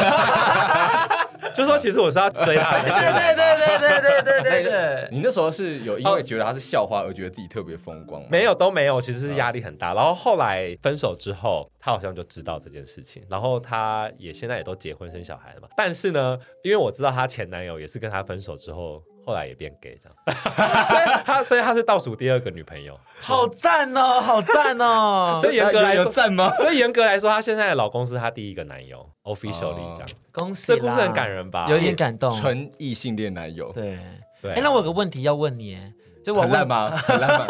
[1.54, 2.90] 就说其实我是要追他的。
[2.90, 5.10] 对对对对对对对对。
[5.12, 8.28] 你那时候是有因为觉得他是校花而觉得自己特别风光吗？
[8.32, 9.94] 没有，都没有，其实是压力很大。
[9.94, 15.68] 然后后来分手之后，他好像就知道这件事情，然后他也现在也都结婚生小孩了嘛。
[15.76, 19.02] 但是呢，因为我知道她前男友也是跟她分手之后。
[19.26, 20.16] 后来也变 gay 这样，
[20.88, 25.38] 所以他所以他是倒数第二个女朋友，好赞哦，好赞哦。
[25.42, 26.54] 所以严格来说，赞吗？
[26.58, 30.08] 所以严格来说，她现在的老公是她第一个男友，officially 这样。
[30.32, 31.66] 恭喜，这故事很感人吧？
[31.70, 33.72] 有点感动，纯异性恋男友。
[33.72, 33.98] 对
[34.42, 34.52] 对。
[34.52, 35.80] 哎，那我有个问题要问你，
[36.24, 36.90] 就我烂吗？
[36.90, 37.48] 很烂吗？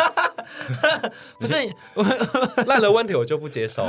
[1.40, 1.54] 不是，
[2.68, 3.86] 烂的问题我就不接受。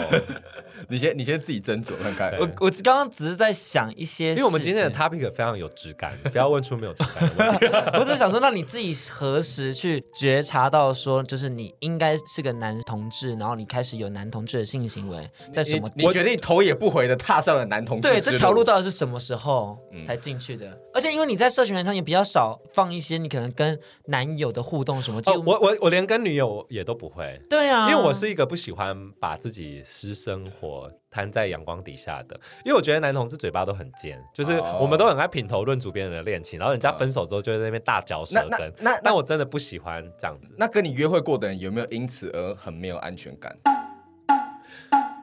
[0.88, 2.32] 你先，你先自己斟酌看看。
[2.38, 7.66] 我我刚刚只是在想一些，因为我们今天的 topic 非常有质感，不要问出没有质感的问题。
[7.98, 15.90] 我只是想说，那你自己何时去觉察到说，就是你应该是个男同志，然后你开始有男同志的性行为，在什么？
[15.94, 18.08] 你决定头也不回的踏上了男同志。
[18.08, 20.78] 对，这条路到底是什么时候才进去的？
[20.92, 27.40] 而且因为你在社群上也比较少放一些你可能跟男友的互动什么，就我我我连跟女友也都不会。
[27.50, 30.63] 对啊，因为我是一个不喜欢把自己私生活。
[30.64, 32.34] 我摊在阳光底下的，
[32.64, 38.72] 因为我觉得男同志嘴巴都很尖，就是我们都很爱品头论足别人的恋情，然后人家分手之后就在那边大嚼舌根。
[38.78, 40.54] 那那，那我真的不喜欢这样子。
[40.56, 43.54] 那跟你约会过的人有没有因此而很没有安全感？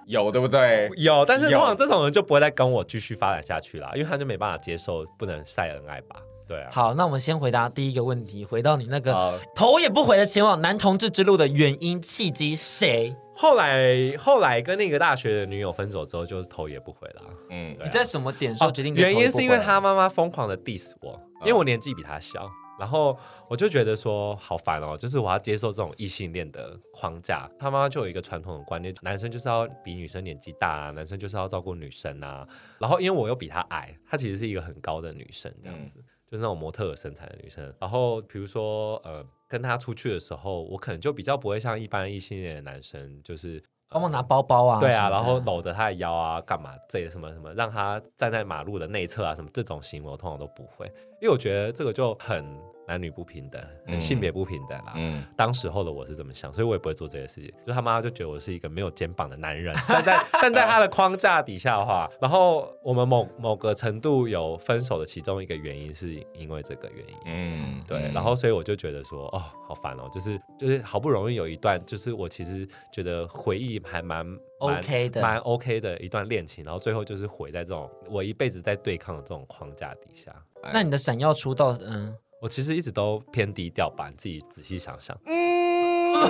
[0.06, 0.90] 有，对不对？
[0.98, 6.18] 有，但是通常这种人就不会再跟我继续发展下去了，因为他就没办法接受不能晒恩爱吧？
[6.48, 6.70] 对啊。
[6.72, 13.16] 好，那我们先回答第一个问题，回到你那个头也不回的前往男同志之路的原因契机谁？
[13.42, 17.24] 后来后来跟那个大学的女友分手之后，就是头也不回了。
[17.50, 18.94] 嗯，你在什么点时候决定？
[18.94, 22.48] 原因是因为他妈妈疯狂的 diss 我，因为我年纪比他小。
[22.80, 23.18] 然后
[23.48, 27.50] 我就觉得说好烦哦，就是我要接受这种异性恋的框架。
[27.60, 32.48] 他妈妈就有一个传统的观念，男生就是要比女生年纪大啊，男生就是要照顾女生啊。
[32.80, 37.72] 然后因为我又比他矮，他其实是一个很高的女生，这样子，嗯、就是那种模特身材的女生。
[37.78, 50.86] 然后比如说呃，跟她出去的时候，我可能就比较不会像一般异性恋的男生，就是帮忙拿包包啊，对啊，然后搂着他的腰啊，干嘛这什么什么，让他站在马路的内侧啊，什么这种行为，我通常都不会，
[51.22, 52.71] 因为我觉得这个就很。
[52.88, 54.94] 男女不平等，性别不平等啦。
[54.96, 57.52] 嗯，当时候的我是这么想，所以我也不会做这些事情。
[57.66, 67.16] 就他妈妈就觉得我是一个没有肩膀的男人， 站在站在他的框架底下的话，然后我们某某个程度有分手的其中一个原因是因为这个原因。
[67.26, 68.12] 嗯，对。
[68.14, 74.26] 然后所以我就觉得说，哦，好烦哦，就是就是好不容易有一段，就是我其实觉得回忆还蛮
[74.60, 80.34] OK 的，蛮 OK 的一段恋情，然后最后就是毁在这种我一辈子在对抗的这种框架底下。
[80.74, 82.16] 那你的闪耀出道，嗯。
[82.42, 85.16] 我其实一直都偏低调吧，你自己仔细想想。
[85.28, 86.26] 嗯，我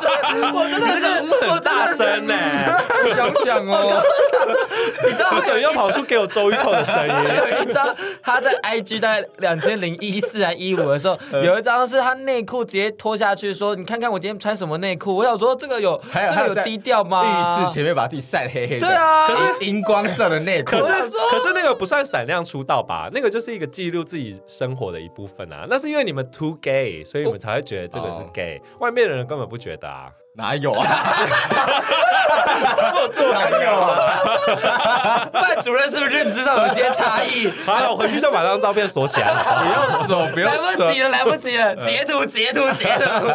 [0.00, 1.04] 真的，我真的是
[1.52, 2.34] 很大声呢。
[2.34, 4.02] 欸想想哦，
[5.04, 7.14] 你知道他怎么又跑出给我周玉蔻的声音？
[7.50, 17.22] 有一张他在 IG 在两千零一四还一五的时候， 有一张是他内裤直接脱下去，说：“你看看我今天穿什么内裤。”我想说这个有，还有这个有低调吗？
[17.24, 18.86] 浴室前面把自己晒黑黑的。
[18.86, 20.72] 对啊，可是荧光色的内裤。
[20.72, 23.08] 可是可是那个不算闪亮出道吧？
[23.12, 25.66] 那个就是一个记录自己生活的一部分啊。
[25.68, 28.78] 那是因为你们 too gay，所以你们才会觉得这个是 gay，哦。
[28.80, 31.16] 外面的人根本不觉得啊，哪有啊？
[32.92, 35.28] 做作哪有啊？
[35.32, 37.48] 范主任是不是认知上有些差异？
[37.64, 39.42] 好了，我回去就把那张照片锁起来了。
[39.62, 43.28] 不要锁，不要来不及了，来不及了，截图，截图，截图。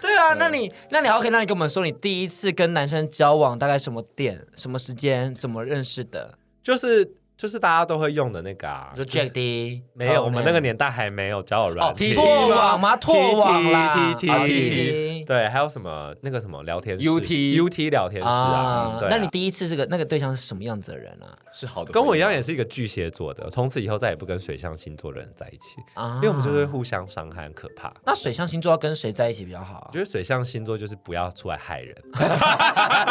[0.00, 1.30] 对啊，那你，那你 OK？
[1.30, 6.34] 那你跟我们说，你第一次跟男生交往大概什么点、什么时间、怎么认识的？
[6.62, 7.08] 就是。
[7.42, 12.96] 就是大家都会用的那个啊，就 Jack D，没有，我们那个年代还没有交友软体，拓网吗？
[12.96, 18.96] 拓网啦，T T T，对，还有什么那个什么聊天室，U T U T 聊天室啊。
[19.10, 21.34] 那你第一次这个那个对象是什么样子的人啊？
[21.50, 27.92] 是好的，跟我一样也是一个巨蟹座的，从此以后再也不跟水象星座的人在一起，因为我们就会互相伤害，很可怕。
[28.06, 29.88] 那水象星座要跟谁在一起比较好？
[29.88, 31.92] 我觉得水象星座就是不要出来害人。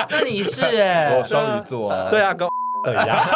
[0.10, 2.48] 那你是哎，我双鱼座啊，对啊，跟
[2.90, 3.18] 一样。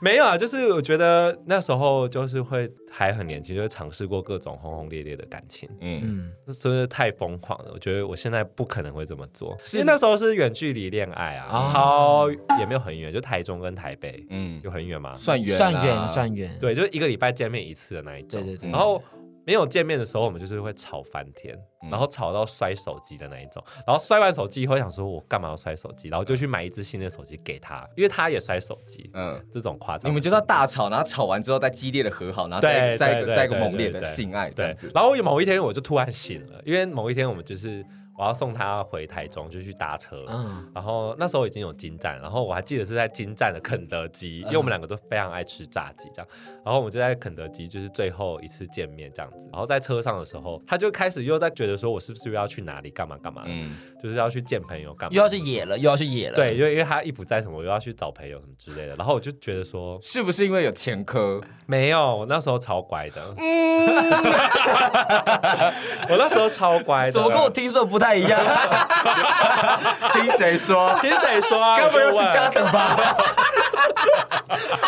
[0.00, 7.70] 没有啊，就是我觉得那时候就是会还很年轻，就会尝试过各种轰轰烈烈的感情，嗯，真的太疯狂了。
[7.72, 15.14] 我觉得我现在不可能会这么做，因为那时候是远距离恋爱啊，超也没有很远，就台中跟台北，嗯，有很远吗？
[15.16, 16.54] 算远，算远，算远。
[16.60, 18.42] 对，就一个礼拜见面一次的那一种。
[18.42, 18.70] 对对对。
[18.70, 19.02] 然后。
[19.46, 21.58] 没有见面的时候，我们就是会吵翻天，
[21.90, 23.62] 然后吵到摔手机的那一种。
[23.86, 26.08] 然后摔完手机以后，想说我干嘛要摔手机？
[26.08, 29.10] 然后就去买一支新的手机给他，因为他也摔手机。
[29.14, 30.10] 嗯，这种夸张。
[30.10, 34.90] 你们就是要大吵，然后吵完之后再激烈的和好，然后再再一个再一个猛烈的性爱这样子。
[34.94, 37.84] 然后有某一天我就突然醒了，因为某一天我们就是。
[38.16, 40.24] 我要送他回台中，就去搭车。
[40.28, 46.28] 嗯，然后那时候已经有金站，然后我还记得是在金站的肯德基，因为我们两个都非常爱吃炸鸡，这样。
[46.64, 49.48] 然后我们就在肯德基，就是最后一次见面这样子。
[49.52, 53.42] 然后在车上的时候，他就开始又在觉得说，我是不是又要去哪里干嘛干嘛？
[53.46, 55.16] 嗯，就是要去见朋友干嘛？
[55.16, 56.36] 又要去野了，又要去野了。
[56.36, 58.94] 对，因为因为他一不在什么，我又要去找朋友什么之类的。
[58.96, 61.40] 然后我就觉得说， 是不是因为有前科？
[61.66, 63.34] 没有，我那时候超乖的。
[63.36, 63.86] 嗯，
[66.08, 67.12] 我那时候超乖的。
[67.12, 68.38] 怎么跟我听说不太一样？
[70.12, 70.94] 听谁说？
[71.00, 71.78] 听谁说啊？
[71.80, 72.94] 根本又是嘉德吧？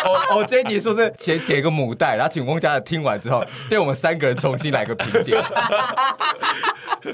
[0.05, 5.43] 我 我这一集说是先剪个母带，然后请翁家的听完之后， 对我们三个人重新来个评点。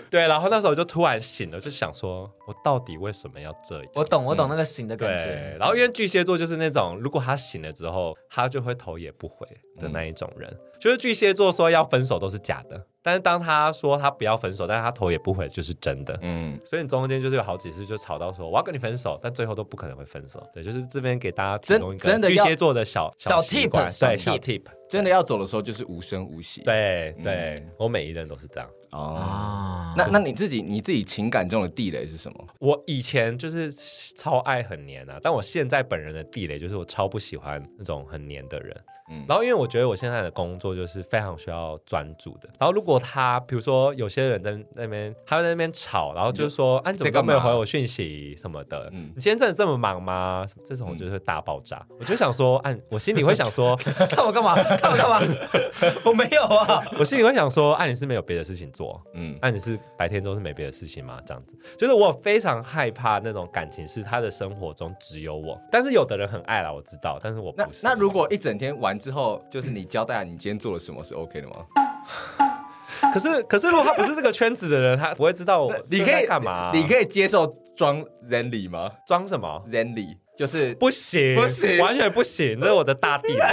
[0.09, 3.85] 对，然后那时候我就突然醒了，就想说，我到底为什么要这样？
[3.95, 5.23] 我懂，我懂那个醒的感觉。
[5.23, 9.47] 对，然后因为巨蟹座就是那种，如果他醒了之后，他就会头也不回
[9.79, 10.49] 的那一种人。
[10.51, 16.17] 嗯、就是巨蟹座说要分手都是假的，但是当他说他不要分手，但是他头也不回就是真的。
[16.21, 20.41] 嗯，所以你中间就是有好几次就吵到说我要跟你分手，但最后都不可能会分手。
[20.53, 24.63] 对，就是这边给大家提供一个巨蟹座的小小 tip，对，小 tip。
[24.89, 26.61] 真的要走的时候就是无声无息。
[26.61, 28.69] 对对，我每一任都是这样。
[28.91, 32.47] 哦，那那你自己你自己情感中的地雷是什么？
[32.59, 33.71] 我以前就是
[34.15, 38.75] 超爱很黏啊，但我现在本人的地雷就是我超不喜欢那种很黏的人。
[39.09, 42.49] 嗯，然后因为我觉得我现在的工作就是非常需要专注的。
[42.59, 48.89] 然后如果他比如说有些人在那边，他在那边吵，然后就是说，啊，你怎么都没有回我讯息什么的？
[48.93, 50.45] 嗯，你今天真的这么忙吗？
[50.63, 51.85] 这种就是大爆炸。
[51.99, 54.55] 我就想说，按我心里会想说，看我干嘛？
[54.77, 55.21] 看我干嘛？
[56.05, 61.19] 我没有啊，我心里会想说， 按 你是没有别的事情做，嗯，按你是白天都是没别的事情吗？
[61.25, 67.85] 这样子，就是我非常害怕那种感情是他的生活中只有我，但是有的人很爱啦，我知道，但是我不是。
[67.85, 71.55] 那那如果一整天完之后，就是你交代你今天做了什么是 OK 的吗？
[73.11, 76.71] 可是可是如果他不是这个圈子的人，他不会知道我 你可以干嘛、啊？
[76.73, 78.91] 你可以接受装 Zenly 吗？
[79.07, 80.15] 装什么 Zenly？
[80.35, 83.43] 就是不行，不行，完全不行，这是我的大地雷。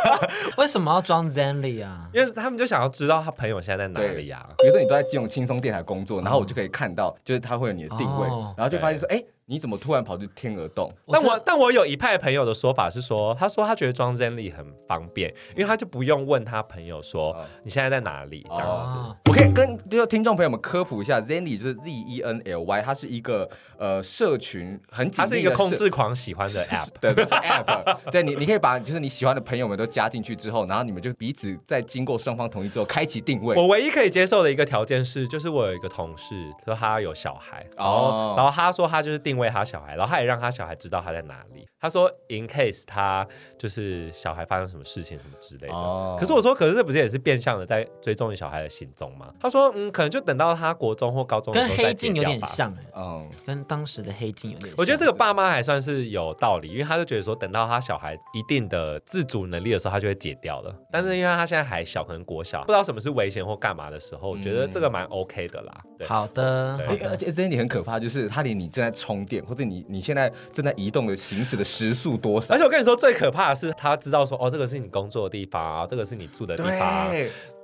[0.58, 2.08] 为什么要装 Zenly 啊？
[2.12, 4.46] 因为他们就想要知道他朋友现在在哪里啊。
[4.58, 8.26] 比如说你都在金融轻松电台工作，然后我就可以看到，就是他会有你的定位，
[8.56, 9.22] 然后就发现说，哎。
[9.48, 10.92] 你怎么突然跑去天鹅洞？
[11.06, 19.16] 但我但我有一派朋友的说法是说，他说他觉得装 Zenly 很方便，因为他就不用问他朋友说你现在在哪里这样子。
[19.30, 28.10] 我可以跟就听众朋友们科普一下，Zenly 就是 Z E N L Y，它是一个呃社群很紧，它是一个控制狂喜欢的 app 的 app。
[28.10, 33.54] 对你，你可以把就是你喜欢的朋友们都加进去之后，然后你们就彼此在经过双方同意之后开启定位。
[33.54, 36.34] 我唯一可以接受的一个条件是，就是我有一个同事
[36.64, 40.16] 说他有小孩，然后然后他说他就是定位他小孩，然后他。
[40.16, 41.68] 也让他小孩知道他在哪里。
[41.78, 43.24] 他说，in case 他
[43.58, 45.74] 就是小孩发生什么事情什么之类的。
[45.74, 46.18] Oh.
[46.18, 49.30] 可是我说，可是这不是也是变相的在追踪你小孩的行踪吗？
[49.38, 54.74] 他说，嗯，可能就等到他国中或高中的时候再，跟黑镜有点像，哦，跟当时的黑镜有点像。
[54.78, 60.74] 我觉得这个爸妈还算是有道理，因为他就觉得说，等到他小孩一定的自主能力的时候，他就会解掉了。
[60.90, 65.82] 但是因为他现在还小，可能国小，不知道什么是危险或干嘛的时候，我觉得这个蛮 OK 的啦。
[65.98, 72.54] 对好的，而且 Zenly 很可怕，就是他连你正在充电，或者你你现在正在移动的行驶的时速多少？
[72.54, 77.12] 而且我跟你说，最可怕的是，他知道说，哦，这个是你工作的地方啊，这个是你住的地方。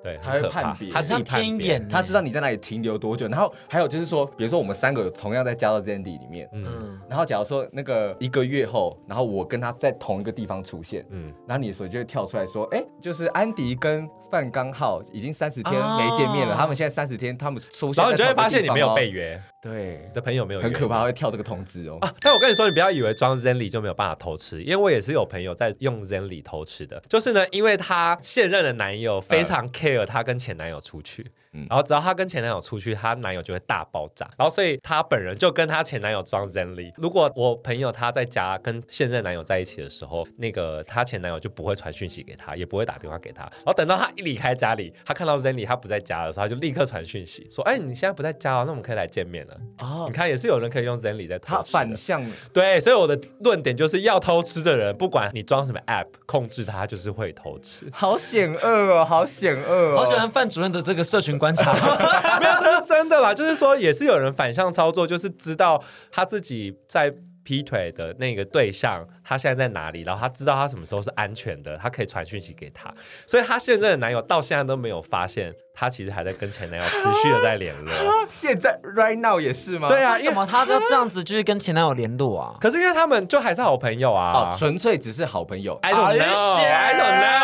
[0.03, 3.29] 对，他会判别，他自己判别，他知道你在哪里停留多久。
[3.29, 21.99] 然后还有就是说，比如说我们三个同样在加到 Zenly 里面，嗯，然后假如说那个一个月后，然后我跟他在同一个地方出现，嗯，然后你的手机就会跳出来说，哎，就是安迪跟范刚好已经三十天没见面了，他们现在三十天他们出现，然后你就会发现你没有被约，对，的朋友没有，很可怕，会跳这个通知哦。
[22.01, 31.31] 啊，但我跟你说，你不要以为装 Zenly 就没有办法偷吃，因为我也是有朋友在用 Zenly 偷吃的，就是呢，因为他现任的男友非常 care 他跟前男友出去。
[31.69, 34.29] 然后只要她跟前男友出去，她男友就会大爆炸。
[34.39, 36.93] 然后所以她本人就跟她前男友装 Zenly。
[36.97, 43.43] 如果我朋友她在家跟现任男友在一起的时候，那个她前男友就不会传讯息给她，也不会打电话给她。
[43.43, 51.55] 然后等到她一离开家里，她看到 Zenly 她不在家的时候，她就立刻传讯息说：“哎，你现在不在家哦，那我们可以来见面了。”哦，你看也是有人可以用 Zenly 在偷吃。
[51.55, 57.87] 他反向对，所以我的论点就是要偷吃的人，不管你装什么 App 控制他，就是会偷吃。
[57.93, 59.97] 好险恶哦，好险恶哦！
[59.97, 61.73] 好喜欢范主任的这个社群观察。
[62.39, 63.35] 没有，这是真的啦。
[63.35, 65.83] 就是说，也是有人反向操作，就是知道
[66.13, 67.13] 他自己在
[67.45, 72.93] 劈腿的那个对象，他现在在哪里，然后他知道他什么时候是安全的，他可以传讯息给他。
[73.27, 77.93] 所以，他现在的男友到现在都没有发现，他其实还在跟前男友持续的在联络。
[78.29, 79.89] 现在 right now 也是吗？
[79.89, 82.55] 对啊，为什么他要这样子就是跟前男友联络啊？
[82.61, 85.75] 可是因为他们就还是好朋友啊，哦，纯粹只是好朋友。
[85.83, 87.39] I don't know，I don't know。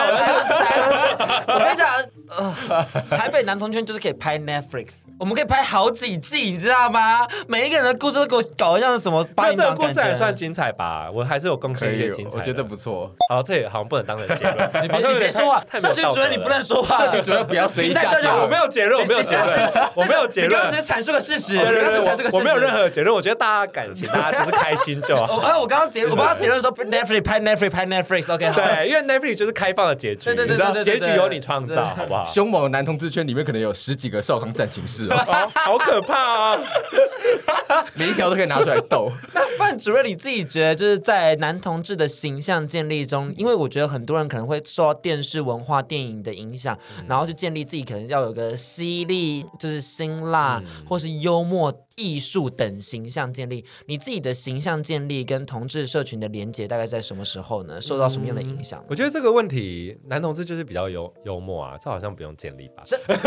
[1.54, 1.88] 我跟你讲，
[2.38, 2.86] 呃，
[3.16, 4.88] 台北男同圈就是可以拍 Netflix。
[5.18, 7.26] 我们可以拍好几季，你知道吗？
[7.48, 9.26] 每一个人的故事都给我搞一样什么？
[9.36, 11.10] 那这个故事还算精彩吧？
[11.12, 13.12] 我还是有贡献一些精彩，我觉得不错。
[13.28, 14.70] 好，这也好像不能当成结论。
[14.82, 16.98] 你别你别说话， 社群主任你不能说话。
[16.98, 20.50] 社群主任不要随意下结我没有结论，我没有结论，我没有结论。
[20.50, 21.56] 你刚刚只是阐述个事实。
[21.56, 23.12] 对对对我没有任何结论。
[23.14, 25.58] 我觉得大家感情，大家就是开心就好。
[25.58, 28.60] 我刚刚结，我刚刚结论说 Netflix 拍 Netflix 拍 Netflix OK 好。
[28.60, 32.22] 对，因为 Netflix 就是开放的结局，对对对，结局由你创造，好不好？
[32.24, 35.78] 凶猛的男同志圈里面可能有十几个少康战情室哦，好。
[35.78, 36.60] 可怕啊！
[37.94, 39.10] 每一条都可以拿出来斗。
[39.32, 53.64] 那范主任，你自己觉得就是在男同志的形象建立中，因为我觉得很多人可能会受到电视文化、电影的影响，嗯、然后就建立自己可能要有个犀利，就是辛辣，嗯、或是幽默、艺术等形象建立。
[53.86, 57.80] 你自己的形象建立跟同志社群的连接，大概在什么时候呢？
[57.80, 58.82] 受到什么样的影响？
[58.88, 62.82] 我觉得这个问题，男同志就是比较幽幽默啊，这好像不用建立吧？
[62.86, 63.18] 是不是。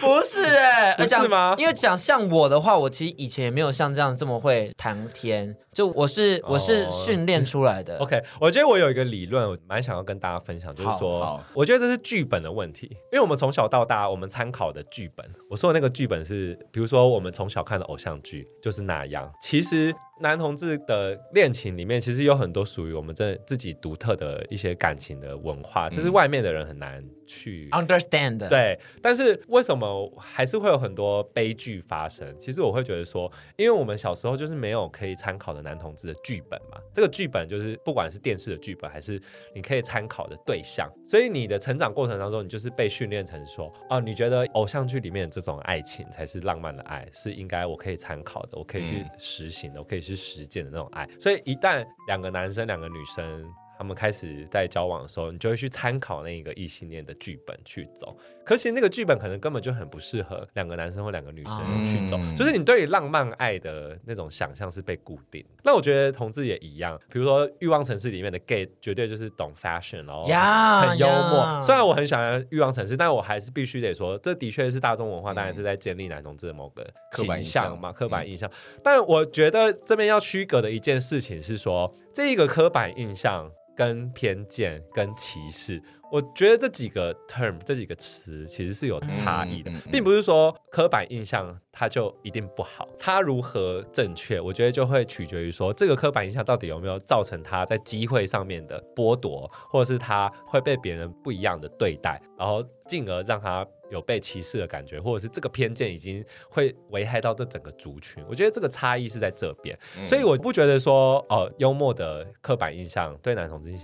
[0.00, 1.54] 不是哎、欸，不是吗？
[1.58, 5.54] 因为讲像我的话，我其实以前也没有像这样这么会谈天。
[5.78, 7.98] 就我是我是训练出来的。
[8.02, 19.94] OK，我觉得我有一个理论，我蛮想要跟大家分享，就是说，我觉得这是剧本的问题，因为我们从小到大，我们参考的剧本，我说的那个剧本是，比如说我们从小看的偶像剧就是那样，其实。
[20.20, 28.48] 男同志的恋情里面，其实有很多属于我们这自己独特的一些感情的文化，这是外面的人很难去 understand。
[28.48, 32.34] 对，但是为什么还是会有很多悲剧发生？
[32.38, 36.80] 其实我会觉得说，因为我们小时候就是没有可以参考的男同志的剧本嘛。
[36.92, 39.22] 这个剧本就是不管是电视的剧本，还是
[39.54, 50.07] 你可以参考的对象，所以你的成长过程当中，你就是被训练成说，哦，你觉得偶像剧里面的这种爱情才是浪漫的爱，是应该我可以参考的，我可以去实行的，我可以。
[50.08, 53.44] 是实践的那种爱，所以一旦两个男生、两个女生。
[53.78, 58.18] 他们开始在交往的时候，你就会去参考那个异性恋的剧本去走。
[58.48, 65.44] 可是那个剧本可能根本就很不适合两个男生或两个女生去走，嗯、就是你对于浪漫爱的那种想象是被固定。
[65.62, 71.60] 那我觉得同志也一样，比如说《欲望城市》里面的 gay 绝对就是懂 fashion，然后很幽默。
[71.60, 78.50] 虽然我很喜欢《欲望城市》，但我还是必须得说，这的确是大众文化，当然是在建立男同志的某个刻板印象嘛，刻板印象。
[78.82, 83.50] 但我觉得这边要区隔的一件事情是说，这一个刻板印象。
[83.78, 103.66] 跟偏见、跟歧视，我觉得这几个 term 这几个词其实是有差异的，并不是说刻板印象它就一定不好，它如何正确，我觉得就会取决于说这个刻板印象到底有没有造成他在机会上面的剥夺，或者是他会被别人不一样的对待，然后进而让他。
[103.90, 108.22] 有被歧视的感觉，或者是这个偏见已经会危害到这整个族群。
[108.28, 113.78] 我觉得这个差异是在这边，嗯、所以我不觉得说哦、呃，幽默的刻板印象对男同志这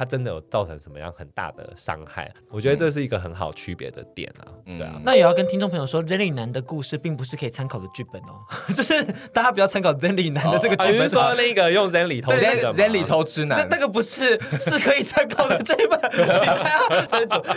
[0.00, 2.32] 些，他真的有造成什么样很大的伤害。
[2.48, 4.48] 我觉得这是一个很好区别的点啊。
[4.64, 8.40] 嗯、对啊，那也要跟听众朋友说，Zenly 男的故事并不是可以参考的剧本哦，
[8.74, 9.04] 就是
[9.34, 10.92] 大家不要参考 Zenly 男的这个剧本。
[10.92, 16.00] 比如、哦、说那个用 Zenly 偷吃的 Zenly 偷吃男，那那个不是是可以参考的这一本。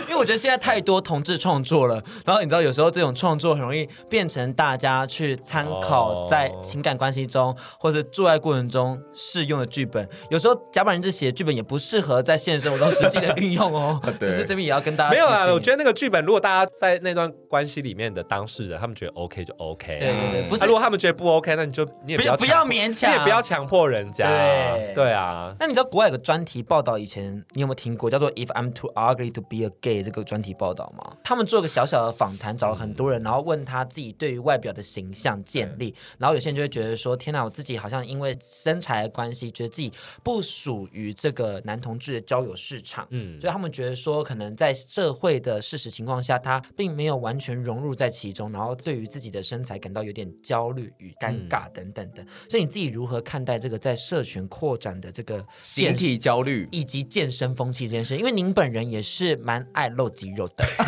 [0.02, 2.74] 因为我觉得现在太多同志创作了，然后你知道有。
[2.74, 7.56] 时候这种创作很容易变成大家去参考在情感关系中、oh.
[7.78, 10.08] 或者做爱过程中适用的剧本。
[10.28, 14.00] 有时候甲板日志写的剧本也不适合在现实生活中实际的运用哦。
[14.18, 15.46] 对就是这边也要跟大家没有啊。
[15.52, 19.98] 我觉得那个剧本，如果大家在那段关系里面的当事人，他们觉得 OK 就 OK。
[19.98, 20.66] 对对对，不是、啊。
[20.66, 24.26] 如果他们觉得不 OK，那你就你也不要不要勉强，你也不要强迫人家。
[24.26, 25.54] 对对啊。
[25.60, 31.16] 那你知道国外有个专题报道，以前你有没有听过叫做 “If I'm Too Ugly to Be a Gay” 这个专题报道吗？
[31.22, 33.44] 他们做个小小的访谈，找了很多人，然后。
[33.44, 39.92] 问他自己对于外表的形象建立，然后有些人就会觉得说：“天哪，我自己好像因为身材的关系，觉得自己
[40.22, 52.22] 不属于这个男同志的交友市场。”嗯，所以他们觉得说，可能在社会的事实情况下，他并没有完全融入在其中，然后对于自己的身材感到有点焦虑与尴尬等等的。
[52.22, 58.16] 嗯、所以你自己如何看待这个在社群扩展的这个形体焦虑以及健身风气这件事？
[58.16, 60.64] 因为您本人也是蛮爱露肌肉的。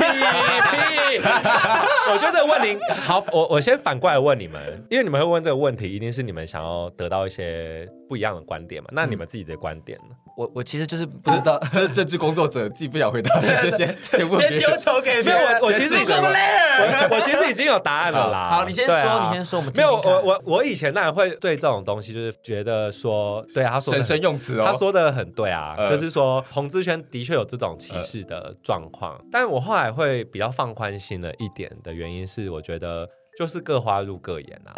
[2.11, 2.47] 我觉得。
[2.47, 8.89] 问您好，我我先反过来问你们，因为你们会问这个问题，一定是你们想要得到一些不一样的观点嘛？
[8.93, 10.15] 那你们自己的观点呢？
[10.37, 15.61] 我我其实就是不知道， 这政治工作者自己不想回答， 就先先问先丢球给别人。
[15.61, 18.49] 我我其实已经我其实已经有答案了啦。
[18.51, 19.59] 好，你先说，你先说。
[19.59, 33.09] 我们没有，我我我以前当然会对这种东西就是觉得说，对啊，他说神神用词哦，他说的很对啊，就是说同志圈的确有这种歧视的状况，但我后来会比较放宽心了一点的原因是，我觉得
[33.39, 34.75] 就是各花入各眼啊。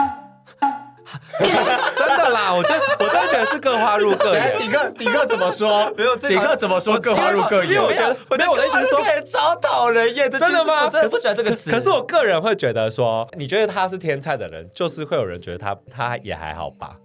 [1.39, 4.57] 真的啦，我真我真的觉得是各花入各眼。
[4.59, 5.93] 迪克迪克怎么说？
[5.97, 6.99] 没有，迪克怎么说？
[6.99, 7.73] 各花入各眼。
[7.73, 10.31] 因为我觉得，没有，我的意思是说，超讨人厌。
[10.31, 10.85] 真的吗？
[10.85, 11.71] 我真的不喜欢这个词。
[11.71, 16.97] 可是我个人会觉得说，你觉得他是天菜的人，就是会有人觉得他他也还好吧。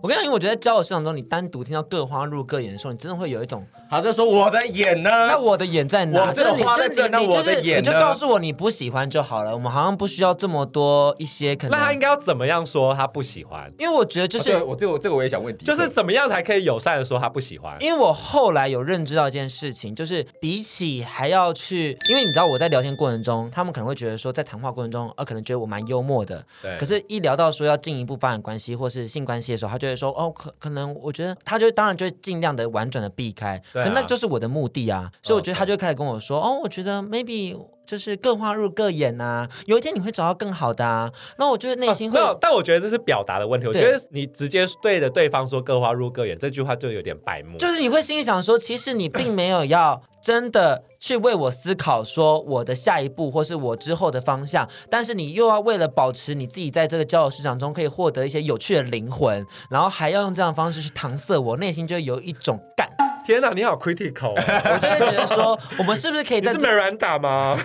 [0.00, 3.66] 我跟你讲，因为我觉得在交友市场中，你单独听到各花入各眼的时候，你真的会有一种。
[3.88, 5.10] 他就说我的眼呢？
[5.28, 6.26] 那我的眼在哪？
[6.26, 7.80] 我这花在这，那我的眼呢？
[7.80, 9.54] 你就告诉我你不喜欢就好了。
[9.54, 11.78] 我们好像不需要这么多一些可能。
[11.78, 13.72] 那他应该要怎么样说他不喜欢？
[13.78, 17.76] 因为我觉得就是我这个这个我也想问，就是怎么样才可以友善的说他不喜欢？
[17.80, 26.44] 因为我后来有认知到一件事情，就是比起还要去，因为你知道我在聊天过程中，他们可能会觉得说在谈话过程中，呃，可能觉得我蛮幽默的。
[26.62, 26.76] 对。
[26.78, 33.62] 可是，一聊到说要进一步发展关系或是性关系的时候，他就会说哦，可可能我觉得他就当然就会尽量的婉转的避开。
[33.74, 33.82] 对。
[33.82, 34.84] 可那就是我的目的。
[34.84, 41.10] 啊，所以我觉得他就开始跟我说，哦，我觉得 maybe 就是各花入各眼啊，有一天你会找到更好的啊。
[41.38, 43.66] 那我觉得内心会、啊，但我觉得这是表达的问题。
[43.66, 62.88] 我觉得你直接对着对方说各花入各眼这句话就有点白目，就是你会心里想说，其实你并没有要真的去为我思考，说我的下一步或是我之后的方向，但是你又要为了保持你自己在这个交友市场中可以获得一些有趣的灵魂，然后还要用这样的方式去搪塞我，内心就有一种干。
[63.24, 66.52] 天哪，你好 critical！、啊、我就会觉得说，我们是不是可以在？
[66.52, 67.56] 你是 Miranda 吗？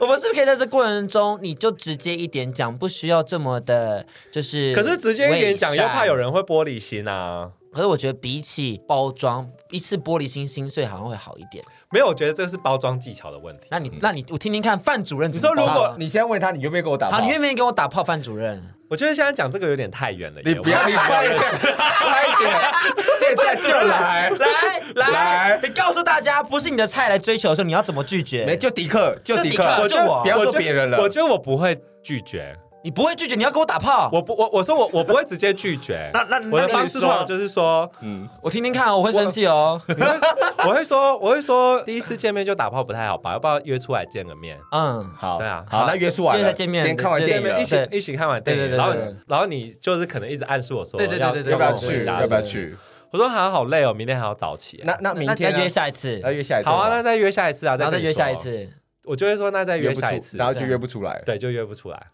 [0.00, 4.74] 我们是不是可以在这过程中，你就直接一点讲，不需要这么的，就是。
[4.74, 7.50] 可是直接一点讲，又怕有人会玻璃心啊。
[7.72, 11.64] 可是我觉得比起包装，一次玻璃心心碎好像会好一点。
[11.90, 13.66] 没有，我觉得这是包装技巧的问题。
[13.70, 17.16] 那你，那你，我听听看，范主任，你说如果你先问他，你愿不愿意跟我打炮？
[17.16, 18.62] 好，你愿不愿意跟我打炮，范主任？
[18.90, 21.38] 我觉得现在讲这个有点太远了，你不要，一点，快一点，
[23.18, 24.30] 现在就来，
[24.94, 28.44] 来来，你告诉大家，不是你的菜来追求的时候，你要怎么拒绝？
[28.44, 30.98] 没，就迪克，就迪克，我就我，不要说别人了。
[31.00, 32.54] 我觉得我不会拒绝。
[32.84, 34.10] 你不会拒绝，你要跟我打炮。
[34.12, 36.10] 我不，我我说我我不会直接拒绝。
[36.12, 39.80] 那那我的方式的话就是说，嗯，我听听看，哦我会生气哦。
[39.88, 43.32] 我 会说，我会说，第一次见面就打炮不太好吧？
[43.32, 44.60] 要不要约出来见个面？
[44.70, 48.94] 嗯，好，对啊，好，那约出来，约见面，先看完电影，一起一起看完电影，然后
[49.28, 52.04] 然后你就是可能一直暗示我说，对对对对，要不要去？
[52.04, 52.76] 要不要去？
[53.10, 54.82] 我说好像好累哦，明天还要早起。
[54.84, 56.68] 那那明天约下一次，要约下一次。
[56.68, 58.68] 好啊，那再约下一次啊，再约下一次。
[59.04, 62.06] 我就会说，那再约下一次，然后就约不出来，对，就约不出来。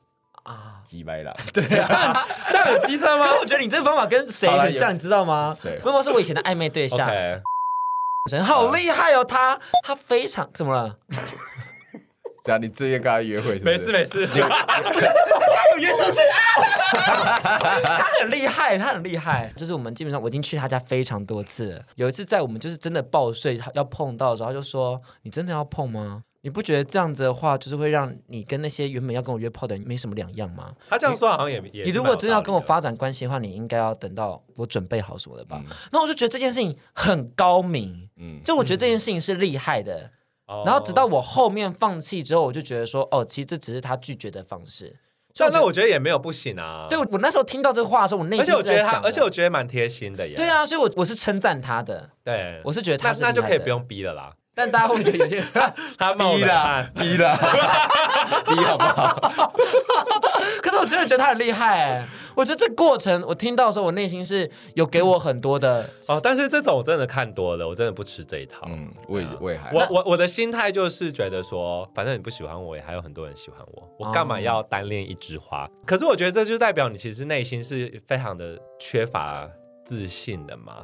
[0.50, 2.12] 啊，鸡掰了，对啊，
[2.50, 3.26] 这样有机车吗？
[3.40, 5.56] 我觉得你这个方法跟谁很像，你知道吗？
[5.58, 5.78] 谁？
[5.84, 7.08] 默默是我以前的暧昧对象，
[8.28, 10.96] 神好厉害哦，他他非常怎么了？
[12.42, 17.38] 对啊，你最近跟他约会，没事没事，不是他有约出去啊？
[17.98, 30.74] 他很厉害，他很厉害，就是我们基本上我已经去他家非常多次，有一次在我们就是真的抱睡要碰到的时候，他就说：“你真的要碰吗？”你不觉得这样子的话，就是会让你跟那些原本要跟我约炮的人没什么两样吗？
[30.88, 31.84] 他这样说好像也也。
[31.84, 35.62] 你如果真的要跟我发展关系的话，你应该要等到我准备好什么的吧？
[35.64, 40.10] 嗯、那我就觉得这件事情很高明，嗯，就我觉得这件事情是厉害的。
[40.46, 44.96] 嗯、然后直到我后面放弃之后，我就觉得说，哦，其实这只是他拒绝的方式。
[45.36, 46.86] 但那我觉得也没有不行啊。
[46.90, 50.34] 对，我那时候听到这个话的时候，我内心是而且我觉得他，而且我觉得蛮贴心的耶。
[50.34, 52.10] 对啊，所以我我是称赞他的。
[52.24, 54.34] 对，我是觉得他是那那就可以不用逼了啦。
[54.54, 55.42] 但大家会觉得有些
[55.96, 57.36] 他逼了，逼了，
[58.46, 59.52] 逼好不好？
[60.62, 62.06] 可是我真的觉得他很厉害。
[62.34, 66.20] 我觉得这过程我听到的时候，我内心是有给我很多的哦。
[66.22, 68.66] 但是这种我真的看多了，我真的不吃这一套。
[68.68, 75.68] 嗯，我也我也还我我我的心态就是觉得说，反正你不喜欢我，也还有很多人喜欢我，我干嘛要单恋一枝花？
[75.86, 79.48] 可是我觉得这就代表你其实内心是非常的缺乏
[79.84, 80.76] 自信的嘛。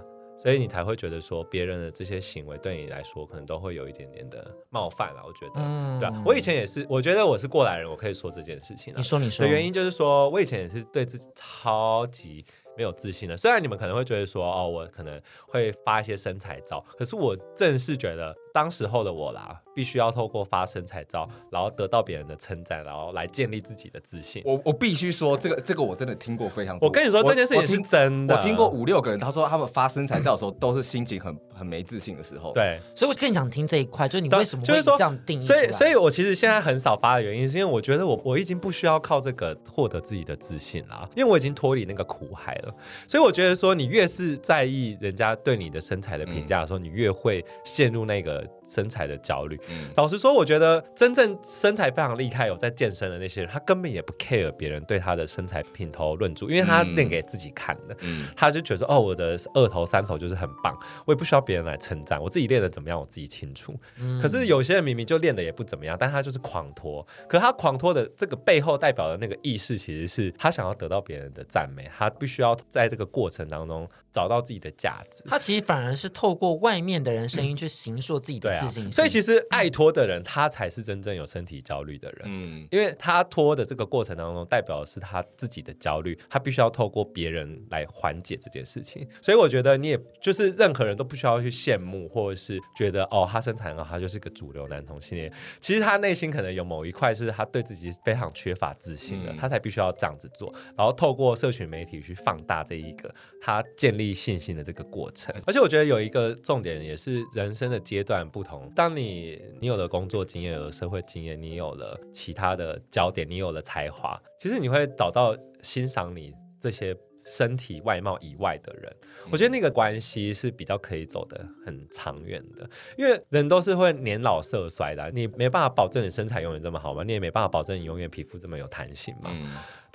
[0.47, 5.21] 所以你才会觉得说，别人的这些行为对你来说，可能都会有一点点的冒犯了。
[5.27, 8.95] 我觉得，嗯、对啊，我以前也是，我觉得我是过来人，我可以说这件事情。
[8.97, 12.45] 你说，你说，的原因就是说我以前也是对自己超级
[12.77, 13.37] 没有自信的。
[13.37, 18.33] 虽然你们可能会觉得说，哦，我可能会发一些身材照，可是我正是觉得。
[18.57, 24.43] 当时候的我啦，必须要透过发身材照，然后得到别人的称赞，然后来建立自己的自信。
[24.47, 26.89] 我我必须说，这个这个我真的听过非常多。
[26.89, 32.51] 我跟你说这件事情是真的，我听过五六个人，他说他们发身材照的时候都是心情很很没自信的时候。
[32.55, 35.43] 对，所以我更想听这一块，就是你为什么会这样定义？
[35.43, 42.75] 所以，所以我其实现在很少发的原因，是因为我觉得我我已经不需要靠这个获得自己的自信了，因为我已经脱离那个苦海了。
[43.07, 48.46] 所以我觉得说，你越是在意人家对你的身材的评价的时候，嗯、你越会陷入那个。
[48.47, 48.56] Zeit.
[48.67, 63.73] 身材的焦虑，嗯、老实说，我觉得真正身材非常厉害、有在健身的那些人，他根本也不 care 别人对他的身材品头论足，因为他练给自己看的，嗯、他就觉得说哦，我的二头三头就是很棒，我也不需要别人来称赞，我自己练的怎么样，我自己清楚。
[64.01, 75.23] 嗯、可是有些人明明就练的也不怎么样，但他就是狂拖，可他狂拖的这个背后代表的那个意识，其实是他想要得到别人的赞美，他必须要在这个过程当中找到自己的价值。
[75.29, 78.56] 他其实反而是透过外面的人声音去形塑自己的。
[78.57, 82.23] 啊、所以其实爱拖的人，他才是真正有身体焦虑的人。
[82.25, 89.07] 嗯，因为他拖的这个过程当中，代表的是他自己的焦虑，他必须要透过别人来缓解这件事情。
[89.21, 95.33] 所以我觉得，你也就是任何人都不需要去羡慕，或者是觉得哦，他身材很好，他就是个主流男同性恋。
[95.61, 105.35] 其实他内心可能有某一块是他对自己非常缺乏自信的，嗯、他才必须要这样子做，然后透过社群媒体去放大这一个他建立信心的这个过程。
[105.47, 108.43] 而且我觉得有一个重点，也是人生的阶段不
[108.75, 118.97] 当你你有了工作经验，有了社会经验，你有了其他的焦点，你有了才华，其实你会找到欣赏你这些身体外貌以外的人，
[119.33, 122.69] 我觉得那个关系是比较可以走得很长远的。
[122.97, 127.03] 因为人都是会年老色衰的，你没办法保证你身材永远这么好吗？
[127.03, 129.31] 你也没办法保证你永远皮肤这么有弹性嘛。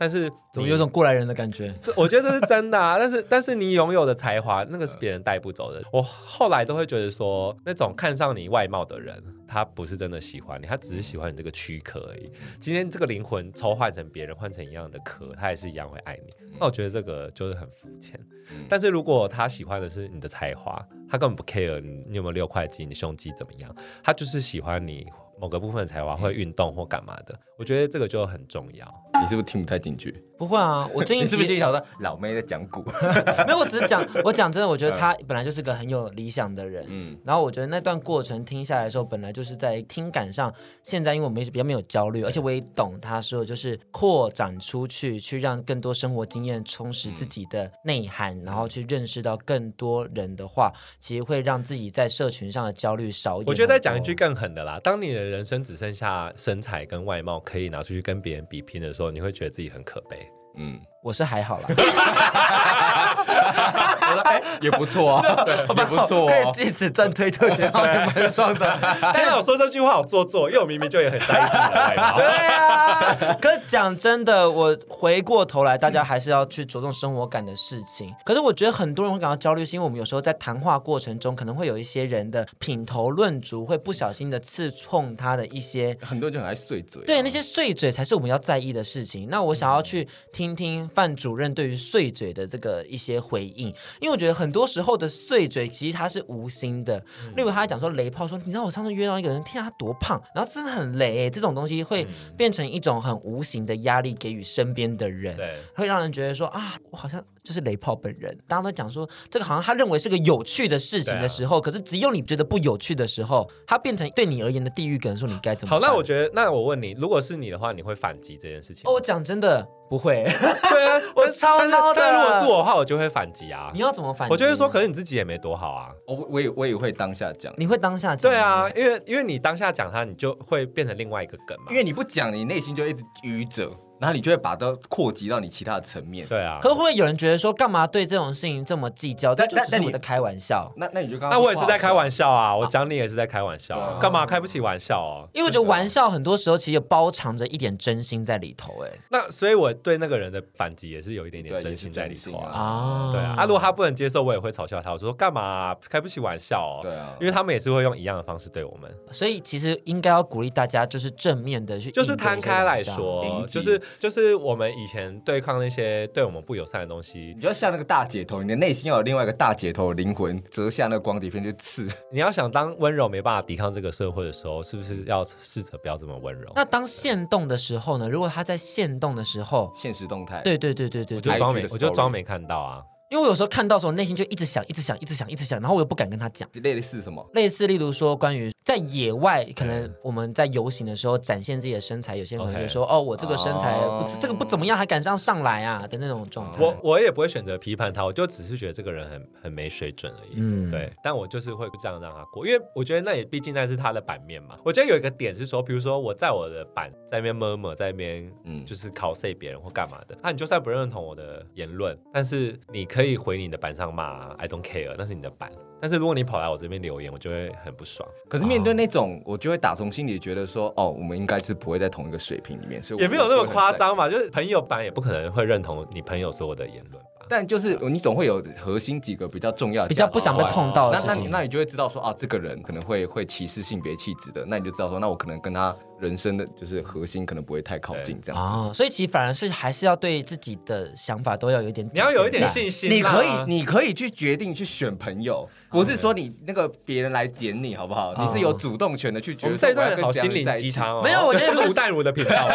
[0.02, 2.98] 但是怎么有种过来人的感觉，这我觉得这是真的啊。
[3.00, 5.80] 但是但是你拥有的才华，那个是别人带不走的。
[5.94, 12.32] 我后来都会觉得说，那种看上你外貌的人，他不是真的喜欢你，他只是喜欢你这个躯壳而已。
[12.60, 16.34] 今天这个灵魂抽换成别人，换成一样的壳，他也是一样会爱你。
[16.60, 18.20] 那我觉得这个就是很肤浅。
[18.68, 23.72] 但是如果他喜欢的是你的才华，他根本不 care 你，你有没有六块肌，你胸肌怎么样，
[24.04, 25.06] 他就是喜欢你。
[25.42, 28.86] 某个部分的才华会运动或干嘛的，我觉得这个就很重要。
[29.20, 30.24] 你是不是听不太进去？
[30.42, 32.84] 不会啊，我最近 是不是想说老妹在讲古？
[33.46, 36.84] 没有，我只是讲， 我讲真的，我觉得他本来就是个很有理想的人。
[36.88, 40.52] 嗯，然后我觉得那段过程听下来的时候，本来就是在听感上。
[40.82, 53.48] 现在因为我们比较没有焦虑，而且我也懂他说，就是扩展出去，去让更多生活经验充实自己的内涵，嗯、然后去认识到更多人的话，其实会让自己在社群上的焦虑少一点。
[53.48, 60.31] 我觉得再讲一句更狠的啦，当你的人生只剩下身材跟外貌可以拿出去跟别人比拼的时候，你会觉得自己很可悲。
[60.56, 61.68] 嗯，我是还好啦。
[63.52, 68.72] 我说哎，也不错 啊，也不错，可以借此赚推特钱，好像蛮爽的。
[69.14, 72.18] 听到我说这句话好做作，因为我明明就也很在意自己的外貌。
[72.18, 78.14] 对啊，可是讲真的，我回过头来，大家还是要去着重生活感的事情。
[78.24, 85.98] 可是我觉得很多人会感到焦虑，是因为我们有时候在谈话过程中，可能会有一些人的品头论足，会不小心的刺痛他的一些。
[86.02, 87.04] 很多人就很爱碎嘴。
[87.06, 89.28] 对，那些碎嘴才是我们要在意的事情。
[89.30, 93.68] 那我想要去听听范主任对于碎嘴的这个一些回应。
[94.00, 102.08] 因为我觉得很多时候的碎嘴其实他是无心的，嗯、例如他讲说雷炮说，你知道我上次约到一个人，天啊他多胖，然后真的很雷，这种东西会
[102.38, 108.38] 变成一种很无形的压力给予身边的人，对，会让人觉得说啊，我好像就是雷炮本人。
[108.48, 115.74] 大家都讲说这个好像他认为是个有趣的事情的时候，啊、可是只有你觉得不有趣的时候，他变成对你而言的地狱梗，说你该怎么？
[115.74, 118.90] 好，那我觉得，那我问你，如果是你的话，你会反击这件事情？
[118.90, 119.68] 哦，我讲真的。
[119.92, 121.94] 不会，对啊， 我超孬的。
[121.98, 123.70] 但如果是我的话，我就会反击啊。
[123.74, 124.32] 你要怎么反击？
[124.32, 125.90] 我就会说，可是你自己也没多好啊。
[126.08, 127.54] 我我也我也会当下讲。
[127.58, 128.32] 你会当下讲？
[128.32, 131.66] 对啊，因为因为你当下讲他，你就会变成另外一个梗嘛。
[131.72, 133.70] 因为你不讲，你内心就一直愚者。
[134.02, 136.28] 然后你就会把它扩及到你其他的层面。
[136.28, 136.58] 对啊。
[136.60, 139.36] 可是会不会有人觉得说，干嘛对这种事情这么计较？
[139.36, 140.72] 但但但你的开玩笑。
[140.76, 141.40] 那那你就刚刚。
[141.40, 142.58] 那我也是在开玩笑啊！
[142.58, 144.00] 我讲你也是在开玩笑啊！
[144.02, 145.30] 干嘛开不起玩笑哦？
[145.34, 148.84] 因为我觉得玩笑很多时候其实包藏着一点真心在里头。
[148.84, 153.12] 哎，那所以我对那个人的反击也是有一点点真心在里头啊。
[153.12, 153.36] 对啊。
[153.38, 154.92] 啊，如果他不能接受，我也会嘲笑他。
[154.92, 156.80] 我说干嘛开不起玩笑哦？
[156.82, 157.16] 对啊。
[157.20, 158.92] 因为他们也是会用一样的方式对我们。
[159.12, 164.72] 所以其实应该要鼓励大家，就是正面的去，就是摊开来说，就是就是我们。
[164.72, 171.88] 以前对抗那些对我们不友善的东西，你就要像那个大姐头，你的内心要有另外一个大姐头的灵魂，折下那个光碟片去刺。
[172.12, 176.52] 你要想当温柔没办法抵抗这个社会的时候，是不是要试着不要这么温柔？
[176.56, 178.10] 那当限动的时候呢？
[178.10, 182.84] 如果他在限动的时候，现实动态，对对对对对，我就装没，我就装没看到啊。
[183.10, 186.48] 因为我有时候看到的时候，内心就一直想，一直想，一直想，一直想，然后我又不敢跟他讲。
[186.54, 187.30] 类似什么？
[187.34, 192.92] 类似，例如说，关于在野外，可能我们在游行的时候展现自己的身材，有些人可能就说：“Okay.
[192.94, 196.58] 哦，我这个身材，哦、这个不怎么样，还敢上上来啊？”的那种状态。
[196.64, 200.34] 我我也不会选择批判他，我就只是觉得这个人很很没水准而已。
[200.36, 200.90] 嗯，对。
[201.04, 204.58] 但我就是会这样让他过，因为我觉得那也毕竟那是他的版面嘛。
[204.64, 213.82] 我觉得有一个点是说，比如说我在我的版在那边 murmur，在那边嗯，就是 cos 别人或干嘛的，那、啊、你就算不认同我的言论，但是你可以回你的版上。
[213.82, 215.52] 上骂，I don't care，那是你的版。
[215.82, 218.08] 但是如果你跑来我这边留言，我就会很不爽。
[218.30, 224.10] 可是面对那种，我就会打从心里觉得说，哦，我们应该是不会在同一个水平里面，所以也没有那么夸张嘛。
[224.10, 227.02] 就是朋友版也不可能会认同你朋友所有的言论。
[227.30, 231.08] 但就是你总会有核心几个比较重要的，比较不想被碰到的事情。
[231.08, 238.48] 那那你那你就会知道说啊，这个人可能会会歧视性别气质的，那你就知道说，那我可能跟他人生的就是核心可能不会太靠近这样子。
[238.54, 242.90] 哦，所以其实反而是还是要对自己的想法都要有一点，你要有一点信心。
[242.90, 248.14] 你可以你可以去决定去选朋友，不是说你那个别人来捡你好不好？
[248.18, 249.58] 你是有主动权的去决定。
[249.58, 251.02] 这段好心灵鸡汤哦。
[251.04, 252.50] 没有，我觉得是吴淡如的频道。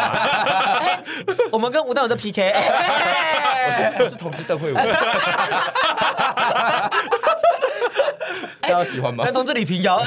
[1.51, 2.51] 我们跟吴淡如的 PK。
[2.51, 4.87] 我是我是同志邓惠文。
[8.61, 9.23] 大家喜欢吗？
[9.23, 10.03] 男同志李平遥，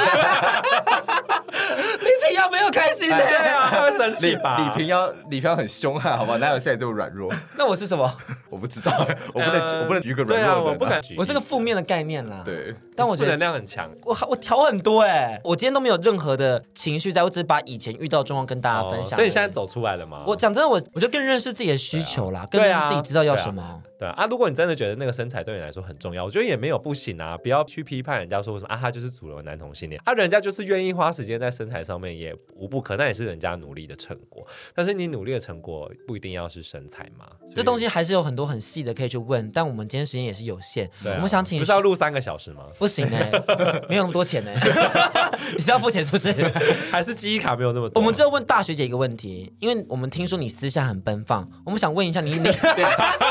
[2.41, 4.57] 李平遥没有开心的，对啊，他会生气吧？
[4.59, 6.37] 李平要，李平遥很凶悍，好吧？
[6.39, 7.33] 哪有现在这么软弱？
[7.57, 8.11] 那我是什么？
[8.49, 8.93] 我不知道，
[9.35, 12.43] 我不能，我不能举个软弱的，我不敢举，我是个负面的概念啦。
[12.45, 19.17] 对，但我觉得能量很强，我我调很多哎，我今天都没有任何的情绪在，我只是把以前遇到的状况跟大家分享。
[19.17, 20.25] 所以现在走出来了吗？
[20.27, 23.83] 我讲真的，我我就更认识自己的需求啦，更认识自己知道要什么。
[24.01, 34.47] 对啊，啊，如果你真的觉得那个身材对你来说很重要，我觉得也没有不行啊，不要去批判人家说什么啊，他就是主流男同性恋，啊，人家就是愿意花时间在身材上面，也无不可，那也是人家努力的成果。
[34.75, 42.65] 但是你努力的成果不一定要是身材嘛，这东西还是有很多很细的可以去问，但我们今天时间也是有限，啊、我们想请不是要录三个小时吗？
[42.79, 46.33] 不行哎、欸， 没有那么多钱呢、欸， 你是要付钱是不是？
[46.91, 48.01] 还是记忆卡没有那么多？
[48.01, 52.51] 我们就要问大学姐一个问题，因为我们听说你私下很奔放，我们想问一下你，你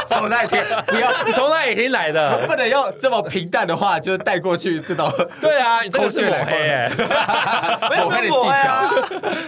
[0.07, 2.45] 从那一天不要，你从哪里听来的？
[2.47, 5.11] 不能用这么平淡的话就带过去这种。
[5.39, 6.89] 对啊，你这个是抹黑耶，
[7.97, 8.89] 抹黑的技巧。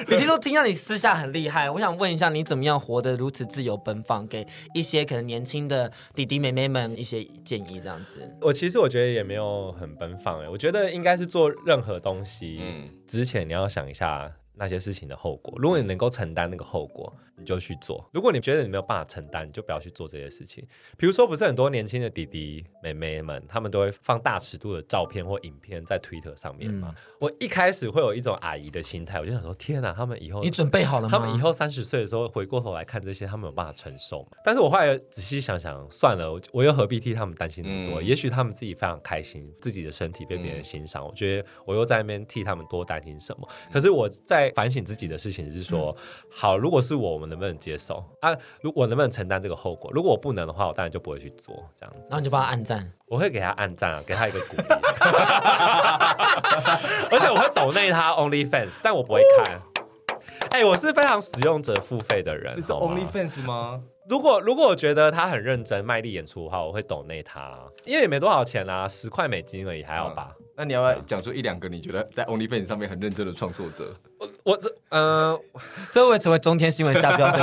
[0.07, 4.27] 你听说听到你私下很厉害，我想问一下，你怎么样活得如此自由奔放？
[4.27, 8.38] 给一些可能年轻的弟弟妹妹们一些建议，这样子。
[8.39, 15.53] 我其实我觉得也没有很奔放哎，我觉得应该是做任何东西，嗯，之前你要想一下那些事情的后果。
[15.57, 17.13] 如果你能够承担那个后果。
[17.37, 18.07] 你就去做。
[18.13, 20.65] 如果你觉得你没有办法承担，你就不要去做这些事情。
[20.97, 26.89] 比如说，不是很多年轻的弟弟妹妹们，他们都会放大尺度的照片或影片在推特上面嘛。
[26.89, 31.09] 嗯、我一开始会有一种阿姨的心态，我就想说：天哪，他们以后你准备好了吗？
[31.09, 34.29] 他们以后三十岁的时候回过头来看这些，他们有办法承受吗？
[34.43, 38.01] 但是我后来仔细想想，算了，我又何必替他们担心那么多？
[38.01, 41.03] 嗯、也许他们自己非常开心，自己的身体被别人欣赏。
[41.03, 43.47] 嗯、我觉得我又在那边替他们多担心什么？
[43.71, 48.03] 可是我在反省自己的事情是说：嗯、好，如果是我，我们能不能接受？
[48.19, 48.29] 啊，
[48.61, 49.89] 如果我能不能承担这个后果？
[49.91, 52.01] 如果我不能的话，我当然就不会去做这样子。
[52.09, 54.63] 然后你就帮他按赞，我会给他按赞啊，给他一个鼓励。
[57.09, 59.59] 而且我会抖内他 OnlyFans，但我不会看。
[60.51, 62.55] 哎、欸，我是非常使用者付费的人。
[62.57, 63.81] 你是 OnlyFans 吗？
[64.09, 70.35] 如果如果我觉得他很认真卖力演出的话，我会抖内他，因为也没多少钱啊，十块美金而已，还好吧？
[70.61, 73.93] 嗯、那你要不要讲出一两个你觉得在 OnlyFans 上面很认真的创作者？
[74.19, 75.01] 我我这嗯，
[75.33, 75.41] 呃、
[75.91, 77.35] 这会成为中天新闻下标，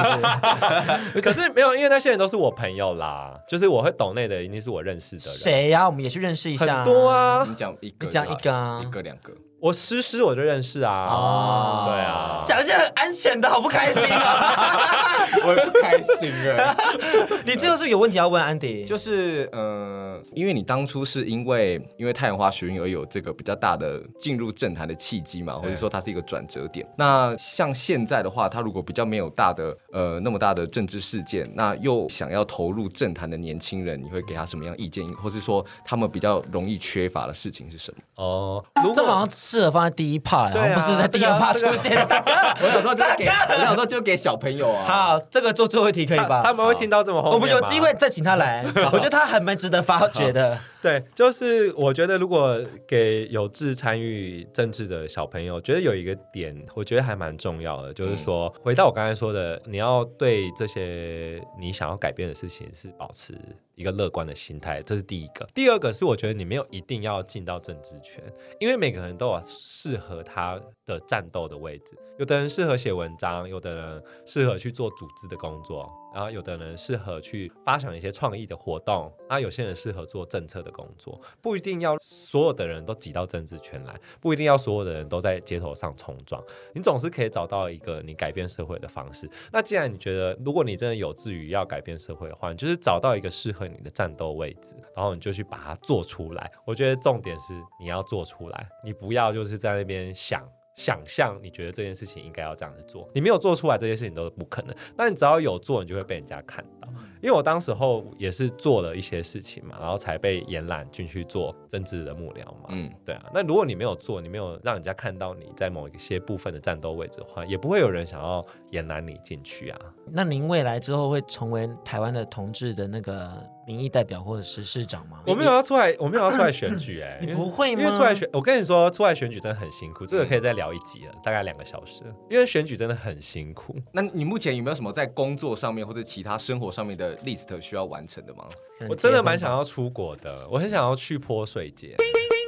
[1.13, 5.35] 是 可是没有，因为那些人都是我朋友啦，就是我会懂内的，一定是我认识的人。
[5.35, 5.89] 谁呀、啊？
[5.89, 6.85] 我们也去认识一下。
[6.85, 9.33] 很多啊，你讲一个，你讲一个啊，一个两个。
[9.61, 16.77] 我诗诗我就认识啊，哦，对啊，讲一些很安全的，好不开心啊， 我也不开心啊。
[17.45, 26.87] 你这个是有问题要问安迪，就是呃，因为你当初是因为因为太阳花学运而有这个比较大的进入政坛的契机嘛，或者说它是一个转折点。
[26.97, 38.01] 那像现在的话，他如果比较没有大的呃那么大的政治事件，那又想要投入政坛的年轻人，你会给他什么样意见，或是说他们比较容易缺乏的事情是什么？
[38.25, 38.65] 哦，
[38.95, 39.29] 这好像。
[39.49, 42.05] 适合放在第一 part，然后不是在第二 part 出现的。
[42.05, 44.85] 大哥，我想说就给，我想说就给小朋友啊。
[44.85, 46.43] 好，这个做最后一题可以吧？
[46.45, 47.35] 他们会听到这么后面。
[47.35, 48.63] 我们有机会再请他来，
[48.93, 50.61] 我觉得他还蛮值得发掘的。
[50.83, 63.33] 对，就是我觉得如果给有志参与政治的小朋友，觉得有一个点，我觉得还蛮重要的，就是说，回到我刚才说的，你要对这些你想要改变的事情是保持
[63.79, 65.47] 一个乐观的心态，这是第一个。
[65.55, 68.21] 第二个是，我觉得你没有一定要进到政治圈，
[68.59, 71.97] 因为每个人都有适合他的战斗的位置。
[72.19, 75.89] 有的人适合写文章，有的人适合去做组织的工作。
[76.15, 86.43] 然后有的人适合去发想一些创意的活动，啊，有些人适合做政策的工作，不一定要所有的人都挤到政治圈来，不一定要所有的人都在街头上冲撞，
[86.73, 89.31] 你总是可以找到一个你改变社会的方式。
[89.53, 96.51] 那既然你觉得，如果你真的有志于要改变社会的话，你就是找到一个适合你的战斗位置，然后你就去把它做出来。
[96.67, 100.43] 我觉得重点是你要做出来，你不要就是在那边想。
[100.79, 104.73] 想象你觉得这件事情应该要这样子做，你没有做出来，这些事情都是不可能。
[104.97, 106.89] 那你只要有做，你就会被人家看到。
[107.21, 112.69] 因为我当时候也是做了一些事情嘛，然后才被延揽进去做政治的幕僚嘛。
[112.69, 113.27] 嗯，对啊。
[113.35, 119.79] 那如果你没有做，你没有让人家看到你在某一些部分的战斗位置的话，也不会有人想要延揽你进去啊。
[120.11, 123.31] 那您未来之后会成为台湾的同志的那个
[123.67, 125.19] 民意代表或者是市长吗？
[125.27, 127.27] 我没有要出来， 我没有要出来选举哎、欸。
[127.27, 127.83] 你不会吗？
[127.83, 132.03] 因为出来选，我跟你说，出来选举真的很辛苦，这个可以再聊一集了，大概两个小时。
[132.31, 133.77] 因为选举真的很辛苦。
[133.93, 138.47] 那你目前有没有什么在工作上面或者其他生活上面的 list 需要完成的吗？
[138.89, 141.97] 我真的蛮想要出国的，我很想要去泼水节，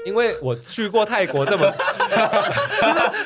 [0.05, 1.64] 因为我去过泰国这么，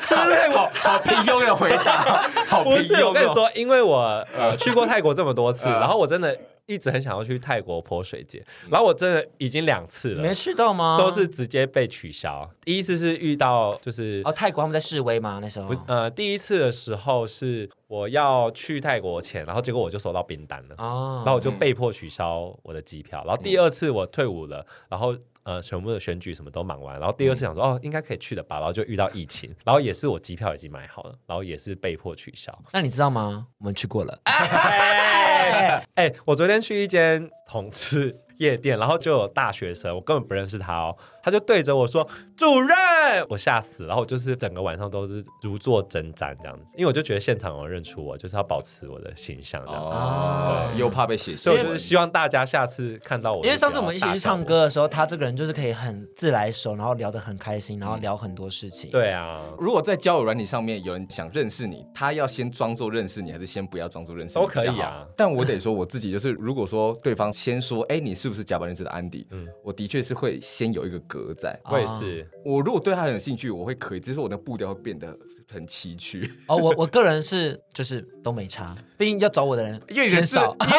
[0.05, 2.29] 是不是好好平庸的回答？
[2.47, 2.77] 好平庸。
[2.77, 6.37] 不是，我跟你说，因为我呃去过泰国这么多次，然后我真的。
[6.67, 10.97] 一直很想要去泰国泼水节，然后我真的已经两次了，没去到吗？
[10.97, 12.49] 都是直接被取消。
[12.63, 15.37] 第一次是遇到就是哦，泰国他们在示威吗？
[15.39, 23.23] 那时候不是呃，第一次的时候是我要去泰国前，然后结果我就收到冰单了哦，然后我就被迫取消我的机票。
[23.25, 25.15] 然后第二次我退伍了，然后。
[25.45, 32.51] 呃，全部的选举什么都忙完，然后第二次想说，嗯、哦，应该可以去的吧，然后就遇到疫情，然后也是我机票已经买好了，然后也是被迫取消。
[32.73, 33.45] 那你知道吗？
[33.59, 34.19] 我们去过了。
[34.25, 40.97] 哎，哎，我昨天去一间同志夜店，然后就有大学生，我根本不认识他哦。
[41.25, 42.07] 他就对着我说
[42.37, 49.81] ：“主任！”我吓死，然后就是整个晚上都是如坐针毡这样子，因为我就觉得现场有人认出我，就是要保持我的形象这样。
[49.81, 58.91] 哦，对，又怕被写，所以我就是希望大家下次看到我，因为上次我们一起去唱歌的时候，他这个人就是可以很自来熟，然后聊得很开心，然后聊很多事情。
[58.91, 64.45] 对啊，如果在交友软体上面有人想认识你，他要先装作认识你，还是先不要装作认识你？
[64.45, 65.07] 都可以啊。
[65.17, 71.59] 但我得说我自己就是，如果说对方先说：“哎，你是不是甲板认识的安迪？”嗯，我的确是会先有一个格在。
[71.65, 72.27] 我也是。
[72.43, 75.15] 我如果对他很有兴趣，我会可以，只是我的步调会变得
[75.51, 76.29] 很崎岖。
[76.47, 80.77] 哦，我我个人是就是都没差，毕竟要找我的人 因为人少， 因为，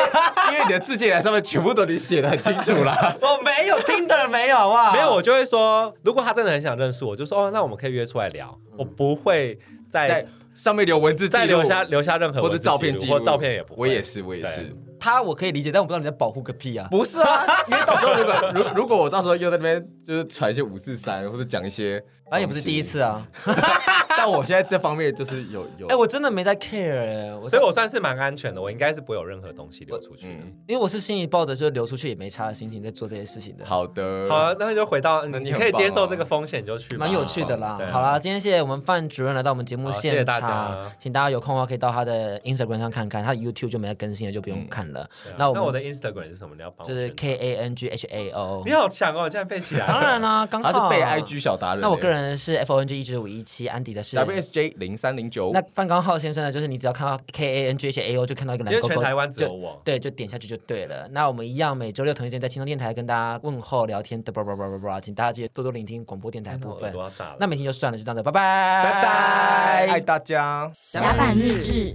[0.52, 2.94] 因为你的字迹栏上面全部都你写的很清楚了。
[3.20, 4.92] 我没有听的没有啊？
[4.92, 8.56] 没有，我就会说，如果他真的很想认识我，就说哦，那我们可以约出来聊。
[8.72, 9.58] 嗯、我不会
[9.88, 13.80] 在，在上面留文字，再留下留下任何或者照片记录，或照片也不会。
[13.80, 14.74] 我也是，我也是。
[14.98, 16.88] 他我可以理解，但我不知道你在保护个屁啊！
[16.90, 22.02] 不是啊，因为到时候如果如如果我到时候又在那边就是传一些五四三，或者讲一些。
[22.28, 23.24] 反正也不是第一次啊，
[24.18, 30.26] 但我现在这方面就是有有，哎，我真的没在 care，哎，所以我算是蛮安全的，我应该是不会有任何东西流出去，
[30.66, 33.64] 因为我是心里抱着就流出去也没差的心情在做这些事情的。
[33.64, 37.78] 好的，好，那就回到你可以接受这个风险就去，蛮有趣的啦。
[37.92, 45.08] 好啦，今天谢谢我们范主任来到我们节目现场，谢谢大家，请大家有空的话可以到他的 Instagram 上看看，他的 YouTube 就没在更新了，就不用看了。
[45.38, 46.56] 那我的 Instagram 是什么？
[46.56, 49.86] 你要帮我就是 K A N G H A O，你好强哦，竟然背起来。
[50.00, 51.80] 当然啦， 刚好他是被 IG 小达人。
[51.80, 52.96] 那我个人是 F O N G。
[52.96, 55.50] 一九五一七，安迪的是 WSJ 零三零九。
[55.52, 56.50] 那范刚浩先生呢？
[56.50, 61.06] 就是你只要看到 K A N G 写 A O，就看到一个蓝勾勾，全台湾只有我，对，就点下去就对了。
[61.10, 66.90] 那我们一样每周六同一时间在轻松电台跟大家问候聊天的，叭叭叭叭叭，请大家记得多多聆听广播电台部分。
[67.38, 70.72] 那每天就算了，就这样子，拜拜拜拜，爱大家。
[70.92, 71.94] 甲板日志，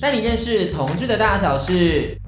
[0.00, 2.18] 带你认识同志的大小事。